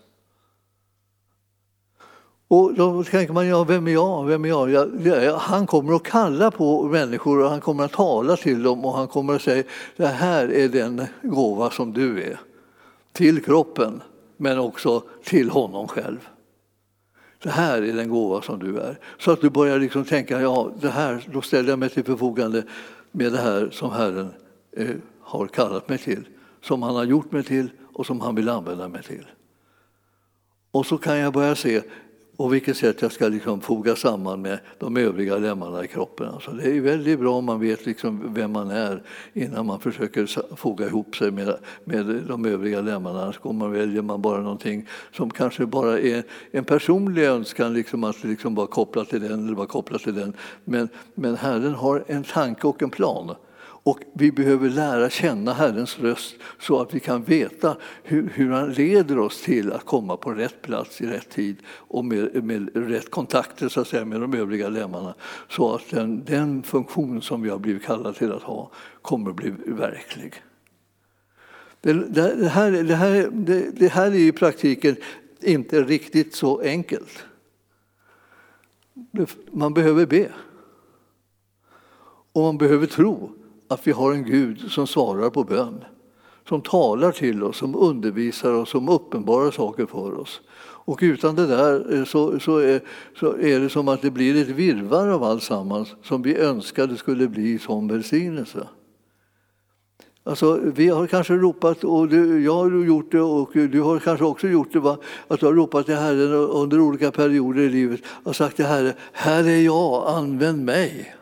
Och 2.49 2.74
då 2.74 3.05
tänker 3.05 3.34
man, 3.34 3.46
ja, 3.46 3.64
vem 3.64 3.86
är 3.86 3.92
jag? 3.92 4.24
Vem 4.26 4.44
är 4.44 4.49
jag? 4.49 4.90
Ja, 5.05 5.36
Han 5.36 5.66
kommer 5.66 5.94
att 5.94 6.03
kalla 6.03 6.51
på 6.51 6.82
människor 6.82 7.42
och 7.42 7.51
han 7.51 7.61
kommer 7.61 7.84
att 7.84 7.92
tala 7.92 8.36
till 8.36 8.62
dem 8.62 8.84
och 8.84 8.92
han 8.92 9.09
kommer 9.09 9.34
att 9.34 9.42
säga, 9.42 9.64
det 9.96 10.07
här 10.07 10.53
är 10.53 10.68
den 10.68 11.07
gåva 11.22 11.70
som 11.70 11.92
du 11.92 12.22
är. 12.22 12.40
Till 13.12 13.44
kroppen, 13.44 14.03
men 14.36 14.59
också 14.59 15.03
till 15.24 15.51
honom 15.51 15.88
själv. 15.88 16.28
Det 17.42 17.51
här 17.51 17.82
är 17.82 17.92
den 17.92 18.09
gåva 18.09 18.42
som 18.42 18.59
du 18.59 18.78
är. 18.78 18.99
Så 19.18 19.30
att 19.30 19.40
du 19.40 19.51
börjar 19.51 19.78
liksom 19.78 20.05
tänka, 20.05 20.40
ja, 20.40 20.70
det 20.80 20.90
här, 20.90 21.24
då 21.32 21.40
ställer 21.40 21.68
jag 21.68 21.78
mig 21.78 21.88
till 21.88 22.05
förfogande 22.05 22.62
med 23.12 23.32
det 23.32 23.38
här 23.38 23.70
som 23.72 23.90
Herren 23.90 24.28
eh, 24.76 24.96
har 25.20 25.46
kallat 25.46 25.88
mig 25.88 25.99
till. 25.99 26.28
Som 26.62 26.82
han 26.82 26.96
har 26.96 27.05
gjort 27.05 27.32
mig 27.32 27.42
till 27.42 27.70
och 27.92 28.07
som 28.07 28.20
han 28.20 28.34
vill 28.34 28.49
använda 28.49 28.88
mig 28.88 29.03
till. 29.03 29.26
Och 30.70 30.86
så 30.86 30.99
kan 30.99 31.18
jag 31.18 31.32
börja 31.32 31.55
se, 31.55 31.82
och 32.39 32.55
vilket 32.55 32.76
sätt 32.76 33.03
jag 33.03 33.12
ska 33.12 33.28
liksom 33.28 33.61
foga 33.61 33.97
samman 33.97 34.43
med 34.43 34.59
de 34.78 34.97
övriga 34.97 35.36
lemmarna 35.36 35.84
i 35.84 35.89
kroppen. 35.89 36.28
Alltså 36.28 36.51
det 36.51 36.76
är 36.76 36.80
väldigt 36.80 37.18
bra 37.18 37.34
om 37.34 37.45
man 37.45 37.61
vet 37.61 37.86
liksom 37.86 38.34
vem 38.34 38.53
man 38.53 38.70
är 38.70 39.03
innan 39.32 39.66
man 39.66 39.80
försöker 39.80 40.57
foga 40.57 40.86
ihop 40.86 41.16
sig 41.16 41.30
med, 41.30 41.57
med 41.84 42.07
de 42.28 42.45
övriga 42.45 42.80
lemmarna. 42.80 43.22
Annars 43.22 43.45
man, 43.45 43.72
väljer 43.72 44.03
man 44.03 44.22
bara 44.22 44.41
någonting 44.41 44.86
som 45.12 45.30
kanske 45.30 45.66
bara 45.66 45.99
är 45.99 46.22
en 46.51 46.64
personlig 46.64 47.24
önskan 47.24 47.74
liksom 47.74 48.05
att 48.05 48.24
liksom 48.24 48.55
vara 48.55 48.66
kopplad 48.66 49.09
till 49.09 49.20
den 49.20 49.45
eller 49.45 49.57
vara 49.57 49.66
kopplad 49.66 50.01
till 50.01 50.14
den. 50.14 50.32
Men, 50.64 50.89
men 51.14 51.36
Herren 51.36 51.74
har 51.74 52.05
en 52.07 52.24
tanke 52.24 52.66
och 52.66 52.82
en 52.82 52.91
plan. 52.91 53.34
Och 53.89 54.01
vi 54.12 54.32
behöver 54.32 54.70
lära 54.70 55.11
känna 55.11 55.53
Herrens 55.53 55.99
röst 55.99 56.34
så 56.61 56.80
att 56.80 56.95
vi 56.95 57.01
kan 57.01 57.22
veta 57.22 57.76
hur, 58.03 58.30
hur 58.34 58.51
han 58.51 58.72
leder 58.72 59.18
oss 59.18 59.43
till 59.43 59.72
att 59.72 59.84
komma 59.84 60.16
på 60.16 60.30
rätt 60.30 60.62
plats 60.62 61.01
i 61.01 61.07
rätt 61.07 61.30
tid 61.30 61.57
och 61.68 62.05
med, 62.05 62.45
med 62.45 62.70
rätt 62.74 63.11
kontakter 63.11 63.68
så 63.68 63.80
att 63.80 63.89
säga, 63.89 64.05
med 64.05 64.20
de 64.20 64.34
övriga 64.34 64.68
lemmarna. 64.68 65.14
Så 65.49 65.74
att 65.74 65.91
den, 65.91 66.24
den 66.24 66.62
funktion 66.62 67.22
som 67.22 67.43
vi 67.43 67.51
har 67.51 67.59
blivit 67.59 67.84
kallade 67.84 68.18
till 68.18 68.32
att 68.32 68.43
ha 68.43 68.70
kommer 69.03 69.30
att 69.30 69.36
bli 69.36 69.53
verklig. 69.66 70.34
Det, 71.80 71.93
det, 71.93 72.49
här, 72.49 72.70
det, 72.70 72.95
här, 72.95 73.30
det, 73.32 73.70
det 73.70 73.89
här 73.89 74.07
är 74.07 74.14
i 74.14 74.32
praktiken 74.32 74.97
inte 75.41 75.82
riktigt 75.82 76.34
så 76.34 76.61
enkelt. 76.61 77.24
Man 79.51 79.74
behöver 79.74 80.07
be. 80.07 80.28
Och 82.32 82.43
man 82.43 82.59
behöver 82.59 82.86
tro 82.86 83.38
att 83.69 83.87
vi 83.87 83.93
har 83.93 84.12
en 84.12 84.25
Gud 84.25 84.71
som 84.71 84.87
svarar 84.87 85.31
på 85.31 85.45
bön. 85.45 85.85
Som 86.49 86.61
talar 86.61 87.12
till 87.12 87.43
oss, 87.43 87.57
som 87.57 87.77
undervisar 87.77 88.53
oss, 88.53 88.71
som 88.71 88.89
uppenbarar 88.89 89.51
saker 89.51 89.87
för 89.87 90.21
oss. 90.21 90.41
Och 90.61 90.99
utan 91.03 91.35
det 91.35 91.47
där 91.47 91.95
eh, 91.95 92.05
så, 92.05 92.41
så, 92.41 92.59
är, 92.59 92.81
så 93.21 93.37
är 93.37 93.61
det 93.61 93.69
som 93.69 93.89
att 93.89 94.03
det 94.03 94.11
blir 94.11 94.43
ett 94.43 94.49
virvar 94.49 95.09
av 95.09 95.25
alltsammans 95.25 95.95
som 96.03 96.23
vi 96.23 96.37
önskade 96.37 96.97
skulle 96.97 97.29
bli 97.29 97.59
som 97.59 97.89
välsignelse. 97.89 98.69
Alltså, 100.25 100.61
vi 100.75 100.89
har 100.89 101.07
kanske 101.07 101.35
ropat, 101.35 101.85
och 101.85 102.09
du, 102.09 102.45
jag 102.45 102.55
har 102.55 102.85
gjort 102.85 103.12
det 103.12 103.21
och 103.21 103.51
du 103.53 103.81
har 103.81 103.99
kanske 103.99 104.25
också 104.25 104.49
gjort 104.49 104.73
det, 104.73 104.81
va? 104.81 104.99
att 105.29 105.41
du 105.41 105.47
har 105.47 105.55
ropat 105.55 105.87
till 105.87 105.95
Herren 105.95 106.33
under 106.33 106.81
olika 106.81 107.11
perioder 107.11 107.62
i 107.62 107.69
livet 107.69 108.01
och 108.25 108.37
sagt 108.37 108.57
till 108.57 108.64
Herren, 108.64 108.93
här 109.12 109.45
är 109.45 109.61
jag, 109.61 110.09
använd 110.09 110.64
mig. 110.64 111.14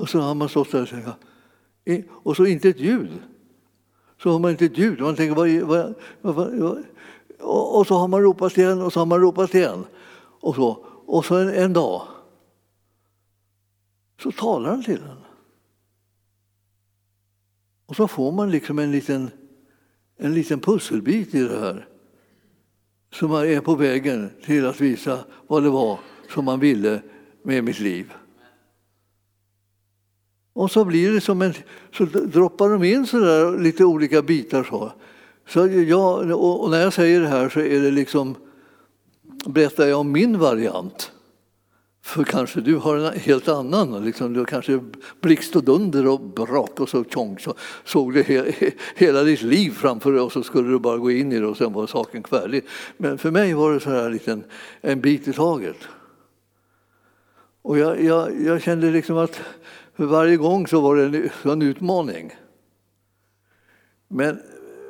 Och 0.00 0.08
så 0.08 0.20
har 0.20 0.34
man 0.34 0.48
stått 0.48 0.72
där 0.72 0.82
och 0.82 0.88
tänkt, 0.88 2.08
och 2.10 2.36
så 2.36 2.46
inte 2.46 2.68
ett 2.68 2.80
ljud. 2.80 3.10
Så 4.22 4.30
har 4.30 4.38
man 4.38 4.50
inte 4.50 4.64
ett 4.64 4.78
ljud. 4.78 5.00
Man 5.00 5.16
tänker, 5.16 5.34
vad, 5.34 5.94
vad, 6.20 6.34
vad, 6.54 6.84
och 7.40 7.86
så 7.86 7.94
har 7.94 8.08
man 8.08 8.22
ropat 8.22 8.54
till 8.54 8.64
en 8.64 8.82
och 8.82 8.92
så 8.92 9.00
har 9.00 9.06
man 9.06 9.20
ropat 9.20 9.54
igen. 9.54 9.84
Och 10.40 10.54
så, 10.54 10.86
och 11.06 11.24
så 11.24 11.36
en, 11.36 11.48
en 11.48 11.72
dag 11.72 12.02
så 14.22 14.32
talar 14.32 14.70
han 14.70 14.82
till 14.82 15.02
en. 15.02 15.24
Och 17.86 17.96
så 17.96 18.08
får 18.08 18.32
man 18.32 18.50
liksom 18.50 18.78
en 18.78 18.92
liten, 18.92 19.30
en 20.16 20.34
liten 20.34 20.60
pusselbit 20.60 21.34
i 21.34 21.42
det 21.42 21.60
här 21.60 21.88
som 23.12 23.32
är 23.32 23.60
på 23.60 23.74
vägen 23.74 24.30
till 24.44 24.66
att 24.66 24.80
visa 24.80 25.24
vad 25.46 25.62
det 25.62 25.70
var 25.70 25.98
som 26.34 26.44
man 26.44 26.60
ville 26.60 27.02
med 27.42 27.64
mitt 27.64 27.80
liv. 27.80 28.12
Och 30.52 30.70
så 30.70 30.84
blir 30.84 31.12
det 31.12 31.20
som 31.20 31.42
en, 31.42 31.54
så 31.92 32.04
droppar 32.04 32.68
de 32.68 32.84
in 32.84 33.06
så 33.06 33.18
där, 33.18 33.58
lite 33.58 33.84
olika 33.84 34.22
bitar. 34.22 34.64
Så. 34.64 34.92
Så 35.48 35.66
jag, 35.66 36.30
och 36.30 36.70
när 36.70 36.80
jag 36.80 36.92
säger 36.92 37.20
det 37.20 37.28
här 37.28 37.48
så 37.48 37.60
är 37.60 37.80
det 37.80 37.90
liksom, 37.90 38.34
berättar 39.46 39.86
jag 39.86 40.00
om 40.00 40.12
min 40.12 40.38
variant. 40.38 41.12
För 42.02 42.24
kanske 42.24 42.60
du 42.60 42.76
har 42.76 42.96
en 42.96 43.18
helt 43.18 43.48
annan, 43.48 44.04
liksom, 44.04 44.32
du 44.32 44.44
kanske 44.44 44.80
blixt 45.20 45.56
och 45.56 45.64
dunder 45.64 46.06
och 46.06 46.20
brak 46.20 46.80
och 46.80 46.88
så 46.88 47.04
tjong 47.04 47.38
så 47.38 47.54
såg 47.84 48.14
du 48.14 48.22
he, 48.22 48.52
hela 48.96 49.22
ditt 49.22 49.42
liv 49.42 49.70
framför 49.70 50.12
dig 50.12 50.20
och 50.20 50.32
så 50.32 50.42
skulle 50.42 50.68
du 50.68 50.78
bara 50.78 50.96
gå 50.96 51.10
in 51.10 51.32
i 51.32 51.40
det 51.40 51.46
och 51.46 51.56
sen 51.56 51.72
var 51.72 51.86
saken 51.86 52.24
färdig. 52.24 52.64
Men 52.96 53.18
för 53.18 53.30
mig 53.30 53.54
var 53.54 53.72
det 53.72 53.80
så 53.80 53.90
här 53.90 54.10
liten, 54.10 54.44
en 54.80 55.00
bit 55.00 55.28
i 55.28 55.32
taget. 55.32 55.76
Och 57.62 57.78
jag, 57.78 58.04
jag, 58.04 58.42
jag 58.44 58.62
kände 58.62 58.90
liksom 58.90 59.16
att 59.16 59.40
för 60.00 60.06
varje 60.06 60.36
gång 60.36 60.66
så 60.66 60.80
var 60.80 60.96
det 60.96 61.04
en, 61.04 61.30
en 61.52 61.62
utmaning. 61.62 62.32
Men, 64.08 64.40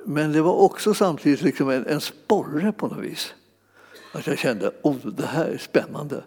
men 0.05 0.33
det 0.33 0.43
var 0.43 0.53
också 0.53 0.95
samtidigt 0.95 1.43
liksom 1.43 1.71
en, 1.71 1.87
en 1.87 2.01
sporre 2.01 2.73
på 2.73 2.89
något 2.89 3.05
vis. 3.05 3.35
Att 4.13 4.27
jag 4.27 4.39
kände, 4.39 4.71
oh, 4.83 4.97
det 5.07 5.27
här 5.27 5.45
är 5.45 5.59
spännande. 5.59 6.25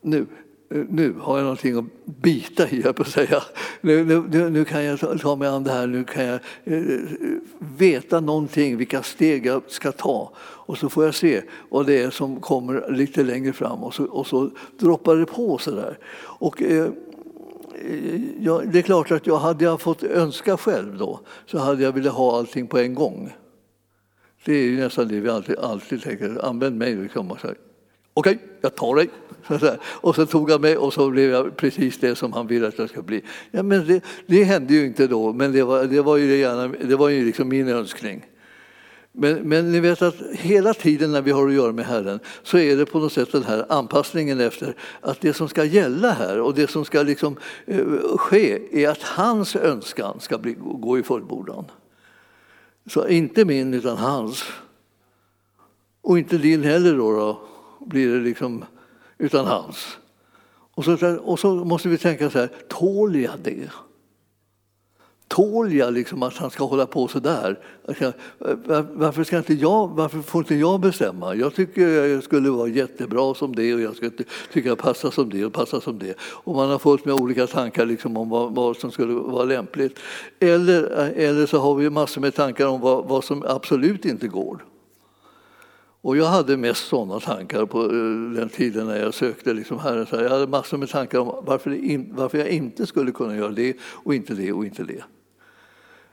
Nu, 0.00 0.26
nu 0.68 1.14
har 1.20 1.36
jag 1.36 1.42
någonting 1.42 1.78
att 1.78 1.84
bita 2.04 2.68
i, 2.68 2.80
jag 2.80 2.96
på 2.96 3.02
att 3.02 3.08
säga. 3.08 3.42
Nu, 3.80 4.04
nu, 4.04 4.50
nu 4.50 4.64
kan 4.64 4.84
jag 4.84 5.20
ta 5.20 5.36
mig 5.36 5.48
an 5.48 5.64
det 5.64 5.72
här, 5.72 5.86
nu 5.86 6.04
kan 6.04 6.24
jag 6.24 6.40
eh, 6.64 7.00
veta 7.58 8.20
någonting, 8.20 8.76
vilka 8.76 9.02
steg 9.02 9.46
jag 9.46 9.62
ska 9.68 9.92
ta. 9.92 10.32
Och 10.38 10.78
så 10.78 10.88
får 10.88 11.04
jag 11.04 11.14
se 11.14 11.42
vad 11.68 11.86
det 11.86 12.02
är 12.02 12.10
som 12.10 12.40
kommer 12.40 12.90
lite 12.90 13.22
längre 13.22 13.52
fram 13.52 13.84
och 13.84 13.94
så, 13.94 14.04
och 14.04 14.26
så 14.26 14.50
droppar 14.78 15.16
det 15.16 15.26
på 15.26 15.58
sådär. 15.58 15.98
Och, 16.22 16.62
eh, 16.62 16.88
ja, 18.40 18.62
det 18.66 18.78
är 18.78 18.82
klart 18.82 19.10
att 19.10 19.26
jag 19.26 19.36
hade 19.36 19.64
jag 19.64 19.80
fått 19.80 20.02
önska 20.02 20.56
själv 20.56 20.98
då 20.98 21.20
så 21.46 21.58
hade 21.58 21.82
jag 21.82 21.92
velat 21.92 22.14
ha 22.14 22.38
allting 22.38 22.66
på 22.66 22.78
en 22.78 22.94
gång. 22.94 23.32
Det 24.44 24.52
är 24.52 24.62
ju 24.62 24.76
nästan 24.76 25.08
det 25.08 25.20
vi 25.20 25.28
alltid, 25.28 25.58
alltid 25.58 26.02
tänker. 26.02 26.44
Använd 26.44 26.76
mig. 26.76 26.96
Liksom. 26.96 27.30
Okej, 27.30 27.54
okay, 28.14 28.38
jag 28.60 28.74
tar 28.74 28.94
dig. 28.94 29.08
Och 29.82 30.14
så 30.14 30.26
tog 30.26 30.50
han 30.50 30.60
mig 30.60 30.76
och 30.76 30.92
så 30.92 31.10
blev 31.10 31.30
jag 31.30 31.56
precis 31.56 31.98
det 31.98 32.16
som 32.16 32.32
han 32.32 32.46
ville 32.46 32.68
att 32.68 32.78
jag 32.78 32.90
ska 32.90 33.02
bli. 33.02 33.22
Ja, 33.50 33.62
men 33.62 33.86
det, 33.86 34.04
det 34.26 34.44
hände 34.44 34.74
ju 34.74 34.86
inte 34.86 35.06
då, 35.06 35.32
men 35.32 35.52
det 35.52 35.62
var, 35.62 35.84
det 35.84 36.00
var 36.00 36.16
ju, 36.16 36.36
gärna, 36.36 36.68
det 36.68 36.96
var 36.96 37.08
ju 37.08 37.24
liksom 37.24 37.48
min 37.48 37.68
önskning. 37.68 38.26
Men, 39.18 39.48
men 39.48 39.72
ni 39.72 39.80
vet 39.80 40.02
att 40.02 40.14
hela 40.32 40.74
tiden 40.74 41.12
när 41.12 41.22
vi 41.22 41.30
har 41.30 41.48
att 41.48 41.54
göra 41.54 41.72
med 41.72 41.86
Herren 41.86 42.20
så 42.42 42.58
är 42.58 42.76
det 42.76 42.86
på 42.86 42.98
något 42.98 43.12
sätt 43.12 43.32
den 43.32 43.42
här 43.42 43.66
anpassningen 43.68 44.40
efter 44.40 44.76
att 45.00 45.20
det 45.20 45.34
som 45.34 45.48
ska 45.48 45.64
gälla 45.64 46.10
här 46.10 46.40
och 46.40 46.54
det 46.54 46.70
som 46.70 46.84
ska 46.84 47.02
liksom, 47.02 47.36
eh, 47.66 47.84
ske 48.16 48.82
är 48.84 48.88
att 48.88 49.02
hans 49.02 49.56
önskan 49.56 50.20
ska 50.20 50.38
bli, 50.38 50.56
gå 50.58 50.98
i 50.98 51.02
fullbordan. 51.02 51.64
Så 52.86 53.08
inte 53.08 53.44
min, 53.44 53.74
utan 53.74 53.96
hans. 53.96 54.44
Och 56.00 56.18
inte 56.18 56.38
din 56.38 56.62
heller 56.62 56.96
då, 56.96 57.12
då 57.12 57.40
blir 57.86 58.08
det 58.08 58.20
liksom, 58.20 58.64
utan 59.18 59.46
hans. 59.46 59.98
Och 60.74 60.84
så, 60.84 61.16
och 61.16 61.38
så 61.38 61.54
måste 61.54 61.88
vi 61.88 61.98
tänka 61.98 62.30
så 62.30 62.38
här, 62.38 62.50
tål 62.68 63.16
jag 63.16 63.38
det? 63.42 63.70
Tål 65.28 65.72
jag 65.72 65.94
liksom 65.94 66.22
att 66.22 66.36
han 66.36 66.50
ska 66.50 66.64
hålla 66.64 66.86
på 66.86 67.08
så 67.08 67.18
där? 67.18 67.58
Varför, 68.92 69.24
ska 69.24 69.38
inte 69.38 69.54
jag, 69.54 69.88
varför 69.88 70.18
får 70.18 70.40
inte 70.40 70.54
jag 70.54 70.80
bestämma? 70.80 71.34
Jag 71.34 71.54
tycker 71.54 71.88
jag 71.88 72.24
skulle 72.24 72.50
vara 72.50 72.68
jättebra 72.68 73.34
som 73.34 73.56
det 73.56 73.74
och 73.74 73.80
jag 73.80 73.96
skulle 73.96 74.10
tycka 74.52 74.68
jag 74.68 74.78
passar 74.78 75.10
som 75.10 75.30
det 75.30 75.44
och 75.44 75.52
passar 75.52 75.80
som 75.80 75.98
det. 75.98 76.14
Och 76.20 76.54
man 76.54 76.70
har 76.70 76.78
fullt 76.78 77.04
med 77.04 77.14
olika 77.14 77.46
tankar 77.46 77.86
liksom 77.86 78.16
om 78.16 78.28
vad, 78.28 78.54
vad, 78.54 78.76
som 78.76 78.90
skulle 78.90 79.14
vara 79.14 79.44
lämpligt. 79.44 79.98
Eller, 80.40 80.82
eller 81.16 81.46
så 81.46 81.58
har 81.58 81.74
vi 81.74 81.90
massor 81.90 82.20
med 82.20 82.34
tankar 82.34 82.66
om 82.66 82.80
vad, 82.80 83.04
vad 83.04 83.24
som 83.24 83.44
absolut 83.46 84.04
inte 84.04 84.28
går. 84.28 84.64
Och 86.00 86.16
jag 86.16 86.26
hade 86.26 86.56
mest 86.56 86.88
sådana 86.88 87.20
tankar 87.20 87.66
på 87.66 87.82
eh, 87.82 88.40
den 88.40 88.48
tiden 88.48 88.86
när 88.86 88.96
jag 88.96 89.14
sökte 89.14 89.54
liksom 89.54 89.78
Herren. 89.78 90.06
Jag 90.10 90.30
hade 90.30 90.46
massor 90.46 90.78
med 90.78 90.88
tankar 90.88 91.18
om 91.18 91.44
varför, 91.46 91.74
in, 91.74 92.12
varför 92.16 92.38
jag 92.38 92.48
inte 92.48 92.86
skulle 92.86 93.12
kunna 93.12 93.36
göra 93.36 93.52
det 93.52 93.76
och 93.82 94.14
inte 94.14 94.34
det 94.34 94.52
och 94.52 94.64
inte 94.64 94.82
det. 94.82 95.04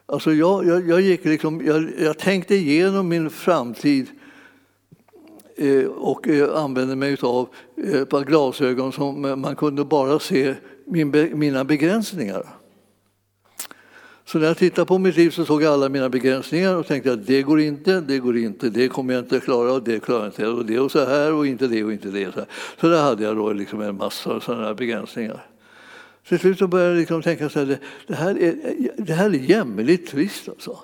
Alltså 0.05 0.33
jag, 0.33 0.67
jag, 0.67 0.89
jag, 0.89 1.01
gick 1.01 1.25
liksom, 1.25 1.65
jag, 1.65 1.91
jag 1.99 2.17
tänkte 2.17 2.55
igenom 2.55 3.07
min 3.07 3.29
framtid 3.29 4.07
eh, 5.55 5.85
och 5.85 6.27
eh, 6.27 6.55
använde 6.55 6.95
mig 6.95 7.17
av 7.21 7.49
eh, 7.77 8.01
ett 8.01 8.09
par 8.09 8.23
glasögon 8.23 8.91
som 8.91 9.25
eh, 9.25 9.35
man 9.35 9.55
kunde 9.55 9.85
bara 9.85 10.19
se 10.19 10.55
min, 10.85 11.39
mina 11.39 11.63
begränsningar. 11.63 12.45
Så 14.25 14.39
när 14.39 14.47
jag 14.47 14.57
tittade 14.57 14.85
på 14.85 14.97
mitt 14.97 15.17
liv 15.17 15.29
så 15.29 15.45
såg 15.45 15.63
jag 15.63 15.73
alla 15.73 15.89
mina 15.89 16.09
begränsningar 16.09 16.75
och 16.75 16.87
tänkte 16.87 17.13
att 17.13 17.27
det 17.27 17.41
går 17.41 17.59
inte, 17.59 18.01
det 18.01 18.19
går 18.19 18.37
inte, 18.37 18.69
det 18.69 18.87
kommer 18.87 19.13
jag 19.13 19.23
inte 19.23 19.39
klara 19.39 19.73
och 19.73 19.83
det 19.83 19.99
klarar 19.99 20.19
jag 20.19 20.27
inte 20.27 20.47
och 20.47 20.65
det 20.65 20.79
och 20.79 20.91
så 20.91 21.05
här 21.05 21.33
och 21.33 21.47
inte 21.47 21.67
det 21.67 21.83
och 21.83 21.91
inte 21.91 22.07
det. 22.07 22.33
Så, 22.33 22.39
här. 22.39 22.47
så 22.81 22.87
där 22.87 23.01
hade 23.03 23.23
jag 23.23 23.35
då 23.35 23.53
liksom 23.53 23.81
en 23.81 23.97
massa 23.97 24.39
sådana 24.39 24.63
här 24.63 24.73
begränsningar. 24.73 25.52
Till 26.27 26.39
slut 26.39 26.59
så 26.59 26.67
började 26.67 26.91
jag 26.91 26.99
liksom 26.99 27.21
tänka 27.21 27.49
så 27.49 27.59
här, 27.59 27.77
det 28.07 28.15
här 28.15 28.39
är, 28.39 28.55
det 28.97 29.13
här 29.13 29.25
är 29.25 29.33
jämmerligt 29.33 30.11
trist 30.11 30.49
alltså. 30.49 30.79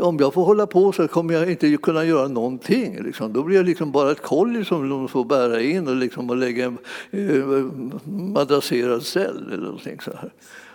Om 0.00 0.16
jag 0.20 0.34
får 0.34 0.44
hålla 0.44 0.66
på 0.66 0.92
så 0.92 1.08
kommer 1.08 1.34
jag 1.34 1.50
inte 1.50 1.76
kunna 1.76 2.04
göra 2.04 2.28
någonting. 2.28 3.02
Liksom. 3.02 3.32
Då 3.32 3.42
blir 3.42 3.56
jag 3.56 3.66
liksom 3.66 3.92
bara 3.92 4.10
ett 4.10 4.22
kolli 4.22 4.64
som 4.64 4.88
de 4.88 5.08
får 5.08 5.24
bära 5.24 5.60
in 5.60 5.88
och, 5.88 5.96
liksom, 5.96 6.30
och 6.30 6.36
lägga 6.36 6.64
en 6.64 6.78
eh, 7.10 7.46
madrasserad 8.12 9.02
cell 9.02 9.46
eller 9.52 9.64
någonting 9.64 10.00
så 10.00 10.10
här. 10.10 10.32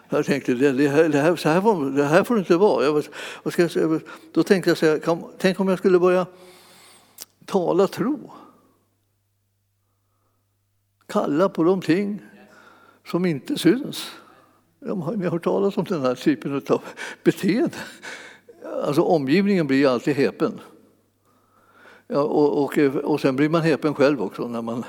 Jag 0.09 0.25
tänkte, 0.25 0.53
det, 0.53 0.87
här, 0.87 1.09
det, 1.09 1.19
här, 1.19 1.35
så 1.35 1.49
här 1.49 1.61
får, 1.61 1.91
det 1.91 2.03
här 2.03 2.23
får 2.23 2.35
det 2.35 2.39
inte 2.39 2.55
vara. 2.55 2.85
Jag, 2.85 3.03
vad 3.43 3.53
ska 3.53 3.61
jag 3.61 3.71
säga? 3.71 3.99
Då 4.31 4.43
tänkte 4.43 4.69
jag, 4.69 4.77
så 4.77 4.85
här, 4.85 5.19
tänk 5.37 5.59
om 5.59 5.67
jag 5.67 5.79
skulle 5.79 5.99
börja 5.99 6.25
tala 7.45 7.87
tro. 7.87 8.31
Kalla 11.07 11.49
på 11.49 11.63
de 11.63 11.81
ting 11.81 12.21
som 13.07 13.25
inte 13.25 13.57
syns. 13.57 14.11
Ni 14.79 14.89
har 14.89 15.31
hört 15.31 15.43
talas 15.43 15.77
om 15.77 15.83
den 15.83 16.01
här 16.01 16.15
typen 16.15 16.61
av 16.69 16.81
beteende. 17.23 17.77
Alltså 18.83 19.01
omgivningen 19.01 19.67
blir 19.67 19.77
ju 19.77 19.87
alltid 19.87 20.15
häpen. 20.15 20.59
Ja, 22.07 22.21
och, 22.21 22.63
och, 22.63 22.77
och 23.03 23.21
sen 23.21 23.35
blir 23.35 23.49
man 23.49 23.61
häpen 23.61 23.93
själv 23.93 24.21
också 24.21 24.47
när 24.47 24.61
man 24.61 24.83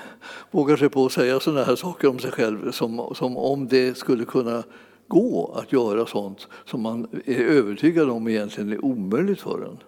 vågar 0.50 0.76
sig 0.76 0.88
på 0.88 1.06
att 1.06 1.12
säga 1.12 1.40
sådana 1.40 1.64
här 1.64 1.76
saker 1.76 2.08
om 2.08 2.18
sig 2.18 2.30
själv 2.30 2.70
som, 2.70 3.14
som 3.14 3.36
om 3.36 3.68
det 3.68 3.96
skulle 3.96 4.24
kunna 4.24 4.62
gå 5.08 5.54
att 5.54 5.72
göra 5.72 6.06
sånt 6.06 6.48
som 6.64 6.82
man 6.82 7.22
är 7.24 7.40
övertygad 7.40 8.10
om 8.10 8.28
egentligen 8.28 8.72
är 8.72 8.84
omöjligt 8.84 9.40
för 9.40 9.64
en. 9.64 9.78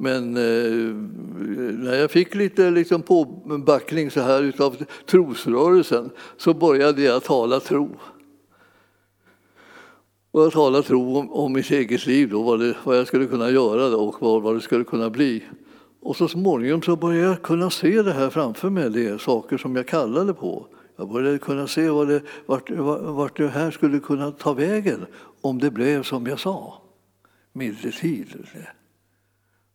Men 0.00 0.36
eh, 0.36 0.94
när 1.78 1.94
jag 1.94 2.10
fick 2.10 2.34
lite 2.34 2.70
liksom, 2.70 3.02
påbackning 3.02 4.10
så 4.10 4.20
här 4.20 4.42
utav 4.42 4.84
trosrörelsen 5.06 6.10
så 6.36 6.54
började 6.54 7.02
jag 7.02 7.24
tala 7.24 7.60
tro. 7.60 7.90
Och 10.30 10.42
jag 10.42 10.52
talade 10.52 10.82
tro 10.82 11.16
om, 11.16 11.32
om 11.32 11.52
mitt 11.52 11.70
eget 11.70 12.06
liv, 12.06 12.28
då, 12.30 12.42
vad, 12.42 12.60
det, 12.60 12.76
vad 12.84 12.98
jag 12.98 13.06
skulle 13.06 13.26
kunna 13.26 13.50
göra 13.50 13.88
då, 13.88 13.98
och 13.98 14.16
vad, 14.20 14.42
vad 14.42 14.54
det 14.54 14.60
skulle 14.60 14.84
kunna 14.84 15.10
bli. 15.10 15.44
Och 16.00 16.16
så 16.16 16.28
småningom 16.28 16.82
så 16.82 16.96
började 16.96 17.26
jag 17.26 17.42
kunna 17.42 17.70
se 17.70 18.02
det 18.02 18.12
här 18.12 18.30
framför 18.30 18.70
mig, 18.70 18.90
det 18.90 19.20
saker 19.20 19.58
som 19.58 19.76
jag 19.76 19.86
kallade 19.86 20.34
på. 20.34 20.66
Jag 20.96 21.08
började 21.08 21.38
kunna 21.38 21.66
se 21.66 21.90
vad 21.90 22.08
det, 22.08 22.22
vart, 22.46 22.70
vart 23.00 23.36
det 23.36 23.48
här 23.48 23.70
skulle 23.70 24.00
kunna 24.00 24.30
ta 24.30 24.52
vägen 24.52 25.06
om 25.40 25.58
det 25.58 25.70
blev 25.70 26.02
som 26.02 26.26
jag 26.26 26.40
sa, 26.40 26.82
medeltid. 27.52 28.26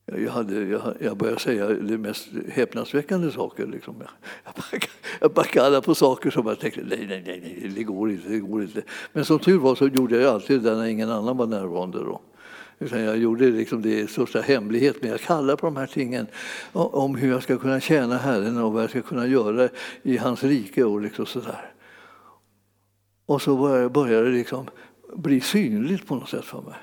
Jag, 0.06 0.32
hade, 0.32 0.64
jag, 0.64 0.82
jag 1.00 1.18
började 1.18 1.40
säga 1.40 1.70
de 1.70 1.98
mest 1.98 2.28
häpnadsväckande 2.50 3.32
saker. 3.32 3.68
Liksom. 3.68 3.96
Jag, 4.00 4.88
jag 5.22 5.32
backade 5.32 5.82
på 5.82 5.96
saker 5.96 6.30
som 6.30 6.48
jag 6.48 6.60
tänkte, 6.60 6.82
nej, 6.84 7.06
nej, 7.10 7.24
nej, 7.26 7.72
det 7.76 7.84
går 7.84 8.12
inte, 8.12 8.30
det 8.30 8.40
går 8.40 8.62
inte. 8.62 8.82
Men 9.14 9.26
som 9.26 9.40
tur 9.40 9.60
var 9.60 9.76
så 9.76 9.88
gjorde 9.88 10.22
jag 10.22 10.34
alltid 10.34 10.62
det 10.62 10.76
när 10.76 10.86
ingen 10.86 11.10
annan 11.10 11.38
var 11.38 11.48
närvarande. 11.48 11.98
Då. 11.98 12.22
Utan 12.80 13.02
jag 13.02 13.18
gjorde 13.18 13.50
liksom 13.50 13.82
det 13.82 14.00
i 14.00 14.08
största 14.08 14.42
hemlighet, 14.42 14.96
men 15.02 15.12
jag 15.12 15.20
kallar 15.20 15.56
på 15.56 15.66
de 15.66 15.78
här 15.78 15.88
tingen 15.88 16.28
om 16.72 17.16
hur 17.16 17.32
jag 17.32 17.44
ska 17.44 17.58
kunna 17.58 17.80
tjäna 17.80 18.18
Herren 18.18 18.58
och 18.58 18.74
vad 18.74 18.84
jag 18.84 18.90
ska 18.90 19.02
kunna 19.02 19.28
göra 19.28 19.70
i 20.02 20.18
hans 20.18 20.44
rike. 20.44 20.84
Och, 20.84 21.02
liksom 21.02 21.26
sådär. 21.26 21.72
och 23.26 23.42
så 23.42 23.56
började 23.90 24.26
det 24.26 24.38
liksom 24.38 24.70
bli 25.16 25.42
synligt 25.42 26.08
på 26.08 26.16
något 26.16 26.30
sätt 26.30 26.46
för 26.46 26.62
mig. 26.62 26.76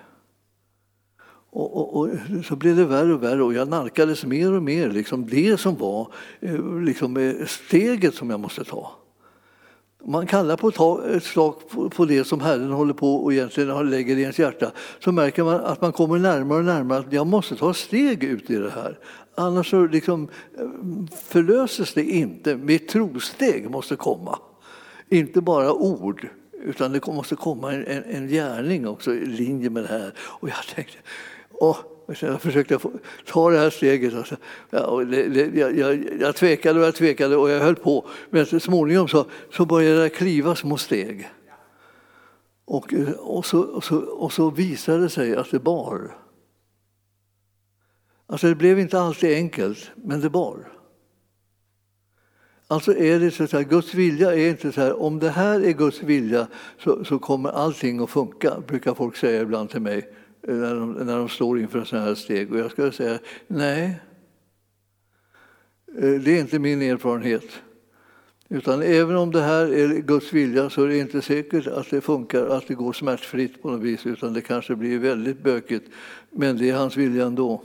Och, 1.52 1.76
och, 1.76 1.96
och, 1.96 2.08
så 2.44 2.56
blev 2.56 2.76
det 2.76 2.84
värre 2.84 3.14
och 3.14 3.22
värre 3.22 3.42
och 3.42 3.54
jag 3.54 3.68
nalkades 3.68 4.24
mer 4.24 4.52
och 4.52 4.62
mer 4.62 4.90
liksom 4.90 5.26
det 5.26 5.60
som 5.60 5.76
var 5.76 6.12
eh, 6.40 6.80
liksom, 6.80 7.16
eh, 7.16 7.46
steget 7.46 8.14
som 8.14 8.30
jag 8.30 8.40
måste 8.40 8.64
ta. 8.64 8.92
Man 10.04 10.26
kallar 10.26 10.56
på 10.56 11.02
ett 11.14 11.24
slag 11.24 11.54
på 11.90 12.04
det 12.04 12.24
som 12.24 12.40
Herren 12.40 12.70
håller 12.70 12.94
på 12.94 13.14
och 13.14 13.32
egentligen 13.32 13.90
lägger 13.90 14.16
i 14.16 14.20
ens 14.20 14.38
hjärta 14.38 14.72
så 14.98 15.12
märker 15.12 15.44
man 15.44 15.54
att 15.54 15.80
man 15.80 15.92
kommer 15.92 16.18
närmare 16.18 16.58
och 16.58 16.64
närmare 16.64 16.98
att 16.98 17.12
jag 17.12 17.26
måste 17.26 17.56
ta 17.56 17.74
steg 17.74 18.24
ut 18.24 18.50
i 18.50 18.56
det 18.56 18.70
här. 18.70 18.98
Annars 19.34 19.70
så 19.70 19.86
liksom 19.86 20.28
eh, 20.58 20.66
förlöses 21.24 21.94
det 21.94 22.04
inte. 22.04 22.56
Mitt 22.56 22.88
trosteg 22.88 23.70
måste 23.70 23.96
komma. 23.96 24.38
Inte 25.08 25.40
bara 25.40 25.72
ord, 25.72 26.28
utan 26.64 26.92
det 26.92 27.06
måste 27.06 27.36
komma 27.36 27.72
en, 27.72 27.86
en, 27.86 28.04
en 28.04 28.28
gärning 28.28 28.88
också 28.88 29.14
i 29.14 29.26
linje 29.26 29.70
med 29.70 29.82
det 29.82 29.88
här. 29.88 30.12
Och 30.18 30.48
jag 30.48 30.66
tänkte, 30.74 30.98
åh, 31.60 31.76
Jag 32.20 32.42
försökte 32.42 32.78
ta 33.26 33.50
det 33.50 33.58
här 33.58 33.70
steget. 33.70 34.14
Alltså. 34.14 34.36
Jag, 34.70 35.14
jag, 35.54 35.78
jag, 35.78 36.20
jag 36.20 36.36
tvekade 36.36 36.80
och 36.80 36.86
jag 36.86 36.94
tvekade 36.94 37.36
och 37.36 37.50
jag 37.50 37.60
höll 37.60 37.76
på. 37.76 38.08
Men 38.30 38.46
så 38.46 38.60
småningom 38.60 39.08
så, 39.08 39.26
så 39.52 39.66
började 39.66 40.00
jag 40.00 40.14
kliva 40.14 40.54
små 40.54 40.76
steg. 40.76 41.28
Och, 42.64 42.94
och, 43.18 43.46
så, 43.46 43.60
och, 43.60 43.84
så, 43.84 43.96
och 43.96 44.32
så 44.32 44.50
visade 44.50 45.02
det 45.02 45.10
sig 45.10 45.36
att 45.36 45.50
det 45.50 45.58
bar. 45.58 46.16
Alltså 48.26 48.46
det 48.46 48.54
blev 48.54 48.78
inte 48.78 49.00
alltid 49.00 49.36
enkelt, 49.36 49.90
men 49.94 50.20
det 50.20 50.30
bar. 50.30 50.72
Alltså 52.66 52.96
är 52.96 53.20
det 53.20 53.30
så 53.30 53.44
att 53.44 53.68
Guds 53.68 53.94
vilja 53.94 54.34
är 54.34 54.48
inte 54.48 54.72
så 54.72 54.80
här, 54.80 55.02
om 55.02 55.18
det 55.18 55.30
här 55.30 55.60
är 55.60 55.72
Guds 55.72 56.02
vilja 56.02 56.46
så, 56.78 57.04
så 57.04 57.18
kommer 57.18 57.50
allting 57.50 58.00
att 58.00 58.10
funka, 58.10 58.60
brukar 58.66 58.94
folk 58.94 59.16
säga 59.16 59.42
ibland 59.42 59.70
till 59.70 59.80
mig 59.80 60.08
när 60.42 60.74
de, 60.74 60.92
när 60.92 61.18
de 61.18 61.28
står 61.28 61.60
inför 61.60 61.84
sådana 61.84 62.06
här 62.06 62.14
steg. 62.14 62.52
Och 62.52 62.58
jag 62.58 62.70
skulle 62.70 62.92
säga, 62.92 63.18
nej, 63.46 64.00
eh, 65.98 66.10
det 66.10 66.36
är 66.36 66.40
inte 66.40 66.58
min 66.58 66.82
erfarenhet. 66.82 67.60
Utan 68.48 68.82
även 68.82 69.16
om 69.16 69.30
det 69.30 69.40
här 69.40 69.74
är 69.74 69.88
Guds 69.88 70.32
vilja 70.32 70.70
så 70.70 70.82
är 70.82 70.88
det 70.88 70.98
inte 70.98 71.22
säkert 71.22 71.66
att 71.66 71.90
det 71.90 72.00
funkar, 72.00 72.46
att 72.46 72.68
det 72.68 72.74
går 72.74 72.92
smärtfritt 72.92 73.62
på 73.62 73.70
något 73.70 73.80
vis, 73.80 74.06
utan 74.06 74.32
det 74.32 74.40
kanske 74.40 74.76
blir 74.76 74.98
väldigt 74.98 75.42
bökigt. 75.42 75.90
Men 76.30 76.58
det 76.58 76.70
är 76.70 76.74
hans 76.74 76.96
vilja 76.96 77.26
ändå. 77.26 77.62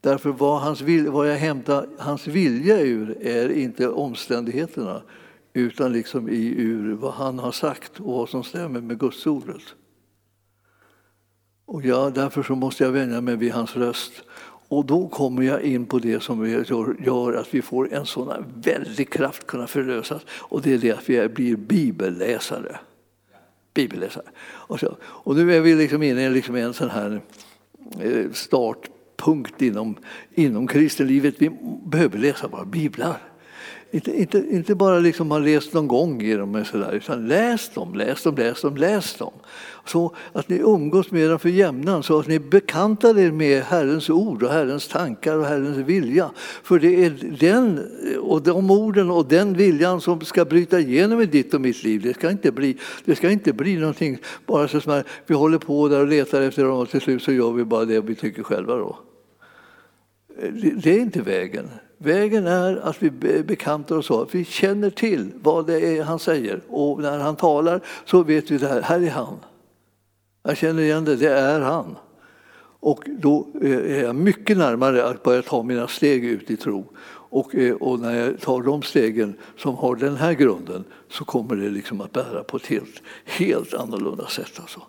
Därför 0.00 0.30
vad, 0.30 0.60
hans, 0.60 0.82
vad 1.08 1.30
jag 1.30 1.36
hämtar 1.36 1.88
hans 1.98 2.26
vilja 2.26 2.80
ur 2.80 3.16
är 3.20 3.48
inte 3.52 3.88
omständigheterna 3.88 5.02
utan 5.52 5.92
liksom 5.92 6.28
i, 6.28 6.54
ur 6.58 6.92
vad 6.92 7.12
han 7.12 7.38
har 7.38 7.52
sagt 7.52 8.00
och 8.00 8.14
vad 8.14 8.28
som 8.28 8.44
stämmer 8.44 8.80
med 8.80 8.98
Guds 8.98 9.26
ordet. 9.26 9.62
Och 11.70 11.84
jag, 11.84 12.14
därför 12.14 12.42
så 12.42 12.54
måste 12.54 12.84
jag 12.84 12.92
vänja 12.92 13.20
mig 13.20 13.36
vid 13.36 13.52
hans 13.52 13.76
röst. 13.76 14.12
Och 14.68 14.84
då 14.84 15.08
kommer 15.08 15.42
jag 15.42 15.62
in 15.62 15.86
på 15.86 15.98
det 15.98 16.22
som 16.22 16.50
gör 16.98 17.32
att 17.34 17.54
vi 17.54 17.62
får 17.62 17.92
en 17.92 18.06
sån 18.06 18.32
väldig 18.54 19.10
kraft 19.10 19.46
kunna 19.46 19.66
förlösas. 19.66 20.22
Och 20.28 20.62
det 20.62 20.74
är 20.74 20.78
det 20.78 20.92
att 20.92 21.08
vi 21.08 21.28
blir 21.28 21.56
bibelläsare. 21.56 22.78
Bibelläsare. 23.74 24.24
Och, 24.40 24.80
så, 24.80 24.96
och 25.02 25.36
nu 25.36 25.54
är 25.56 25.60
vi 25.60 25.74
liksom 25.74 26.02
inne 26.02 26.26
i 26.26 26.30
liksom 26.30 26.54
en 26.54 26.74
sån 26.74 26.90
här 26.90 27.20
eh, 28.00 28.30
startpunkt 28.32 29.62
inom, 29.62 29.96
inom 30.34 30.66
kristenlivet. 30.66 31.34
Vi 31.38 31.50
behöver 31.84 32.18
läsa 32.18 32.48
våra 32.48 32.64
biblar. 32.64 33.29
Inte, 33.92 34.20
inte, 34.20 34.38
inte 34.50 34.74
bara 34.74 34.98
liksom 34.98 35.30
ha 35.30 35.38
läst 35.38 35.72
någon 35.72 35.88
gång 35.88 36.22
i 36.22 36.34
dem, 36.34 36.64
sådär, 36.64 36.92
utan 36.92 37.28
läs 37.28 37.68
dem, 37.74 37.94
läs 37.94 38.22
dem, 38.22 38.34
läs 38.34 38.62
dem, 38.62 38.76
läs 38.76 39.14
dem. 39.14 39.32
Så 39.86 40.14
att 40.32 40.48
ni 40.48 40.56
umgås 40.56 41.10
med 41.10 41.30
dem 41.30 41.38
för 41.38 41.48
jämnan, 41.48 42.02
så 42.02 42.18
att 42.18 42.26
ni 42.26 42.38
bekantar 42.38 43.18
er 43.18 43.32
med 43.32 43.62
Herrens 43.62 44.10
ord 44.10 44.42
och 44.42 44.50
Herrens 44.50 44.88
tankar 44.88 45.36
och 45.36 45.44
Herrens 45.44 45.76
vilja. 45.76 46.30
För 46.62 46.78
det 46.78 47.04
är 47.04 47.36
den, 47.40 47.80
och 48.20 48.42
de 48.42 48.70
orden 48.70 49.10
och 49.10 49.26
den 49.26 49.54
viljan 49.54 50.00
som 50.00 50.20
ska 50.20 50.44
bryta 50.44 50.80
igenom 50.80 51.20
i 51.20 51.26
ditt 51.26 51.54
och 51.54 51.60
mitt 51.60 51.84
liv. 51.84 52.02
Det 52.02 52.14
ska 52.14 52.30
inte 52.30 52.52
bli, 52.52 52.76
det 53.04 53.16
ska 53.16 53.30
inte 53.30 53.52
bli 53.52 53.76
någonting 53.76 54.18
bara 54.46 54.68
så 54.68 54.90
att 54.90 55.06
vi 55.26 55.34
håller 55.34 55.58
på 55.58 55.88
där 55.88 56.00
och 56.00 56.08
letar 56.08 56.42
efter 56.42 56.64
dem 56.64 56.78
och 56.78 56.90
till 56.90 57.00
slut 57.00 57.22
så 57.22 57.32
gör 57.32 57.52
vi 57.52 57.64
bara 57.64 57.84
det 57.84 58.00
vi 58.00 58.14
tycker 58.14 58.42
själva. 58.42 58.76
Då. 58.76 58.98
Det 60.82 60.90
är 60.90 60.98
inte 60.98 61.22
vägen. 61.22 61.68
Vägen 62.02 62.46
är 62.46 62.76
att 62.76 63.02
vi 63.02 63.10
bekantar 63.42 63.96
oss 63.96 64.06
så 64.06 64.22
att 64.22 64.34
vi 64.34 64.44
känner 64.44 64.90
till 64.90 65.30
vad 65.42 65.66
det 65.66 65.98
är 65.98 66.02
han 66.02 66.18
säger. 66.18 66.60
Och 66.68 67.02
när 67.02 67.18
han 67.18 67.36
talar 67.36 67.80
så 68.04 68.22
vet 68.22 68.50
vi 68.50 68.58
det 68.58 68.68
här, 68.68 68.82
här 68.82 69.02
är 69.02 69.10
han. 69.10 69.36
Jag 70.42 70.56
känner 70.56 70.82
igen 70.82 71.04
det, 71.04 71.16
det 71.16 71.30
är 71.30 71.60
han. 71.60 71.96
Och 72.80 73.04
då 73.06 73.46
eh, 73.62 73.70
är 73.70 74.02
jag 74.02 74.16
mycket 74.16 74.56
närmare 74.56 75.04
att 75.04 75.22
börja 75.22 75.42
ta 75.42 75.62
mina 75.62 75.88
steg 75.88 76.24
ut 76.24 76.50
i 76.50 76.56
tro. 76.56 76.84
Och, 77.30 77.54
eh, 77.54 77.74
och, 77.74 78.00
när 78.00 78.20
jag 78.20 78.40
tar 78.40 78.62
de 78.62 78.82
stegen 78.82 79.34
som 79.56 79.74
har 79.74 79.96
den 79.96 80.16
här 80.16 80.32
grunden 80.32 80.84
så 81.10 81.24
kommer 81.24 81.56
det 81.56 81.68
liksom 81.70 82.00
att 82.00 82.12
bära 82.12 82.44
på 82.44 82.56
ett 82.56 82.66
helt, 82.66 83.02
helt 83.24 83.74
annorlunda 83.74 84.26
sätt. 84.26 84.52
Alltså. 84.60 84.82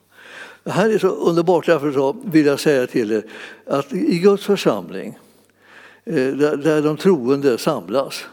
Det 0.64 0.72
här 0.72 0.89
är 0.89 0.97
så 0.97 1.07
underbart, 1.07 1.66
därför 1.66 1.91
så 1.91 2.16
vill 2.24 2.45
jag 2.45 2.59
säga 2.59 2.88
till 2.88 3.12
er 3.12 3.24
att 3.66 3.93
i 3.93 4.20
Guds 4.20 4.45
församling 4.45 5.18
Eh, 6.12 6.34
där, 6.34 6.57
där 6.57 6.82
de 6.82 6.97
troende 6.97 7.57
samlas. 7.57 8.26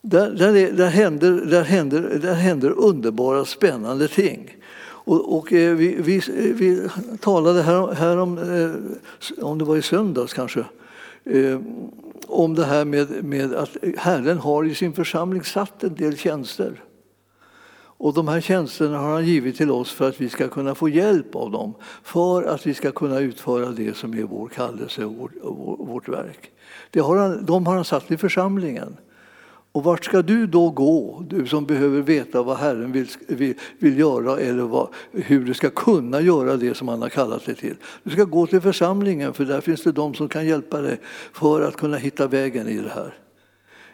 Där, 0.00 0.30
där, 0.30 0.56
är, 0.56 0.72
där, 0.72 0.88
händer, 0.88 1.32
där, 1.32 1.62
händer, 1.62 2.18
där 2.22 2.34
händer 2.34 2.70
underbara, 2.70 3.44
spännande 3.44 4.08
ting. 4.08 4.56
Och, 4.80 5.38
och 5.38 5.52
eh, 5.52 5.74
vi, 5.74 5.96
vi, 6.00 6.22
vi, 6.52 6.88
talade 7.20 7.62
här, 7.62 7.92
här 7.92 8.16
om, 8.16 8.38
eh, 8.38 9.44
om 9.44 9.58
det 9.58 9.64
var 9.64 9.76
i 9.76 9.82
söndags 9.82 10.34
kanske, 10.34 10.64
om 12.26 12.54
det 12.54 12.64
här 12.64 12.84
med, 12.84 13.24
med 13.24 13.54
att 13.54 13.76
Herren 13.96 14.38
har 14.38 14.64
i 14.64 14.74
sin 14.74 14.92
församling 14.92 15.44
satt 15.44 15.84
en 15.84 15.94
del 15.94 16.16
tjänster. 16.16 16.72
Och 17.98 18.14
de 18.14 18.28
här 18.28 18.40
tjänsterna 18.40 18.98
har 18.98 19.12
han 19.12 19.26
givit 19.26 19.56
till 19.56 19.70
oss 19.70 19.92
för 19.92 20.08
att 20.08 20.20
vi 20.20 20.28
ska 20.28 20.48
kunna 20.48 20.74
få 20.74 20.88
hjälp 20.88 21.34
av 21.34 21.50
dem. 21.50 21.74
För 22.02 22.42
att 22.42 22.66
vi 22.66 22.74
ska 22.74 22.92
kunna 22.92 23.18
utföra 23.18 23.70
det 23.70 23.96
som 23.96 24.14
är 24.14 24.22
vår 24.22 24.48
kallelse 24.48 25.04
och 25.04 25.14
vårt, 25.14 25.32
vårt 25.88 26.08
verk. 26.08 26.50
Det 26.90 27.00
har 27.00 27.16
han, 27.16 27.46
de 27.46 27.66
har 27.66 27.74
han 27.74 27.84
satt 27.84 28.10
i 28.10 28.16
församlingen. 28.16 28.96
Och 29.72 29.84
vart 29.84 30.04
ska 30.04 30.22
du 30.22 30.46
då 30.46 30.70
gå, 30.70 31.24
du 31.28 31.46
som 31.46 31.66
behöver 31.66 32.00
veta 32.00 32.42
vad 32.42 32.56
Herren 32.56 32.92
vill, 32.92 33.08
vill, 33.28 33.54
vill 33.78 33.98
göra 33.98 34.38
eller 34.38 34.62
vad, 34.62 34.88
hur 35.12 35.44
du 35.44 35.54
ska 35.54 35.70
kunna 35.70 36.20
göra 36.20 36.56
det 36.56 36.74
som 36.74 36.88
han 36.88 37.02
har 37.02 37.08
kallat 37.08 37.46
dig 37.46 37.54
till? 37.54 37.76
Du 38.02 38.10
ska 38.10 38.24
gå 38.24 38.46
till 38.46 38.60
församlingen 38.60 39.34
för 39.34 39.44
där 39.44 39.60
finns 39.60 39.82
det 39.82 39.92
de 39.92 40.14
som 40.14 40.28
kan 40.28 40.46
hjälpa 40.46 40.80
dig 40.80 41.00
för 41.32 41.62
att 41.62 41.76
kunna 41.76 41.96
hitta 41.96 42.26
vägen 42.26 42.68
i 42.68 42.78
det 42.78 42.90
här. 42.94 43.14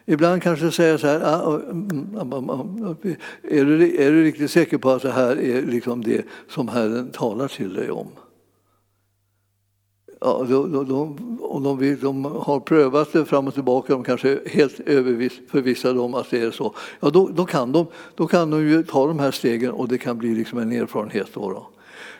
Ibland 0.06 0.42
kanske 0.42 0.70
säger 0.70 0.98
så 0.98 1.06
här, 1.06 1.20
ah, 1.24 1.60
mm, 1.70 2.08
mm, 2.20 2.32
mm, 2.32 2.96
är 3.42 3.64
du, 3.64 3.96
är 3.96 4.10
du 4.10 4.24
riktigt 4.24 4.50
säker 4.50 4.78
på 4.78 4.90
att 4.90 5.02
det 5.02 5.10
här 5.10 5.40
är 5.40 5.62
liksom 5.62 6.04
det 6.04 6.24
som 6.48 6.68
Herren 6.68 7.10
talar 7.10 7.48
till 7.48 7.74
dig 7.74 7.90
om? 7.90 8.08
Ja, 10.20 10.46
de, 10.48 10.86
de, 10.88 11.38
om 11.42 11.62
de, 11.62 11.78
vill, 11.78 12.00
de, 12.00 12.24
har 12.24 12.60
prövat 12.60 13.12
det 13.12 13.24
fram 13.24 13.48
och 13.48 13.54
tillbaka, 13.54 13.92
de 13.92 14.04
kanske 14.04 14.28
är 14.30 14.48
helt 14.48 14.72
förvissade 15.50 16.00
om 16.00 16.14
att 16.14 16.30
det 16.30 16.40
är 16.40 16.50
så, 16.50 16.74
ja, 17.00 17.10
då, 17.10 17.28
då, 17.28 17.44
kan 17.44 17.72
de, 17.72 17.86
då 18.14 18.26
kan 18.26 18.50
de 18.50 18.68
ju 18.68 18.82
ta 18.82 19.06
de 19.06 19.18
här 19.18 19.30
stegen 19.30 19.70
och 19.70 19.88
det 19.88 19.98
kan 19.98 20.18
bli 20.18 20.34
liksom 20.34 20.58
en 20.58 20.72
erfarenhet. 20.72 21.28
Då, 21.34 21.50
då. 21.50 21.66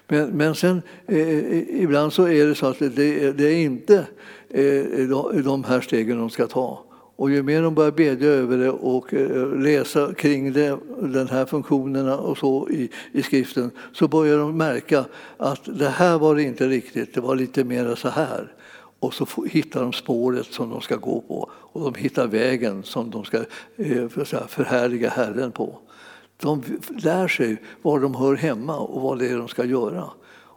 Men, 0.08 0.30
men 0.30 0.54
sen 0.54 0.82
eh, 1.06 1.18
eh 1.18 1.82
ibland 1.82 2.12
så 2.12 2.28
är 2.28 2.46
det 2.46 2.54
så 2.54 2.66
att 2.66 2.78
det, 2.78 3.32
det 3.32 3.44
är 3.44 3.56
inte 3.56 4.06
eh, 4.48 5.42
de 5.44 5.64
här 5.64 5.80
stegen 5.80 6.18
de 6.18 6.30
ska 6.30 6.46
ta. 6.46 6.84
Och 7.16 7.30
ju 7.30 7.42
mer 7.42 7.62
de 7.62 7.74
börjar 7.74 7.90
bedja 7.92 8.28
över 8.28 8.58
det 8.58 8.70
och 8.70 9.14
eh, 9.14 9.58
läsa 9.58 10.14
kring 10.14 10.52
det, 10.52 10.78
den 11.00 11.28
här 11.28 11.46
funktionerna 11.46 12.18
och 12.18 12.38
så 12.38 12.68
i, 12.70 12.90
i 13.12 13.22
skriften 13.22 13.70
så 13.92 14.08
börjar 14.08 14.38
de 14.38 14.56
märka 14.56 15.04
att 15.36 15.60
det 15.64 15.88
här 15.88 16.18
var 16.18 16.34
det 16.34 16.42
inte 16.42 16.68
riktigt, 16.68 17.14
det 17.14 17.20
var 17.20 17.36
lite 17.36 17.64
mer 17.64 17.94
så 17.94 18.08
här. 18.08 18.52
Och 18.98 19.14
så 19.14 19.26
hittar 19.50 19.82
de 19.82 19.92
spåret 19.92 20.46
som 20.46 20.70
de 20.70 20.80
ska 20.80 20.96
gå 20.96 21.20
på 21.20 21.50
och 21.52 21.92
de 21.92 22.00
hittar 22.00 22.26
vägen 22.26 22.82
som 22.82 23.10
de 23.10 23.24
ska 23.24 23.38
eh, 23.76 24.08
förhärliga 24.48 25.10
Herren 25.10 25.52
på. 25.52 25.78
De 26.36 26.62
lär 27.02 27.28
sig 27.28 27.56
var 27.82 28.00
de 28.00 28.14
hör 28.14 28.36
hemma 28.36 28.78
och 28.78 29.02
vad 29.02 29.18
det 29.18 29.28
är 29.28 29.38
de 29.38 29.48
ska 29.48 29.64
göra. 29.64 30.10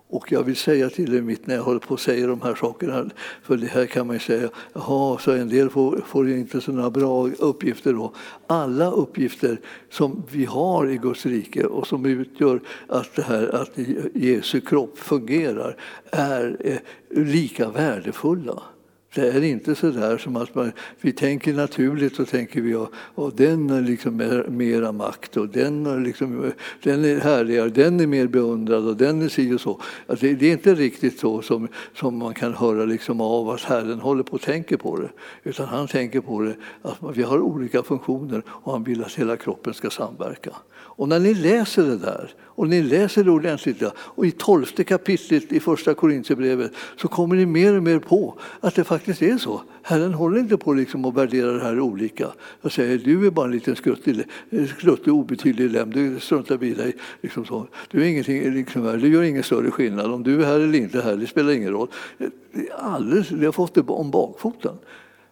Och 0.10 0.32
jag 0.32 0.44
vill 0.44 0.56
säga 0.56 0.90
till 0.90 1.16
er 1.16 1.22
mitt 1.22 1.48
när 1.48 1.56
jag 1.56 1.64
håller 1.64 1.80
på 1.80 1.94
att 1.94 2.00
säga 2.00 2.28
de 2.28 2.42
här 2.42 2.56
sakerna, 2.56 3.10
för 3.44 3.58
det 3.58 3.68
här 3.68 3.86
kan 3.86 4.08
man 4.08 4.16
ju 4.16 4.20
säga, 4.20 4.50
jaha, 4.74 5.18
så 5.18 5.32
en 5.32 5.50
del 5.50 5.70
får, 5.70 6.02
får 6.08 6.30
inte 6.30 6.62
sådana 6.62 6.90
bra 6.90 7.28
uppgifter 7.28 7.94
då. 7.94 8.14
Alla 8.48 8.92
uppgifter 8.92 9.60
som 9.90 10.24
vi 10.32 10.46
har 10.46 10.90
i 10.90 10.98
Guds 10.98 11.26
rike 11.26 11.66
och 11.66 11.88
som 11.88 12.06
utgör 12.06 12.62
att, 12.88 13.16
det 13.16 13.22
här, 13.22 13.56
att 13.56 13.72
Jesu 14.14 14.62
kropp 14.62 14.98
fungerar 14.98 15.78
är 16.12 16.58
eh, 16.60 16.78
lika 17.26 17.70
värdefulla. 17.70 18.64
Det 19.18 19.28
är 19.28 19.44
inte 19.44 19.76
så 19.76 19.90
där 19.90 20.18
som 20.18 20.36
att 20.36 20.56
man, 20.56 20.72
vi 21.02 21.12
tänker 21.12 21.54
naturligt 21.54 22.20
och 22.20 22.28
tänker 22.28 22.62
vi 22.62 22.76
att 22.76 22.90
och 23.16 23.34
den 23.36 23.70
har 23.70 23.82
liksom 23.82 24.44
mera 24.48 24.92
makt 24.92 25.38
och 25.38 25.50
den, 25.50 25.86
har 25.86 26.00
liksom, 26.00 26.52
den 26.84 27.06
är 27.06 27.20
härligare, 27.20 27.70
den 27.70 28.00
är 28.00 28.08
mer 28.08 28.28
beundrad 28.28 28.88
och 28.88 28.98
den 28.98 29.22
är 29.22 29.28
si 29.28 29.54
och 29.54 29.62
så. 29.62 29.82
Alltså 30.08 30.26
det, 30.26 30.48
är 30.48 30.52
inte 30.52 30.76
riktigt 30.76 31.20
så 31.20 31.42
som, 31.42 31.68
som 31.96 32.18
man 32.18 32.34
kan 32.34 32.54
höra 32.54 32.86
liksom 32.86 33.22
av 33.22 33.50
att 33.50 33.62
Herren 33.62 34.00
håller 34.00 34.24
på 34.24 34.34
och 34.34 34.42
tänker 34.42 34.78
på 34.78 34.98
det. 35.00 35.10
Utan 35.44 35.68
han 35.68 35.88
tänker 35.88 36.22
på 36.22 36.42
det 36.42 36.56
att 36.82 37.18
vi 37.18 37.24
har 37.24 37.40
olika 37.40 37.84
funktioner 37.84 38.42
och 38.48 38.72
han 38.72 38.84
vill 38.84 39.04
att 39.04 39.14
hela 39.14 39.38
kroppen 39.38 39.74
ska 39.74 39.90
samverka. 39.90 40.52
Och 40.98 41.10
när 41.10 41.20
ni 41.20 41.34
läser 41.34 41.84
det 41.84 41.98
där, 41.98 42.34
och 42.46 42.68
ni 42.68 42.82
läser 42.82 43.24
det 43.24 43.32
ordentligt, 43.32 43.84
och 43.90 44.26
i 44.26 44.32
tolfte 44.32 44.84
kapitlet 44.84 45.52
i 45.52 45.60
första 45.60 45.94
Korintierbrevet 45.94 46.72
så 46.98 47.08
kommer 47.08 47.36
ni 47.36 47.46
mer 47.46 47.78
och 47.78 47.84
mer 47.84 48.00
på 48.00 48.40
att 48.60 48.76
det 48.76 48.84
faktiskt 48.84 49.07
är 49.10 49.38
så. 49.38 49.62
Herren 49.82 50.14
håller 50.14 50.40
inte 50.40 50.58
på 50.58 50.74
liksom 50.74 51.06
att 51.06 51.14
värdera 51.14 51.52
det 51.52 51.64
här 51.64 51.80
olika. 51.80 52.28
Jag 52.62 52.72
säger 52.72 52.98
du 52.98 53.28
är 53.28 53.32
bara 53.32 53.46
en 53.46 53.52
liten 53.52 53.76
skruttig, 53.76 54.24
skruttig 54.78 55.14
obetydlig 55.14 55.72
lem, 55.72 55.92
du 55.92 56.20
struntar 56.20 56.64
i 56.64 56.74
dig. 56.74 56.96
Liksom 57.22 57.46
så. 57.46 57.68
Du, 57.92 58.02
är 58.02 58.06
ingenting, 58.06 58.54
liksom, 58.54 59.00
du 59.02 59.08
gör 59.14 59.24
ingen 59.24 59.44
större 59.44 59.72
skillnad 59.72 60.12
om 60.12 60.24
du 60.24 60.42
är 60.42 60.46
här 60.46 60.60
eller 60.60 60.80
inte 60.80 61.02
här, 61.02 61.16
det 61.16 61.28
spelar 61.28 61.52
ingen 61.52 61.72
roll. 61.72 61.88
Alldeles, 62.78 63.32
vi 63.32 63.46
har 63.46 63.54
fått 63.54 63.74
det 63.74 63.82
om 63.82 64.12
bakfoten. 64.12 64.78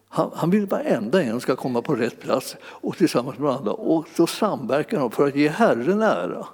Han, 0.09 0.32
han 0.34 0.49
vill 0.49 0.65
varenda 0.65 1.23
en 1.23 1.39
ska 1.39 1.55
komma 1.55 1.82
på 1.82 1.95
rätt 1.95 2.21
plats 2.21 2.55
och 2.63 2.97
tillsammans 2.97 3.38
med 3.38 3.51
andra 3.51 3.71
och 3.71 4.07
så 4.15 4.28
samverkar 4.28 4.99
de 4.99 5.11
för 5.11 5.28
att 5.28 5.36
ge 5.36 5.49
Herren 5.49 6.01
ära. 6.01 6.45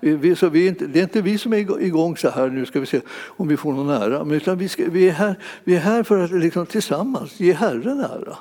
Vi, 0.00 0.36
så 0.36 0.48
vi 0.48 0.64
är 0.64 0.68
inte, 0.68 0.86
det 0.86 0.98
är 0.98 1.02
inte 1.02 1.22
vi 1.22 1.38
som 1.38 1.52
är 1.52 1.82
igång 1.82 2.16
så 2.16 2.30
här, 2.30 2.48
nu 2.48 2.66
ska 2.66 2.80
vi 2.80 2.86
se 2.86 3.00
om 3.26 3.48
vi 3.48 3.56
får 3.56 3.72
någon 3.72 3.90
ära, 3.90 4.34
utan 4.36 4.58
vi, 4.58 4.68
ska, 4.68 4.84
vi, 4.90 5.08
är, 5.08 5.12
här, 5.12 5.38
vi 5.64 5.76
är 5.76 5.80
här 5.80 6.02
för 6.02 6.24
att 6.24 6.30
liksom 6.30 6.66
tillsammans 6.66 7.40
ge 7.40 7.52
Herren 7.52 8.00
ära. 8.00 8.36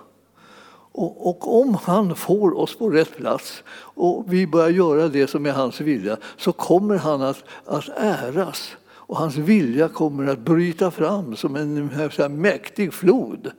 Och, 0.98 1.30
och, 1.30 1.62
om 1.62 1.78
han 1.84 2.16
får 2.16 2.58
oss 2.58 2.78
på 2.78 2.90
rätt 2.90 3.18
plats 3.18 3.64
och 3.78 4.26
vi 4.34 4.48
börjar 4.48 4.70
göra 4.70 5.08
det 5.08 5.28
som 5.28 5.46
är 5.46 5.52
hans 5.52 5.82
vilja 5.82 6.18
så 6.38 6.52
kommer 6.52 6.98
han 6.98 7.22
att, 7.22 7.44
att 7.66 7.90
äras 7.98 8.76
och 8.86 9.18
hans 9.18 9.36
vilja 9.36 9.88
kommer 9.88 10.28
att 10.28 10.40
bryta 10.40 10.92
fram 10.92 11.36
som 11.36 11.56
en 11.56 11.90
här, 11.90 12.30
mäktig 12.30 12.94
flod. 12.94 13.52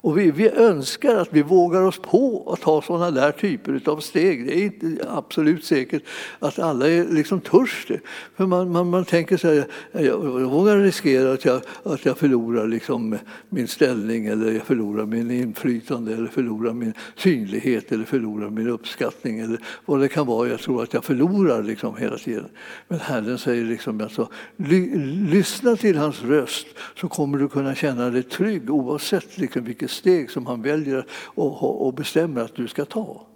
Och 0.00 0.18
vi, 0.18 0.30
vi, 0.30 0.48
önskar 0.48 1.14
att 1.14 1.28
vi 1.30 1.42
vågar 1.42 1.82
oss 1.82 1.98
på 1.98 2.52
att 2.52 2.60
ta 2.60 2.82
sådana 2.82 3.10
där 3.10 3.32
typer 3.32 3.80
av 3.84 4.00
steg. 4.00 4.46
Det 4.46 4.58
är 4.58 4.64
inte 4.64 5.06
absolut 5.08 5.64
säkert 5.64 6.02
att 6.38 6.58
alla 6.58 6.88
är 6.88 7.04
liksom 7.04 7.40
törstiga. 7.40 8.00
För 8.36 8.46
man, 8.46 8.72
man, 8.72 8.90
man 8.90 9.04
tänker 9.04 9.36
så 9.36 9.48
här, 9.48 9.66
jag 9.92 10.18
vågar 10.50 10.76
riskera 10.76 11.32
att 11.32 11.44
jag, 11.44 11.62
att 11.82 12.04
jag 12.04 12.18
förlorar 12.18 12.66
liksom 12.66 13.18
min 13.48 13.68
ställning 13.68 14.26
eller 14.26 14.52
jag 14.52 14.62
förlorar 14.62 15.06
min 15.06 15.30
inflytande 15.30 16.14
eller 16.14 16.28
förlorar 16.28 16.72
min 16.72 16.92
synlighet 17.16 17.92
eller 17.92 18.04
förlorar 18.04 18.50
min 18.50 18.68
uppskattning 18.68 19.38
eller 19.38 19.58
vad 19.86 20.00
det 20.00 20.08
kan 20.08 20.26
vara. 20.26 20.48
Jag 20.48 20.60
tror 20.60 20.82
att 20.82 20.94
jag 20.94 21.04
förlorar 21.04 21.62
liksom 21.62 21.96
hela 21.96 22.18
tiden. 22.18 22.48
Men 22.88 23.00
Herren 23.00 23.38
säger 23.38 23.64
liksom 23.64 24.00
alltså, 24.00 24.28
lyssna 24.56 25.76
till 25.76 25.96
hans 25.96 26.22
röst 26.22 26.66
så 26.94 27.08
kommer 27.08 27.38
du 27.38 27.48
kunna 27.48 27.74
känna 27.74 28.10
dig 28.10 28.22
trygg 28.22 28.70
oavsett 28.70 29.38
liksom 29.38 29.64
vilket 29.64 29.87
steg 29.88 30.30
som 30.30 30.46
han 30.46 30.62
väljer 30.62 31.06
och, 31.12 31.86
och 31.86 31.94
bestämmer 31.94 32.40
att 32.40 32.54
du 32.54 32.68
ska 32.68 32.84
ta. 32.84 33.26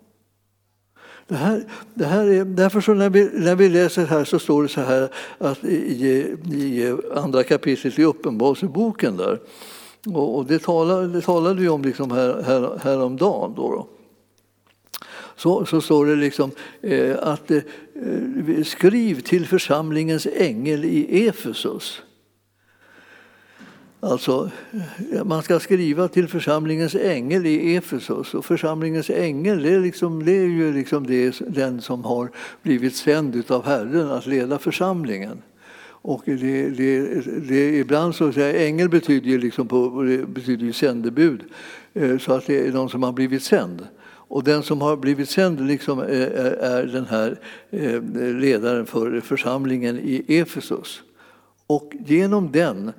Det 1.27 1.35
här, 1.35 1.65
det 1.95 2.05
här 2.05 2.27
är, 2.27 2.45
därför 2.45 2.81
så 2.81 2.95
när 2.95 3.11
vi, 3.11 3.31
när 3.33 3.55
vi 3.55 3.69
läser 3.69 4.07
här 4.07 4.25
så 4.25 4.39
står 4.39 4.63
det 4.63 4.69
så 4.69 4.81
här 4.81 5.09
att 5.39 5.65
i, 5.65 6.37
i 6.53 6.97
andra 7.15 7.43
kapitlet 7.43 7.99
i 7.99 8.05
Uppenbarelseboken 8.05 9.17
där, 9.17 9.41
och, 10.07 10.37
och 10.37 10.47
det, 10.47 10.59
talade, 10.59 11.09
det 11.09 11.21
talade 11.21 11.61
vi 11.61 11.69
om 11.69 11.83
liksom 11.83 12.11
här, 12.11 12.43
här, 12.43 12.79
häromdagen. 12.83 13.55
Då, 13.57 13.71
då. 13.71 13.89
Så, 15.37 15.67
så 15.67 15.81
står 15.81 16.07
det 16.07 16.17
liksom 16.17 16.51
eh, 16.81 17.17
att 17.23 17.51
eh, 17.51 17.63
skriv 18.65 19.21
till 19.21 19.47
församlingens 19.47 20.27
ängel 20.27 20.85
i 20.85 21.27
Efesus 21.29 22.03
Alltså, 24.05 24.51
man 25.25 25.43
ska 25.43 25.61
skriva 25.61 26.09
till 26.09 26.29
församlingens 26.29 26.95
ängel 26.95 27.47
i 27.47 27.77
Efesos 27.77 28.35
och 28.35 28.45
församlingens 28.45 29.11
ängel 29.11 29.63
det 29.63 29.75
är, 29.75 29.81
liksom, 29.81 30.25
det 30.25 30.33
är 30.33 30.47
ju 30.47 30.73
liksom 30.73 31.07
det, 31.07 31.41
den 31.49 31.81
som 31.81 32.05
har 32.05 32.31
blivit 32.63 32.97
sänd 32.97 33.43
av 33.49 33.65
Herren 33.65 34.11
att 34.11 34.27
leda 34.27 34.59
församlingen. 34.59 35.43
Och 35.85 36.23
det, 36.25 36.69
det, 36.69 37.21
det, 37.49 37.79
ibland 37.79 38.15
så 38.15 38.33
säger 38.33 38.67
ängel 38.67 38.89
betyder 38.89 39.29
ju, 39.29 39.39
liksom 39.39 39.69
på, 39.69 39.91
betyder 40.27 40.65
ju 40.65 40.73
sändebud, 40.73 41.41
eh, 41.95 42.19
så 42.19 42.33
att 42.33 42.47
det 42.47 42.67
är 42.67 42.73
någon 42.73 42.91
som 42.91 43.03
har 43.03 43.13
blivit 43.13 43.43
sänd. 43.43 43.87
Och 44.05 44.45
den 44.45 44.63
som 44.63 44.81
har 44.81 44.97
blivit 44.97 45.31
sänd 45.31 45.67
liksom 45.67 45.99
är, 45.99 46.31
är 46.61 46.87
den 46.87 47.07
här 47.07 47.39
ledaren 48.41 48.87
för 48.87 49.21
församlingen 49.21 49.99
i 49.99 50.25
Efesos. 50.29 51.03
Och 51.67 51.93
genom 52.07 52.53
den 52.53 52.93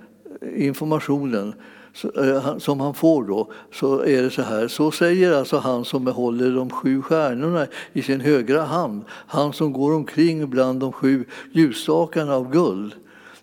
informationen 0.56 1.54
eh, 2.18 2.58
som 2.58 2.80
han 2.80 2.94
får 2.94 3.24
då, 3.24 3.52
så 3.74 4.00
är 4.00 4.22
det 4.22 4.30
så 4.30 4.42
här. 4.42 4.68
Så 4.68 4.92
säger 4.92 5.32
alltså 5.32 5.58
han 5.58 5.86
som 5.86 6.08
håller 6.08 6.52
de 6.52 6.70
sju 6.70 7.02
stjärnorna 7.02 7.68
i 7.94 8.02
sin 8.02 8.22
högra 8.22 8.62
hand. 8.62 9.04
Han 9.10 9.54
som 9.54 9.74
går 9.74 9.94
omkring 9.94 10.50
bland 10.50 10.80
de 10.80 10.92
sju 10.92 11.26
ljusstakarna 11.52 12.36
av 12.36 12.52
guld. 12.52 12.94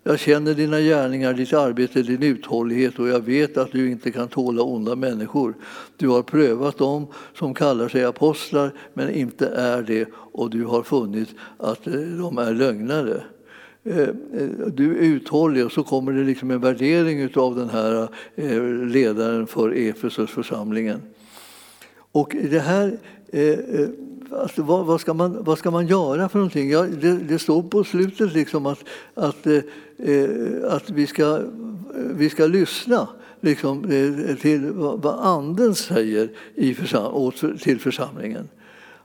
Jag 0.03 0.19
känner 0.19 0.55
dina 0.55 0.81
gärningar, 0.81 1.33
ditt 1.35 1.53
arbete, 1.53 2.03
din 2.03 2.23
uthållighet 2.23 2.99
och 2.99 3.09
jag 3.09 3.21
vet 3.21 3.57
att 3.57 3.73
du 3.73 3.91
inte 3.91 4.11
kan 4.11 4.29
tåla 4.29 4.63
onda 4.63 4.97
människor. 4.97 5.55
Du 5.97 6.09
har 6.09 6.23
prövat 6.23 6.79
dem 6.79 7.07
som 7.35 7.55
kallar 7.55 7.89
sig 7.89 8.05
apostlar 8.05 8.73
men 8.95 9.11
inte 9.11 9.47
är 9.47 9.83
det 9.83 10.09
och 10.15 10.51
du 10.51 10.65
har 10.65 10.83
funnit 10.83 11.29
att 11.59 11.87
eh, 11.87 11.93
de 11.93 12.39
är 12.39 12.55
lögnare. 12.55 13.23
Eh, 13.85 13.99
eh, 13.99 14.09
du 14.75 14.99
är 14.99 15.03
uthållig 15.03 15.65
och 15.65 15.73
så 15.73 15.83
kommer 15.83 16.13
det 16.13 16.25
liksom 16.25 16.51
en 16.51 16.61
värdering 16.61 17.29
av 17.35 17.57
den 17.57 17.71
här 17.71 18.09
eh, 18.37 18.63
ledaren 18.87 19.47
för 19.47 19.71
Efesusförsamlingen. 19.71 21.03
Och 22.13 22.37
det 22.51 22.59
här, 22.59 22.99
alltså 24.31 24.63
vad, 24.63 24.87
vad, 24.87 25.01
ska 25.01 25.15
man, 25.15 25.45
vad 25.45 25.59
ska 25.59 25.71
man 25.71 25.87
göra 25.87 26.29
för 26.29 26.39
någonting? 26.39 26.71
Ja, 26.71 26.83
det, 26.83 27.13
det 27.13 27.39
står 27.39 27.63
på 27.63 27.85
slutet 27.85 28.33
liksom 28.33 28.67
att, 28.67 28.85
att, 29.15 29.47
att 30.65 30.91
vi, 30.91 31.07
ska, 31.07 31.41
vi 31.95 32.31
ska 32.31 32.47
lyssna 32.47 33.09
liksom, 33.41 33.83
till 34.41 34.71
vad 34.73 35.15
Anden 35.21 35.75
säger 35.75 36.31
i 36.55 36.75
försam, 36.75 37.33
till 37.59 37.81
församlingen. 37.81 38.49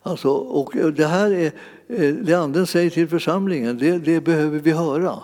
Alltså, 0.03 0.29
och 0.29 0.73
det 0.95 1.05
här 1.05 1.31
är 1.31 1.51
Eh, 1.87 2.13
det 2.13 2.33
Anden 2.33 2.67
säger 2.67 2.89
till 2.89 3.07
församlingen, 3.07 3.77
det, 3.77 3.97
det, 3.97 4.21
behöver 4.21 4.59
vi 4.59 4.71
höra. 4.71 5.19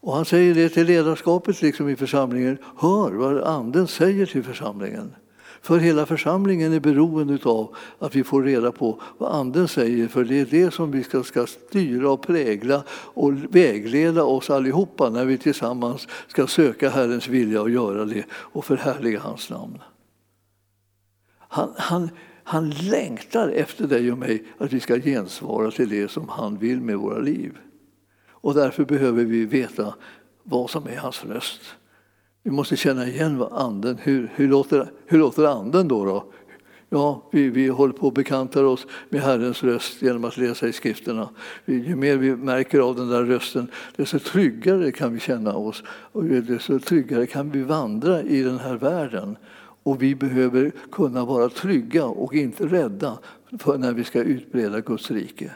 Och 0.00 0.14
han 0.14 0.24
säger 0.24 0.54
det 0.54 0.68
till 0.68 0.86
ledarskapet 0.86 1.62
liksom 1.62 1.88
i 1.88 1.96
församlingen. 1.96 2.58
Hör 2.76 3.10
vad 3.10 3.42
Anden 3.42 3.86
säger 3.86 4.26
till 4.26 4.44
församlingen. 4.44 5.14
För 5.60 5.78
hela 5.78 6.06
församlingen 6.06 6.72
är 6.72 6.80
beroende 6.80 7.38
av 7.44 7.76
att 7.98 8.16
vi 8.16 8.24
får 8.24 8.42
reda 8.42 8.72
på 8.72 9.00
vad 9.18 9.32
Anden 9.32 9.68
säger, 9.68 10.08
för 10.08 10.24
det 10.24 10.40
är 10.40 10.46
det 10.50 10.74
som 10.74 10.90
vi 10.90 11.04
ska, 11.04 11.22
ska 11.22 11.46
styra 11.46 12.10
och 12.10 12.22
prägla 12.22 12.82
och 12.90 13.32
vägleda 13.32 14.24
oss 14.24 14.50
allihopa 14.50 15.10
när 15.10 15.24
vi 15.24 15.38
tillsammans 15.38 16.08
ska 16.28 16.46
söka 16.46 16.90
Herrens 16.90 17.28
vilja 17.28 17.62
och 17.62 17.70
göra 17.70 18.04
det 18.04 18.24
och 18.32 18.64
förhärliga 18.64 19.20
hans 19.20 19.50
namn. 19.50 19.78
Han, 21.48 21.72
han, 21.76 22.10
han 22.48 22.70
längtar 22.70 23.48
efter 23.48 23.86
dig 23.86 24.12
och 24.12 24.18
mig 24.18 24.44
att 24.58 24.72
vi 24.72 24.80
ska 24.80 25.00
gensvara 25.00 25.70
till 25.70 25.88
det 25.88 26.10
som 26.10 26.28
han 26.28 26.58
vill 26.58 26.80
med 26.80 26.96
våra 26.96 27.18
liv. 27.18 27.58
Och 28.30 28.54
därför 28.54 28.84
behöver 28.84 29.24
vi 29.24 29.44
veta 29.44 29.94
vad 30.42 30.70
som 30.70 30.86
är 30.86 30.96
hans 30.96 31.24
röst. 31.24 31.60
Vi 32.42 32.50
måste 32.50 32.76
känna 32.76 33.06
igen 33.06 33.38
vad 33.38 33.52
anden, 33.52 33.98
hur, 34.02 34.32
hur, 34.34 34.48
låter, 34.48 34.90
hur 35.06 35.18
låter 35.18 35.44
anden 35.44 35.88
då? 35.88 36.04
då? 36.04 36.32
Ja, 36.88 37.28
vi, 37.32 37.48
vi 37.48 37.68
håller 37.68 37.92
på 37.92 38.08
att 38.08 38.14
bekanta 38.14 38.66
oss 38.66 38.86
med 39.08 39.20
Herrens 39.20 39.62
röst 39.62 40.02
genom 40.02 40.24
att 40.24 40.36
läsa 40.36 40.68
i 40.68 40.72
skrifterna. 40.72 41.28
Ju 41.64 41.96
mer 41.96 42.16
vi 42.16 42.36
märker 42.36 42.80
av 42.80 42.96
den 42.96 43.08
där 43.08 43.24
rösten, 43.24 43.70
desto 43.96 44.18
tryggare 44.18 44.92
kan 44.92 45.14
vi 45.14 45.20
känna 45.20 45.54
oss 45.54 45.82
och 45.88 46.24
desto 46.24 46.78
tryggare 46.78 47.26
kan 47.26 47.50
vi 47.50 47.62
vandra 47.62 48.22
i 48.22 48.42
den 48.42 48.58
här 48.58 48.74
världen. 48.74 49.36
Och 49.82 50.02
vi 50.02 50.14
behöver 50.14 50.72
kunna 50.92 51.24
vara 51.24 51.48
trygga 51.48 52.04
och 52.04 52.34
inte 52.34 52.66
rädda 52.66 53.18
för 53.58 53.78
när 53.78 53.92
vi 53.92 54.04
ska 54.04 54.22
utbreda 54.22 54.80
Guds 54.80 55.10
rike. 55.10 55.52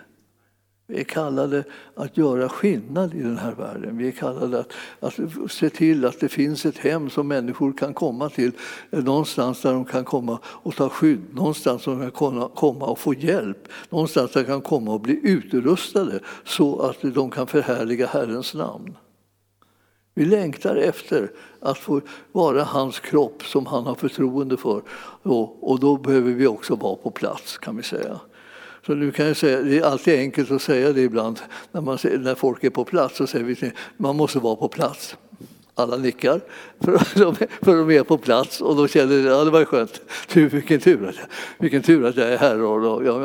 Vi 0.87 1.01
är 1.01 1.05
kallade 1.05 1.65
att 1.95 2.17
göra 2.17 2.49
skillnad 2.49 3.15
i 3.15 3.23
den 3.23 3.39
här 3.39 3.53
världen. 3.53 3.99
Vi 3.99 4.09
är 4.09 4.13
kallade 4.13 4.61
att, 4.61 4.73
att 5.01 5.19
se 5.53 5.71
till 5.71 6.05
att 6.05 6.21
det 6.21 6.29
finns 6.29 6.67
ett 6.67 6.79
hem 6.79 7.11
som 7.11 7.29
människor 7.29 7.73
kan 7.73 7.95
komma 7.95 8.29
till. 8.29 8.53
Någonstans 8.91 9.63
där 9.63 9.73
de 9.73 9.85
kan 9.85 10.05
komma 10.05 10.39
och 10.45 10.77
ta 10.77 10.89
skydd, 10.89 11.21
någonstans 11.35 11.85
där 11.85 11.93
de 11.93 12.01
kan 12.01 12.49
komma 12.55 12.87
och 12.87 12.99
få 12.99 13.15
hjälp. 13.15 13.69
Någonstans 13.91 14.33
där 14.33 14.41
de 14.41 14.47
kan 14.47 14.61
komma 14.61 14.93
och 14.93 15.01
bli 15.01 15.21
utrustade 15.23 16.21
så 16.45 16.81
att 16.81 16.97
de 17.03 17.31
kan 17.31 17.47
förhärliga 17.47 18.07
Herrens 18.07 18.55
namn. 18.55 18.97
Vi 20.15 20.25
längtar 20.25 20.77
efter 20.77 21.31
att 21.61 21.79
få 21.79 22.01
vara 22.33 22.65
hans 22.65 23.01
kropp 23.01 23.43
som 23.45 23.67
han 23.67 23.87
har 23.87 23.95
förtroende 23.95 24.57
för. 24.57 24.83
Och 25.61 25.81
då 25.81 25.97
behöver 25.97 26.33
vi 26.33 26.47
också 26.47 26.75
vara 26.75 26.97
på 26.97 27.11
plats 27.11 27.59
kan 27.59 27.77
vi 27.77 27.83
säga. 27.83 28.21
Så 28.87 28.95
nu 28.95 29.11
kan 29.11 29.27
jag 29.27 29.37
säga, 29.37 29.63
det 29.63 29.79
är 29.79 29.83
alltid 29.83 30.19
enkelt 30.19 30.51
att 30.51 30.63
säga 30.63 30.93
det 30.93 31.03
ibland 31.03 31.41
när, 31.73 31.81
man, 31.81 31.99
när 32.05 32.35
folk 32.35 32.65
är 32.65 32.71
på 32.71 32.85
plats. 32.85 33.17
Så 33.17 33.27
säger 33.27 33.45
vi 33.45 33.67
att 33.67 33.73
man 33.97 34.17
måste 34.17 34.39
vara 34.39 34.57
på 34.57 34.69
plats. 34.69 35.17
Alla 35.83 35.97
nickar, 35.97 36.41
för 36.81 37.21
de, 37.21 37.35
för 37.63 37.77
de 37.77 37.91
är 37.91 38.03
på 38.03 38.19
plats 38.19 38.61
och 38.61 38.77
då 38.77 38.89
känner 38.89 39.17
de 39.17 39.23
ja, 39.23 39.45
det 39.45 39.51
var 39.51 39.65
skönt. 39.65 40.01
Du, 40.33 40.49
vilken, 40.49 40.81
tur 40.81 41.09
att 41.09 41.17
jag, 41.17 41.27
vilken 41.59 41.83
tur 41.83 42.07
att 42.07 42.17
jag 42.17 42.33
är 42.33 42.39
här. 42.39 42.63
Och, 42.63 43.05
ja, 43.07 43.23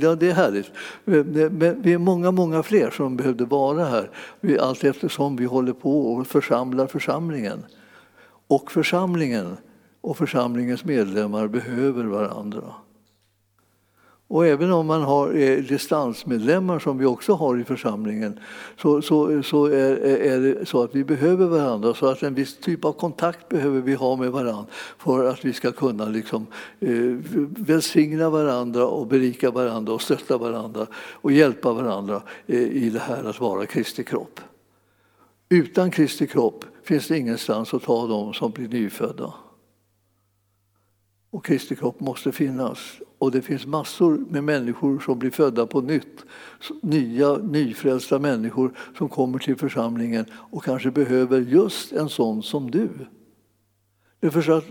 ja, 0.00 0.14
det 0.14 0.30
är 0.30 0.34
härligt. 0.34 0.70
Men 1.04 1.82
vi 1.82 1.92
är 1.92 1.98
många, 1.98 2.30
många 2.30 2.62
fler 2.62 2.90
som 2.90 3.16
behövde 3.16 3.44
vara 3.44 3.84
här 3.84 4.10
allt 4.60 4.84
eftersom 4.84 5.36
vi 5.36 5.44
håller 5.44 5.72
på 5.72 6.12
och 6.12 6.26
församlar 6.26 6.86
församlingen. 6.86 7.64
Och 8.46 8.72
församlingen 8.72 9.56
och 10.00 10.16
församlingens 10.16 10.84
medlemmar 10.84 11.48
behöver 11.48 12.04
varandra. 12.04 12.74
Och 14.34 14.46
även 14.46 14.72
om 14.72 14.86
man 14.86 15.02
har 15.02 15.34
eh, 15.34 15.58
distansmedlemmar 15.58 16.78
som 16.78 16.98
vi 16.98 17.06
också 17.06 17.34
har 17.34 17.60
i 17.60 17.64
församlingen 17.64 18.40
så, 18.78 19.02
så, 19.02 19.42
så 19.42 19.66
är, 19.66 19.96
är, 20.06 20.40
det 20.40 20.66
så 20.66 20.82
att 20.82 20.94
vi 20.94 21.04
behöver 21.04 21.46
varandra. 21.46 21.94
Så 21.94 22.06
att 22.06 22.22
en 22.22 22.34
viss 22.34 22.56
typ 22.56 22.84
av 22.84 22.92
kontakt 22.92 23.48
behöver 23.48 23.80
vi 23.80 23.94
ha 23.94 24.16
med 24.16 24.30
varandra 24.30 24.66
för 24.98 25.24
att 25.24 25.44
vi 25.44 25.52
ska 25.52 25.72
kunna 25.72 26.04
liksom, 26.04 26.46
eh, 26.80 26.90
välsigna 27.58 28.30
varandra 28.30 28.86
och 28.86 29.06
berika 29.06 29.50
varandra 29.50 29.92
och 29.92 30.02
stötta 30.02 30.38
varandra 30.38 30.86
och 30.94 31.32
hjälpa 31.32 31.72
varandra 31.72 32.22
eh, 32.46 32.60
i 32.60 32.90
det 32.90 33.00
här 33.00 33.24
att 33.24 33.40
vara 33.40 33.66
Kristi 33.66 34.04
kropp. 34.04 34.40
Utan 35.48 35.90
Kristi 35.90 36.26
kropp 36.26 36.64
finns 36.82 37.08
det 37.08 37.18
ingenstans 37.18 37.74
att 37.74 37.82
ta 37.82 38.06
dem 38.06 38.34
som 38.34 38.50
blir 38.50 38.68
nyfödda. 38.68 39.32
Och 41.34 41.44
Kristi 41.44 41.76
kropp 41.76 42.00
måste 42.00 42.32
finnas. 42.32 42.78
Och 43.18 43.30
det 43.30 43.42
finns 43.42 43.66
massor 43.66 44.24
med 44.30 44.44
människor 44.44 44.98
som 44.98 45.18
blir 45.18 45.30
födda 45.30 45.66
på 45.66 45.80
nytt. 45.80 46.24
Nya, 46.82 47.36
nyfrälsta 47.36 48.18
människor 48.18 48.72
som 48.98 49.08
kommer 49.08 49.38
till 49.38 49.56
församlingen 49.56 50.24
och 50.32 50.64
kanske 50.64 50.90
behöver 50.90 51.40
just 51.40 51.92
en 51.92 52.08
sån 52.08 52.42
som 52.42 52.70
du. 52.70 52.88
För 54.30 54.50
att 54.50 54.64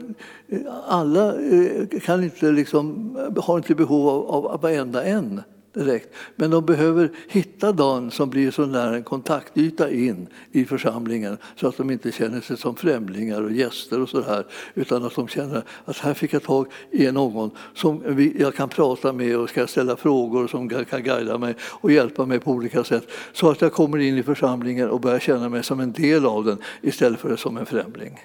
eh, 0.48 0.60
alla 0.88 1.42
eh, 1.42 2.00
kan 2.02 2.24
inte 2.24 2.52
liksom, 2.52 3.16
har 3.38 3.58
inte 3.58 3.76
behov 3.76 4.08
av, 4.08 4.46
av 4.46 4.62
varenda 4.62 5.04
en 5.04 5.42
direkt. 5.74 6.14
Men 6.36 6.52
de 6.52 6.66
behöver 6.66 7.12
hitta 7.28 7.72
den 7.72 8.12
som 8.12 8.30
blir 8.30 8.52
så 8.52 8.66
nära 8.66 8.96
en 8.96 9.04
kontaktyta 9.04 9.92
in 9.92 10.28
i 10.52 10.66
församlingen 10.66 11.38
så 11.56 11.68
att 11.68 11.78
de 11.78 11.92
inte 11.92 12.12
känner 12.12 12.42
sig 12.42 12.58
som 12.58 12.76
främlingar 12.76 13.42
och 13.42 13.52
gäster 13.52 14.02
och 14.02 14.10
så 14.10 14.22
här, 14.22 14.46
utan 14.74 15.06
att 15.06 15.16
de 15.16 15.28
känner 15.28 15.64
att 15.86 15.98
här 15.98 16.14
fick 16.14 16.34
jag 16.34 16.44
tag 16.44 16.68
i 16.92 17.12
någon 17.12 17.52
som 17.76 18.02
jag 18.38 18.56
kan 18.56 18.70
prata 18.70 19.14
med 19.14 19.38
och 19.38 19.50
ska 19.50 19.68
ställa 19.68 19.96
frågor 19.96 20.48
som 20.48 20.70
kan 20.70 21.04
guida 21.04 21.38
mig 21.38 21.56
och 21.62 21.92
hjälpa 21.92 22.26
mig 22.26 22.40
på 22.40 22.52
olika 22.52 22.84
sätt 22.84 23.08
så 23.34 23.50
att 23.50 23.62
jag 23.62 23.74
kommer 23.74 23.98
in 23.98 24.18
i 24.18 24.24
församlingen 24.24 24.90
och 24.90 25.02
börjar 25.02 25.20
känna 25.20 25.50
mig 25.50 25.64
som 25.64 25.80
en 25.80 25.92
del 25.92 26.26
av 26.26 26.46
den 26.46 26.58
istället 26.82 27.20
för 27.20 27.36
som 27.36 27.58
en 27.58 27.66
främling. 27.66 28.20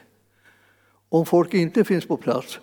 Om 1.08 1.26
folk 1.26 1.54
inte 1.54 1.84
finns 1.84 2.06
på 2.06 2.16
plats 2.16 2.60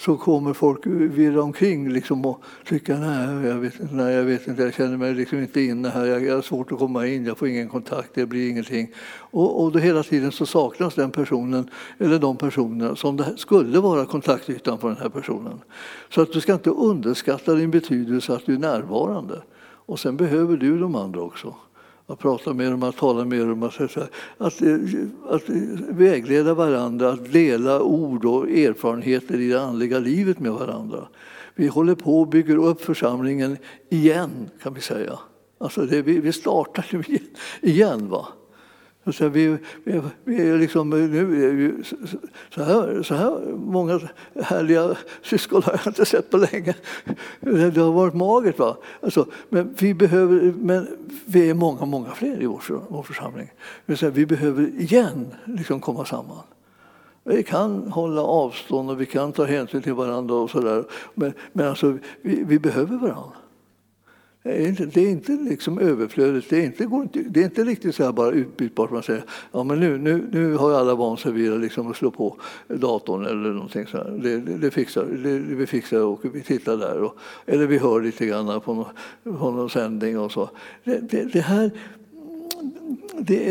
så 0.00 0.16
kommer 0.16 0.52
folk 0.52 0.86
virra 0.86 1.42
omkring 1.42 1.88
liksom 1.88 2.26
och 2.26 2.42
tycka 2.64 2.96
nej 2.98 3.46
jag, 3.46 3.54
vet, 3.54 3.92
nej, 3.92 4.14
jag 4.14 4.24
vet 4.24 4.48
inte, 4.48 4.62
jag 4.62 4.74
känner 4.74 4.96
mig 4.96 5.14
liksom 5.14 5.38
inte 5.38 5.60
inne 5.60 5.88
här, 5.88 6.04
jag, 6.04 6.24
jag 6.24 6.34
har 6.34 6.42
svårt 6.42 6.72
att 6.72 6.78
komma 6.78 7.06
in, 7.06 7.26
jag 7.26 7.38
får 7.38 7.48
ingen 7.48 7.68
kontakt, 7.68 8.10
det 8.14 8.26
blir 8.26 8.50
ingenting. 8.50 8.92
Och, 9.30 9.62
och 9.62 9.72
då 9.72 9.78
hela 9.78 10.02
tiden 10.02 10.32
så 10.32 10.46
saknas 10.46 10.94
den 10.94 11.10
personen, 11.10 11.70
eller 11.98 12.18
de 12.18 12.36
personerna 12.36 12.96
som 12.96 13.16
det 13.16 13.36
skulle 13.36 13.80
vara 13.80 14.06
kontaktytan 14.06 14.78
för 14.78 14.88
den 14.88 14.96
här 14.96 15.08
personen. 15.08 15.60
Så 16.08 16.22
att 16.22 16.32
du 16.32 16.40
ska 16.40 16.52
inte 16.52 16.70
underskatta 16.70 17.54
din 17.54 17.70
betydelse 17.70 18.34
att 18.34 18.46
du 18.46 18.54
är 18.54 18.58
närvarande. 18.58 19.42
Och 19.62 20.00
sen 20.00 20.16
behöver 20.16 20.56
du 20.56 20.78
de 20.78 20.94
andra 20.94 21.20
också 21.20 21.54
att 22.10 22.18
prata 22.18 22.52
med 22.52 22.72
dem, 22.72 22.82
att 22.82 22.96
tala 22.96 23.24
med 23.24 23.48
dem, 23.48 23.62
att, 23.62 23.80
att, 24.38 24.62
eh, 24.62 24.76
att 25.28 25.48
vägleda 25.88 26.54
varandra, 26.54 27.10
att 27.10 27.32
dela 27.32 27.80
ord 27.80 28.24
och 28.24 28.50
erfarenheter 28.50 29.40
i 29.40 29.48
det 29.48 29.62
andliga 29.62 29.98
livet 29.98 30.38
med 30.38 30.52
varandra. 30.52 31.08
Vi 31.54 31.66
håller 31.66 31.94
på 31.94 32.20
och 32.20 32.28
bygger 32.28 32.56
upp 32.56 32.80
församlingen 32.80 33.56
igen, 33.88 34.50
kan 34.62 34.74
vi 34.74 34.80
säga. 34.80 35.18
Alltså 35.58 35.86
det, 35.86 36.02
vi, 36.02 36.20
vi 36.20 36.32
startar 36.32 36.86
igen. 37.60 38.08
Va? 38.08 38.28
Så 39.06 39.28
vi, 39.28 39.58
vi, 39.84 40.00
vi 40.24 40.50
är 40.50 40.58
liksom, 40.58 40.90
nu, 40.90 41.82
så, 42.54 42.62
här, 42.62 43.02
så 43.02 43.14
här 43.14 43.54
många 43.56 44.00
härliga 44.42 44.96
syskon 45.22 45.62
har 45.62 45.72
jag 45.72 45.86
inte 45.86 46.04
sett 46.04 46.30
på 46.30 46.36
länge. 46.36 46.74
Det 47.40 47.76
har 47.76 47.92
varit 47.92 48.14
magert. 48.14 48.58
Va? 48.58 48.76
Alltså, 49.00 49.26
men, 49.48 49.74
vi 49.78 49.94
behöver, 49.94 50.52
men 50.56 50.86
vi 51.24 51.50
är 51.50 51.54
många, 51.54 51.84
många 51.84 52.10
fler 52.10 52.42
i 52.42 52.46
vår, 52.46 52.62
vår 52.88 53.02
församling. 53.02 53.50
Vi 54.12 54.26
behöver 54.26 54.62
igen 54.80 55.34
liksom 55.44 55.80
komma 55.80 56.04
samman. 56.04 56.42
Vi 57.24 57.42
kan 57.42 57.92
hålla 57.92 58.22
avstånd 58.22 58.90
och 58.90 59.00
vi 59.00 59.06
kan 59.06 59.32
ta 59.32 59.44
hänsyn 59.44 59.82
till 59.82 59.94
varandra 59.94 60.34
och 60.34 60.50
sådär. 60.50 60.84
Men, 61.14 61.32
men 61.52 61.68
alltså, 61.68 61.98
vi, 62.22 62.44
vi 62.44 62.58
behöver 62.58 62.96
varandra. 62.96 63.39
Det 64.42 64.64
är 64.64 64.68
inte, 64.68 64.86
det 64.86 65.00
är 65.00 65.10
inte 65.10 65.32
liksom 65.32 65.78
överflödigt, 65.78 66.50
det 66.50 66.56
är 66.58 66.64
inte, 66.64 67.08
det 67.28 67.40
är 67.40 67.44
inte 67.44 67.64
riktigt 67.64 67.94
så 67.94 68.04
här 68.04 68.12
bara 68.12 68.30
utbytbart. 68.30 68.90
Man 68.90 69.02
säger 69.02 69.24
ja, 69.52 69.64
men 69.64 69.80
nu, 69.80 69.98
nu, 69.98 70.28
nu 70.32 70.54
har 70.54 70.72
alla 70.72 70.94
vant 70.94 71.20
sig 71.20 71.32
vid 71.32 71.60
liksom 71.60 71.90
att 71.90 71.96
slå 71.96 72.10
på 72.10 72.36
datorn 72.68 73.26
eller 73.26 73.50
någonting 73.50 73.86
så 73.86 74.04
det, 74.04 74.40
det, 74.40 74.56
det, 74.56 74.70
fixar, 74.70 75.04
det, 75.04 75.38
vi 75.38 75.66
fixar 75.66 76.00
och 76.00 76.20
vi 76.22 76.42
tittar 76.42 76.76
där. 76.76 77.02
Och, 77.02 77.16
eller 77.46 77.66
vi 77.66 77.78
hör 77.78 78.00
lite 78.00 78.26
grann 78.26 78.60
på 78.60 78.74
någon, 78.74 79.38
på 79.38 79.50
någon 79.50 79.70
sändning 79.70 80.18
och 80.18 80.32
så. 80.32 80.50
Det, 80.84 81.32
det 81.32 81.40
här, 81.40 81.70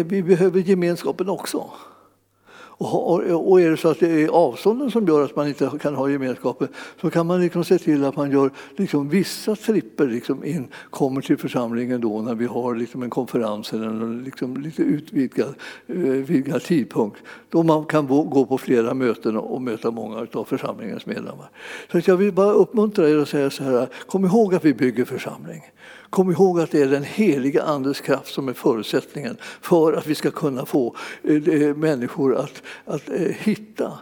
vi 0.04 0.24
behöver 0.24 0.60
gemenskapen 0.60 1.30
också. 1.30 1.72
Och, 2.82 3.62
är 3.62 3.70
det 3.70 3.78
så 3.78 3.90
att 3.90 4.00
det 4.00 4.24
är 4.24 4.28
avstånden 4.28 4.92
som 4.92 5.08
gör 5.08 5.26
att 5.26 5.36
man 5.36 5.48
inte 5.48 5.72
kan 5.82 5.96
ha 5.96 6.10
gemenskapen 6.10 6.68
så 7.02 7.10
kan 7.10 7.28
man 7.28 7.42
liksom 7.42 7.64
se 7.64 7.78
till 7.78 8.06
att 8.06 8.16
man 8.16 8.32
gör 8.32 8.52
liksom 8.78 9.10
vissa 9.10 9.56
tripper 9.56 10.08
liksom 10.08 10.46
in, 10.46 10.68
kommer 10.90 11.22
till 11.22 11.38
församlingen 11.38 12.02
då 12.02 12.22
när 12.22 12.36
vi 12.36 12.46
har 12.46 12.76
liksom 12.76 13.04
en 13.04 13.10
konferens 13.10 13.74
eller 13.74 13.88
en 13.88 14.24
liksom 14.24 14.58
lite 14.58 14.82
utvidgad, 14.82 15.56
eh, 15.88 15.96
utvidgad 15.96 16.64
tidpunkt 16.64 17.18
då 17.50 17.64
man 17.64 17.86
kan 17.86 18.08
gå 18.08 18.46
på 18.46 18.58
flera 18.58 18.94
möten 18.94 19.38
och 19.38 19.62
möta 19.62 19.92
många 19.92 20.28
av 20.34 20.44
församlingens 20.44 21.06
medlemmar. 21.06 21.50
Så 21.92 22.02
jag 22.06 22.18
vill 22.18 22.34
bara 22.34 22.52
uppmuntra 22.52 23.10
er 23.10 23.18
att 23.18 23.30
säga 23.30 23.50
så 23.50 23.64
här, 23.64 23.88
kom 24.08 24.26
ihåg 24.26 24.56
att 24.56 24.66
vi 24.66 24.74
bygger 24.74 25.06
församling. 25.06 25.62
Kom 26.10 26.32
ihåg 26.32 26.60
att 26.60 26.72
det 26.72 26.82
är 26.82 26.88
den 26.88 27.04
heliga 27.04 27.64
Andens 27.64 28.02
kraft 28.02 28.34
som 28.34 28.50
är 28.50 28.54
förutsättningen 28.54 29.38
för 29.62 29.94
att 29.94 30.08
vi 30.08 30.16
ska 30.16 30.32
kunna 30.32 30.66
få 30.66 30.96
eh, 31.24 31.36
eh, 31.48 31.76
människor 31.76 32.36
att, 32.36 32.64
att 32.86 33.10
eh, 33.10 33.16
hitta 33.20 34.00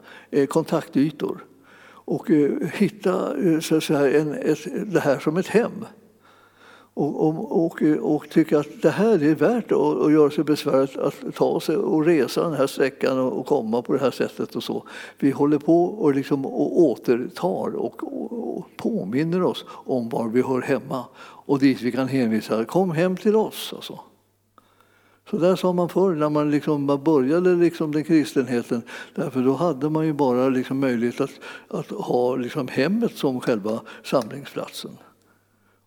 kontaktytor 0.49 1.45
och 1.89 2.30
hitta 2.74 3.34
så 3.62 3.76
att 3.76 3.84
säga, 3.84 4.22
en, 4.22 4.34
ett, 4.34 4.91
det 4.93 4.99
här 4.99 5.20
som 5.20 5.38
ett 5.38 5.47
hem 5.47 5.86
och, 6.97 7.28
och, 7.28 7.66
och, 7.66 7.82
och 8.01 8.30
tycka 8.30 8.60
att 8.60 8.82
det 8.82 8.89
här 8.89 9.24
är 9.24 9.36
värt 9.36 9.72
att, 9.72 10.05
att 10.05 10.12
göra 10.12 10.30
sig 10.30 10.43
besväret 10.43 10.97
att 10.97 11.36
ta 11.36 11.60
sig 11.60 11.76
och 11.76 12.05
resa 12.05 12.43
den 12.43 12.53
här 12.53 12.68
sträckan 12.68 13.20
och, 13.20 13.45
komma 13.45 13.82
på 13.82 13.93
det 13.93 13.99
här 13.99 14.12
sättet. 14.12 14.55
och 14.55 14.64
så. 14.64 14.84
Vi 15.20 15.32
håller 15.32 15.58
på 15.58 15.84
och, 15.84 16.16
liksom, 16.16 16.45
och 16.45 16.82
återtar 16.82 17.76
och, 17.76 18.03
och, 18.03 18.66
påminner 18.78 19.43
oss 19.43 19.66
om 19.70 20.10
var 20.10 20.28
vi 20.28 20.41
hör 20.41 20.62
hemma 20.62 21.05
och 21.48 21.60
dit 21.60 21.82
vi 21.82 21.91
kan 21.91 22.08
hänvisa. 22.08 22.66
Kom 22.66 22.91
hem 22.91 23.18
till 23.18 23.36
oss. 23.36 23.74
Alltså. 23.76 24.00
Så 25.30 25.38
där 25.38 25.56
sa 25.56 25.74
man 25.74 25.89
förr 25.89 26.16
när 26.16 26.30
man 26.30 26.52
liksom 26.52 27.04
började 27.04 27.56
liksom 27.56 27.91
den 27.91 28.04
kristenheten. 28.04 28.82
Därför 29.16 29.41
då 29.41 29.54
hade 29.54 29.89
man 29.89 30.06
ju 30.06 30.14
bara 30.14 30.50
liksom 30.50 30.80
möjlighet 30.80 31.22
att, 31.22 31.32
att 31.68 31.89
ha 31.89 32.36
liksom 32.36 32.68
hemmet 32.68 33.18
som 33.18 33.41
själva 33.41 33.82
samlingsplatsen. 34.04 34.91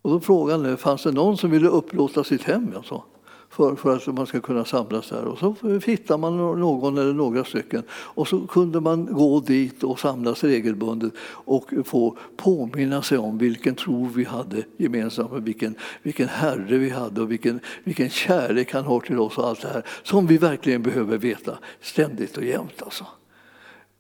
Och 0.03 0.11
då 0.11 0.21
frågade 0.21 0.69
jag, 0.69 0.81
fanns 0.81 1.03
det 1.03 1.13
någon 1.13 1.37
som 1.37 1.51
ville 1.51 1.69
upplåta 1.69 2.25
sitt 2.25 2.43
hem 2.43 2.73
alltså, 2.77 3.03
för, 3.51 3.77
för 3.77 3.97
att 3.97 4.07
man 4.07 4.27
ska 4.27 4.41
kunna 4.41 4.65
samlas 4.65 5.09
där? 5.09 5.25
Och 5.25 5.39
så 5.39 5.55
hittade 5.87 6.21
man 6.21 6.37
någon 6.37 6.99
eller 6.99 7.13
några 7.13 7.45
stycken 7.45 7.83
och 7.91 8.29
så 8.29 8.47
kunde 8.47 8.81
man 8.81 9.07
gå 9.07 9.41
dit 9.41 9.85
och 9.85 10.01
samlas 10.01 10.45
regelbundet 10.45 11.13
och 11.29 11.71
få 11.85 12.17
påminna 12.37 13.03
sig 13.03 13.19
om 13.19 13.39
vilken 13.39 13.75
tro 13.75 14.05
vi 14.05 14.25
hade 14.25 14.63
gemensamt, 14.77 15.33
vilken, 15.33 15.75
vilken 16.03 16.29
Herre 16.29 16.79
vi 16.79 16.91
hade 16.91 17.21
och 17.21 17.31
vilken, 17.31 17.61
vilken 17.85 18.11
kärlek 18.11 18.73
han 18.73 18.85
har 18.85 19.01
till 19.01 19.19
oss 19.19 19.39
och 19.39 19.49
allt 19.49 19.63
det 19.63 19.69
här 19.69 19.85
som 20.03 20.27
vi 20.27 20.39
verkligen 20.39 20.83
behöver 20.83 21.19
veta 21.19 21.59
ständigt 21.81 22.37
och 22.37 22.45
jämt. 22.45 22.83
Alltså. 22.83 23.07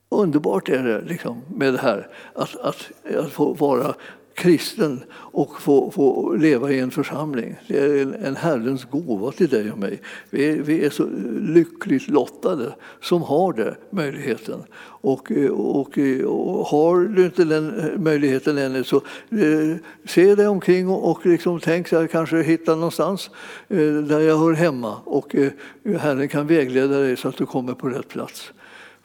Underbart 0.09 0.69
är 0.69 0.83
det 0.83 1.01
liksom, 1.01 1.43
med 1.49 1.75
det 1.75 1.81
här 1.81 2.09
att, 2.35 2.57
att, 2.57 2.91
att 3.17 3.33
få 3.33 3.53
vara 3.55 3.95
kristen 4.41 5.01
och 5.12 5.61
få, 5.61 5.91
få 5.91 6.34
leva 6.34 6.70
i 6.70 6.78
en 6.78 6.91
församling. 6.91 7.57
Det 7.66 7.78
är 7.78 8.03
en, 8.03 8.14
en 8.14 8.36
Herrens 8.36 8.84
gåva 8.84 9.32
till 9.32 9.49
dig 9.49 9.72
och 9.72 9.78
mig. 9.78 10.01
Vi 10.30 10.49
är, 10.49 10.57
vi 10.57 10.84
är 10.84 10.91
så 10.91 11.07
lyckligt 11.41 12.09
lottade 12.09 12.74
som 13.01 13.22
har 13.22 13.53
den 13.53 13.74
möjligheten. 13.91 14.62
Och, 15.03 15.32
och, 15.51 15.99
och, 16.24 16.66
har 16.66 17.14
du 17.14 17.24
inte 17.24 17.45
den 17.45 17.93
möjligheten 17.97 18.59
ännu 18.59 18.84
så 18.84 18.97
eh, 19.30 19.76
se 20.05 20.34
dig 20.34 20.47
omkring 20.47 20.88
och, 20.88 21.11
och 21.11 21.26
liksom 21.26 21.61
tänk 21.61 21.88
så 21.88 22.01
här, 22.01 22.07
kanske 22.07 22.43
hitta 22.43 22.74
någonstans 22.74 23.30
eh, 23.68 23.78
där 23.78 24.20
jag 24.20 24.38
hör 24.38 24.53
hemma 24.53 24.97
och 25.05 25.34
eh, 25.34 25.51
Herren 25.99 26.28
kan 26.28 26.47
vägleda 26.47 26.99
dig 26.99 27.16
så 27.16 27.28
att 27.28 27.36
du 27.36 27.47
kommer 27.47 27.74
på 27.74 27.88
rätt 27.88 28.09
plats. 28.09 28.53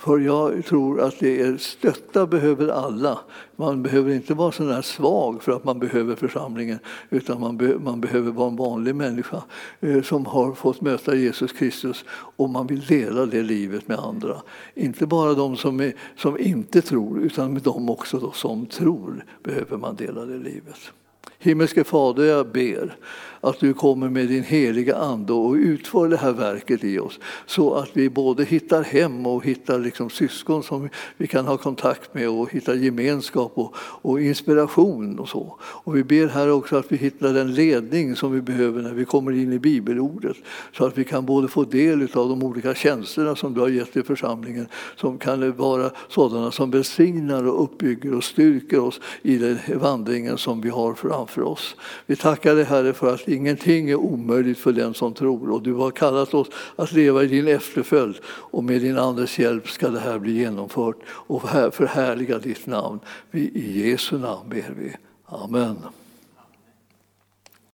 För 0.06 0.20
jag 0.20 0.66
tror 0.66 1.02
att 1.02 1.20
det 1.20 1.42
är 1.42 1.58
stötta 1.58 2.28
behöver 2.28 2.68
alla. 2.68 3.20
Man 3.56 3.84
behöver 3.84 4.14
inte 4.14 4.34
vara 4.34 4.52
sån 4.52 4.68
där 4.68 4.82
svag 4.82 5.44
för 5.44 5.52
att 5.52 5.64
man 5.64 5.80
behöver 5.80 6.16
församlingen 6.16 6.80
utan 7.10 7.40
man, 7.40 7.58
be, 7.58 7.80
man 7.80 8.02
behöver 8.02 8.32
vara 8.32 8.50
en 8.50 8.56
vanlig 8.56 8.96
människa 8.96 9.44
eh, 9.80 10.02
som 10.02 10.26
har 10.26 10.54
fått 10.54 10.82
möta 10.82 11.16
Jesus 11.16 11.52
Kristus 11.52 12.06
och 12.10 12.50
man 12.50 12.68
vill 12.68 12.86
dela 12.86 13.26
det 13.26 13.44
livet 13.44 13.88
med 13.88 14.00
andra. 14.00 14.42
Inte 14.76 15.08
bara 15.08 15.34
de 15.34 15.58
som, 15.58 15.80
är, 15.80 15.94
som 16.18 16.40
inte 16.40 16.82
tror 16.82 17.20
utan 17.20 17.54
med 17.54 17.62
de 17.62 17.90
också 17.90 18.20
då, 18.20 18.32
som 18.32 18.66
tror 18.66 19.26
behöver 19.44 19.78
man 19.78 19.96
dela 19.96 20.26
det 20.26 20.38
livet. 20.38 20.92
Himmelske 21.40 21.84
Fader, 21.84 22.24
jag 22.24 22.52
ber 22.52 22.98
att 23.46 23.60
du 23.60 23.74
kommer 23.74 24.10
med 24.10 24.28
din 24.28 24.44
heliga 24.44 24.96
Ande 24.96 25.34
och 25.34 25.54
utför 25.54 26.10
det 26.10 26.18
här 26.18 26.32
verket 26.32 26.84
i 26.84 27.00
oss 27.00 27.20
så 27.46 27.74
att 27.74 27.90
vi 27.94 28.10
både 28.10 28.44
hittar 28.44 28.84
hem 28.84 29.26
och 29.26 29.46
hittar 29.46 29.80
liksom 29.80 30.10
syskon 30.10 30.64
som 30.64 30.90
vi 31.18 31.28
kan 31.28 31.46
ha 31.46 31.58
kontakt 31.58 32.14
med 32.14 32.30
och 32.30 32.52
hittar 32.52 32.74
gemenskap 32.74 33.52
och, 33.56 33.76
och 33.78 34.22
inspiration 34.22 35.20
och 35.20 35.30
så. 35.30 35.60
Och 35.62 35.96
vi 35.96 36.04
ber 36.04 36.28
här 36.28 36.52
också 36.52 36.78
att 36.78 36.92
vi 36.92 36.98
hittar 36.98 37.34
den 37.34 37.54
ledning 37.54 38.16
som 38.16 38.32
vi 38.32 38.42
behöver 38.42 38.82
när 38.82 38.94
vi 38.94 39.06
kommer 39.06 39.32
in 39.32 39.54
i 39.54 39.60
bibelordet 39.60 40.38
så 40.78 40.86
att 40.86 40.98
vi 40.98 41.04
kan 41.04 41.26
både 41.26 41.48
få 41.48 41.64
del 41.64 42.02
av 42.02 42.30
de 42.30 42.44
olika 42.44 42.76
tjänsterna 42.76 43.36
som 43.36 43.54
du 43.54 43.62
har 43.62 43.70
gett 43.70 43.98
i 43.98 44.04
församlingen 44.04 44.68
som 44.96 45.18
kan 45.18 45.52
vara 45.52 45.92
sådana 46.10 46.52
som 46.52 46.72
välsignar 46.72 47.48
och 47.48 47.64
uppbygger 47.64 48.14
och 48.14 48.24
styrker 48.24 48.80
oss 48.80 49.00
i 49.22 49.38
den 49.38 49.58
vandringen 49.76 50.38
som 50.38 50.62
vi 50.62 50.70
har 50.70 50.94
framför 50.94 51.42
oss. 51.42 51.76
Vi 52.06 52.16
tackar 52.16 52.56
dig 52.56 52.64
Herre 52.64 52.94
för 52.94 53.14
att 53.14 53.28
Ingenting 53.36 53.90
är 53.90 53.96
omöjligt 53.96 54.58
för 54.58 54.72
den 54.72 54.94
som 54.94 55.14
tror 55.14 55.50
och 55.52 55.62
du 55.62 55.74
har 55.74 55.92
kallat 55.92 56.34
oss 56.34 56.48
att 56.76 56.92
leva 56.92 57.24
i 57.24 57.28
din 57.28 57.48
efterföljd 57.48 58.16
och 58.26 58.64
med 58.64 58.82
din 58.82 58.98
Andes 58.98 59.40
hjälp 59.40 59.70
ska 59.70 59.90
det 59.90 60.00
här 60.00 60.20
bli 60.20 60.32
genomfört 60.32 60.98
och 61.08 61.42
förhärliga 61.50 62.40
ditt 62.40 62.66
namn. 62.66 63.00
I 63.32 63.90
Jesu 63.90 64.18
namn 64.18 64.50
ber 64.50 64.74
vi. 64.78 64.96
Amen. 65.26 65.78